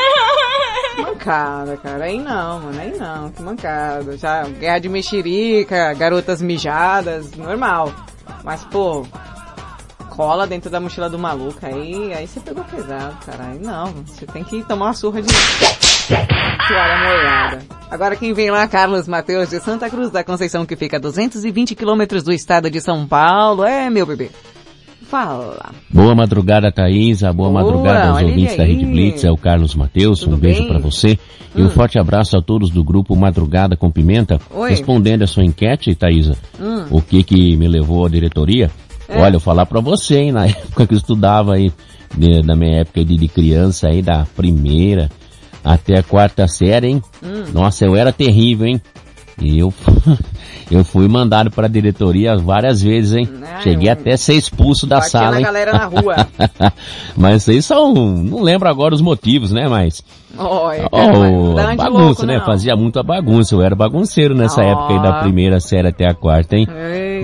[0.98, 2.06] mancada, cara.
[2.06, 2.82] Aí não, mano.
[2.82, 3.30] Aí não.
[3.30, 4.18] Que mancada.
[4.18, 7.94] Já, guerra de mexerica, garotas mijadas, normal.
[8.44, 9.06] Mas, pô,
[10.10, 11.60] cola dentro da mochila do maluco.
[11.62, 13.52] Aí, aí você pegou pesado, cara.
[13.52, 13.94] Aí não.
[14.08, 15.32] Você tem que tomar uma surra de
[16.18, 17.60] toalha molhada.
[17.90, 21.76] Agora quem vem lá, Carlos Mateus de Santa Cruz da Conceição, que fica a 220
[21.76, 23.64] quilômetros do estado de São Paulo.
[23.66, 24.30] É, meu bebê.
[25.10, 25.72] Fala.
[25.90, 27.34] Boa madrugada, Thaisa.
[27.34, 28.74] Boa, Boa, madrugada aos ouvintes da aí.
[28.76, 29.24] Rede Blitz.
[29.26, 30.22] É o Carlos Mateus.
[30.22, 31.20] Tudo um beijo pra você.
[31.54, 31.70] E um Hum.
[31.70, 34.40] forte abraço a todos do grupo Madrugada com Pimenta.
[34.52, 34.70] Oi.
[34.70, 36.86] Respondendo a sua enquete, Thaisa, Hum.
[36.90, 38.72] o que que me levou à diretoria?
[39.10, 39.20] É.
[39.22, 41.74] Olha, eu falar pra você, hein, na época que eu estudava aí,
[42.46, 45.10] na minha época de, de criança aí, da primeira
[45.64, 47.02] até a quarta série, hein?
[47.24, 47.46] Hum.
[47.54, 48.82] Nossa, eu era terrível, hein?
[49.41, 49.73] E eu,
[50.69, 53.30] eu fui mandado pra diretoria várias vezes, hein?
[53.63, 55.43] Cheguei até a ser expulso da sala, hein?
[55.43, 56.27] galera na rua.
[57.18, 59.68] Mas isso aí são, não lembro agora os motivos, né?
[59.68, 60.03] Mas,
[60.38, 62.38] Olha, oh, de bagunça, louco, né?
[62.38, 62.45] não.
[62.45, 63.53] Fazia muita bagunça.
[63.53, 64.63] Eu era bagunceiro nessa Ó.
[64.63, 66.68] época aí da primeira série até a quarta, hein?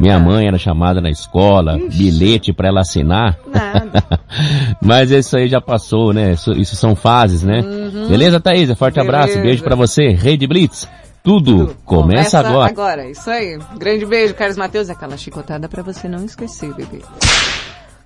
[0.02, 3.38] Minha mãe era chamada na escola, bilhete para ela assinar.
[4.82, 6.34] Mas isso aí já passou, né?
[6.34, 7.64] Isso, isso são fases, né?
[8.10, 8.72] Beleza, Thaís?
[8.78, 9.44] Forte abraço, Beleza.
[9.44, 10.10] beijo para você.
[10.10, 10.88] Rede Blitz,
[11.24, 12.70] tudo, começa, agora.
[12.70, 13.60] Agora, isso aí.
[13.78, 14.90] Grande beijo, Carlos Matheus.
[14.90, 17.02] Aquela chicotada pra você não esquecer, bebê.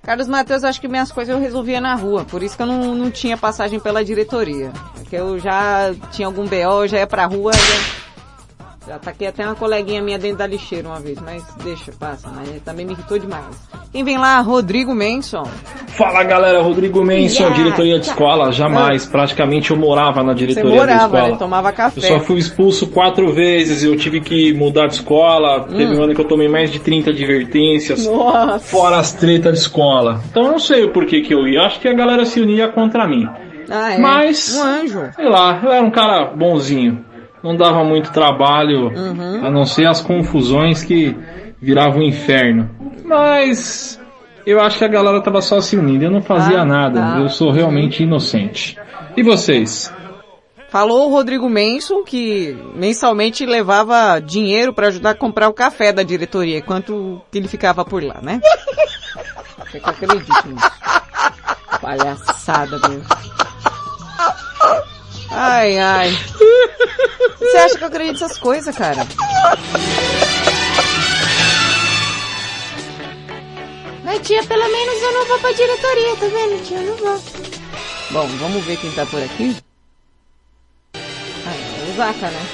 [0.03, 2.95] Carlos Matheus, acho que minhas coisas eu resolvia na rua, por isso que eu não,
[2.95, 4.71] não tinha passagem pela diretoria.
[4.95, 8.10] Porque eu já tinha algum BO, eu já ia pra rua, já,
[8.87, 12.49] já taquei até uma coleguinha minha dentro da lixeira uma vez, mas deixa, passa, mas
[12.63, 13.45] também me irritou demais.
[13.91, 14.39] Quem vem lá?
[14.39, 15.43] Rodrigo Menson.
[15.97, 17.55] Fala galera, Rodrigo Menson, Yeah.
[17.63, 19.05] diretoria de escola, jamais.
[19.05, 21.31] Praticamente eu morava na Você diretoria da morava, escola.
[21.33, 21.37] né?
[21.37, 22.01] Tomava Eu café.
[22.01, 25.65] só fui expulso quatro vezes, eu tive que mudar de escola.
[25.65, 25.99] Teve Hum.
[25.99, 28.07] um ano que eu tomei mais de 30 advertências.
[28.07, 28.59] Nossa.
[28.59, 30.21] Fora as tretas de escola.
[30.31, 31.61] Então eu não sei o porquê que eu ia.
[31.63, 33.27] Acho que a galera se unia contra mim.
[33.69, 33.97] Ah, é.
[33.97, 35.01] Mas- Um anjo.
[35.15, 37.05] Sei lá, eu era um cara bonzinho.
[37.43, 39.45] Não dava muito trabalho, Uhum.
[39.45, 41.15] a não ser as confusões que
[41.61, 42.69] viravam um inferno.
[43.03, 43.99] Mas
[44.45, 46.03] eu acho que a galera tava só se unindo.
[46.05, 46.99] Eu não fazia Ah, nada.
[47.01, 47.19] tá.
[47.19, 48.77] Eu sou realmente inocente.
[49.17, 49.91] E vocês?
[50.69, 56.01] Falou o Rodrigo Menson que mensalmente levava dinheiro pra ajudar a comprar o café da
[56.03, 58.39] diretoria, enquanto que ele ficava por lá, né?
[59.59, 60.71] Até que eu acredito nisso.
[61.81, 63.01] Palhaçada, meu.
[65.31, 66.11] Ai, ai.
[67.39, 69.07] Você acha que eu acredito nessas coisas, cara?
[74.03, 76.77] Mas tia, pelo menos eu não vou pra diretoria, tá vendo, tia?
[76.77, 77.23] Eu não vou.
[78.11, 79.55] Bom, vamos ver quem tá por aqui.
[80.95, 82.45] Ah, é o Zaca, né?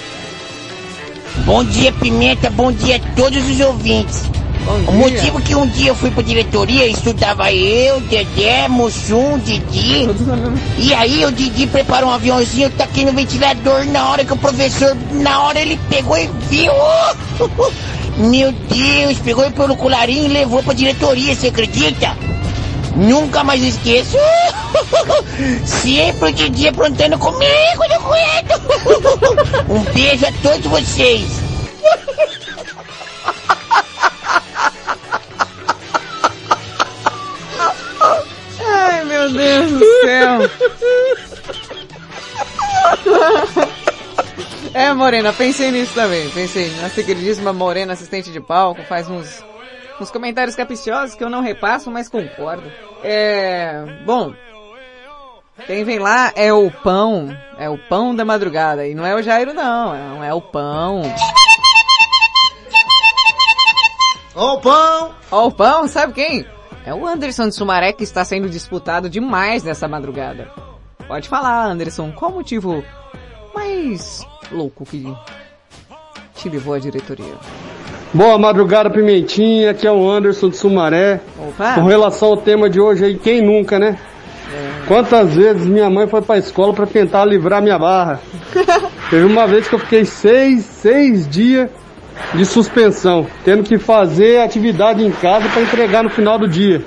[1.45, 2.49] Bom dia, Pimenta.
[2.51, 4.36] Bom dia a todos os ouvintes.
[4.67, 10.09] O motivo que um dia eu fui pra diretoria, estudava eu, Dedé, Mussum, Didi.
[10.77, 14.37] E aí o Didi preparou um aviãozinho, eu taquei no ventilador na hora que o
[14.37, 16.71] professor, na hora ele pegou e viu.
[18.17, 22.17] Meu Deus, pegou pelo colarinho e levou pra diretoria, você acredita?
[22.95, 24.17] Nunca mais esqueço.
[25.63, 28.57] Sempre o Didi aprontando comigo, não aguento.
[29.69, 31.47] Um beijo a todos vocês.
[39.29, 40.39] Meu Deus do céu.
[44.73, 46.29] É, Morena, pensei nisso também.
[46.29, 46.69] Pensei.
[46.81, 49.43] Nossa queridíssima Morena, assistente de palco, faz uns,
[49.99, 52.71] uns comentários capiciosos que eu não repasso, mas concordo.
[53.03, 54.33] É, bom.
[55.65, 58.87] Quem vem lá é o pão, é o pão da madrugada.
[58.87, 61.01] E não é o Jairo não, não é o pão.
[64.35, 65.15] Ó o pão!
[65.31, 66.45] Ó o pão, sabe quem?
[66.87, 70.47] É o Anderson de Sumaré que está sendo disputado demais nessa madrugada.
[71.05, 72.81] Pode falar, Anderson, qual o motivo
[73.53, 75.05] mais louco que
[76.33, 77.33] te levou à diretoria?
[78.13, 79.71] Boa madrugada, Pimentinha.
[79.71, 81.19] Aqui é o Anderson de Sumaré.
[81.37, 81.73] Opa.
[81.73, 83.99] Com relação ao tema de hoje aí, quem nunca, né?
[84.87, 88.21] Quantas vezes minha mãe foi pra escola pra tentar livrar minha barra?
[89.09, 91.69] Teve uma vez que eu fiquei seis, seis dias
[92.33, 96.81] de suspensão, tendo que fazer atividade em casa para entregar no final do dia.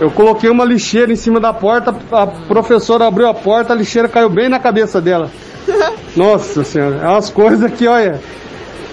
[0.00, 4.08] Eu coloquei uma lixeira em cima da porta, a professora abriu a porta, a lixeira
[4.08, 5.30] caiu bem na cabeça dela.
[6.16, 8.20] Nossa senhora, é umas coisas que, olha,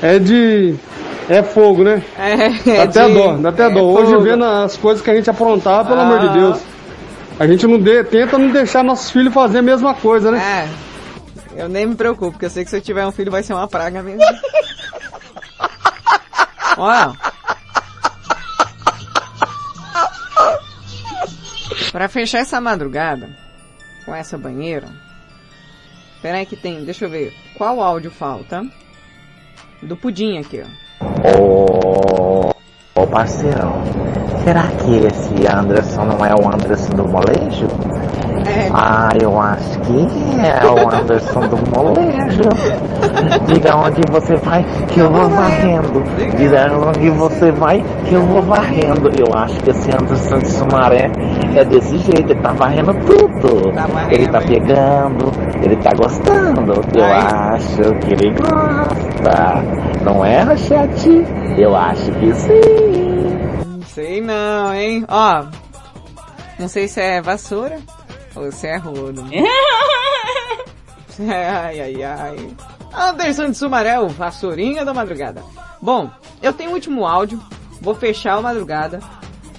[0.01, 0.75] é de.
[1.27, 2.03] É fogo, né?
[2.19, 3.81] É, Dá até de- dó, dá até é dó.
[3.81, 4.21] Hoje fogo.
[4.23, 6.31] vendo as coisas que a gente aprontava, pelo amor de Ah.
[6.33, 6.59] Deus.
[7.39, 10.67] A gente não dê, tenta não deixar nossos filhos fazer a mesma coisa, né?
[11.57, 13.41] É, eu nem me preocupo, porque eu sei que se eu tiver um filho vai
[13.43, 14.21] ser uma praga mesmo.
[16.77, 17.13] Ó.
[21.91, 23.29] Pra fechar essa madrugada
[24.05, 24.89] com essa banheira.
[26.21, 27.33] Pera aí que tem, deixa eu ver.
[27.57, 28.65] Qual áudio falta?
[29.81, 30.85] Do pudim aqui, ó.
[31.37, 32.51] Ô,
[32.95, 33.83] ô parceirão,
[34.43, 37.67] será que esse Anderson não é o Anderson do molejo?
[38.73, 40.07] Ah, eu acho que
[40.39, 42.49] é o Anderson do molejo.
[43.47, 46.03] Diga onde você vai que eu vou varrendo.
[46.37, 49.09] Diga onde você vai que eu vou varrendo.
[49.17, 51.11] Eu acho que esse Anderson de Sumaré
[51.55, 53.73] é desse jeito, ele tá varrendo tudo.
[54.11, 55.31] Ele tá pegando,
[55.63, 56.73] ele tá gostando.
[56.93, 59.63] Eu acho que ele gosta.
[60.03, 61.25] Não é, Rachete?
[61.57, 62.61] Eu acho que sim.
[63.65, 65.05] Não sei não, hein?
[65.07, 65.45] Ó.
[66.59, 67.77] Não sei se é vassoura
[68.51, 69.23] se é rodo.
[71.19, 72.55] ai, ai, ai.
[72.93, 75.43] Anderson de Sumaré, o vassourinha da madrugada.
[75.81, 76.09] Bom,
[76.41, 77.41] eu tenho o último áudio.
[77.81, 78.99] Vou fechar a madrugada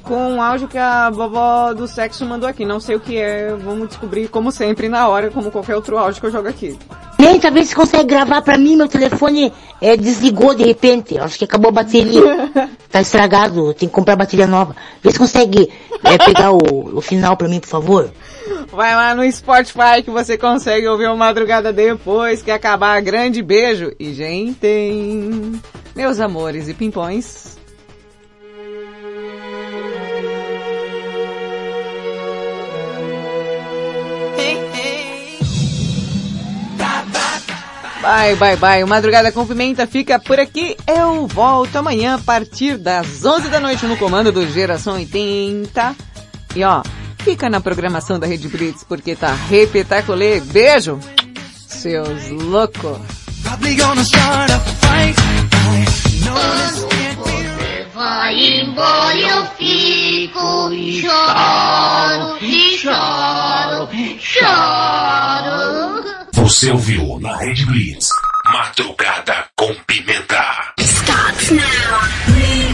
[0.06, 2.64] com um áudio que a vovó do sexo mandou aqui.
[2.64, 6.20] Não sei o que é, vamos descobrir como sempre na hora, como qualquer outro áudio
[6.20, 6.78] que eu jogo aqui.
[7.16, 11.18] Tenta ver se consegue gravar pra mim, meu telefone é, desligou de repente.
[11.18, 12.22] Acho que acabou a bateria.
[12.88, 14.74] Tá estragado, tem que comprar bateria nova.
[15.02, 15.70] Vê se consegue
[16.02, 18.10] é, pegar o, o final pra mim, por favor.
[18.72, 23.02] Vai lá no Spotify que você consegue ouvir uma madrugada depois que acabar.
[23.02, 23.92] Grande beijo.
[24.00, 25.60] E, gente,
[25.94, 27.58] meus amores e pimpões.
[38.06, 38.84] Bye, bye, bye.
[38.84, 40.76] O Madrugada com Pimenta fica por aqui.
[40.86, 45.96] Eu volto amanhã a partir das 11 da noite no comando do Geração 80.
[46.54, 46.84] E ó,
[47.18, 50.38] fica na programação da Rede Blitz porque tá repetaculê.
[50.38, 51.00] Beijo,
[51.66, 52.96] seus loucos.
[57.92, 63.88] Vai embora eu fico e choro, e choro,
[64.20, 66.25] choro.
[66.36, 68.10] Você ouviu na Red Blitz.
[68.52, 70.74] Madrugada com Pimenta.
[70.78, 72.66] Stop now.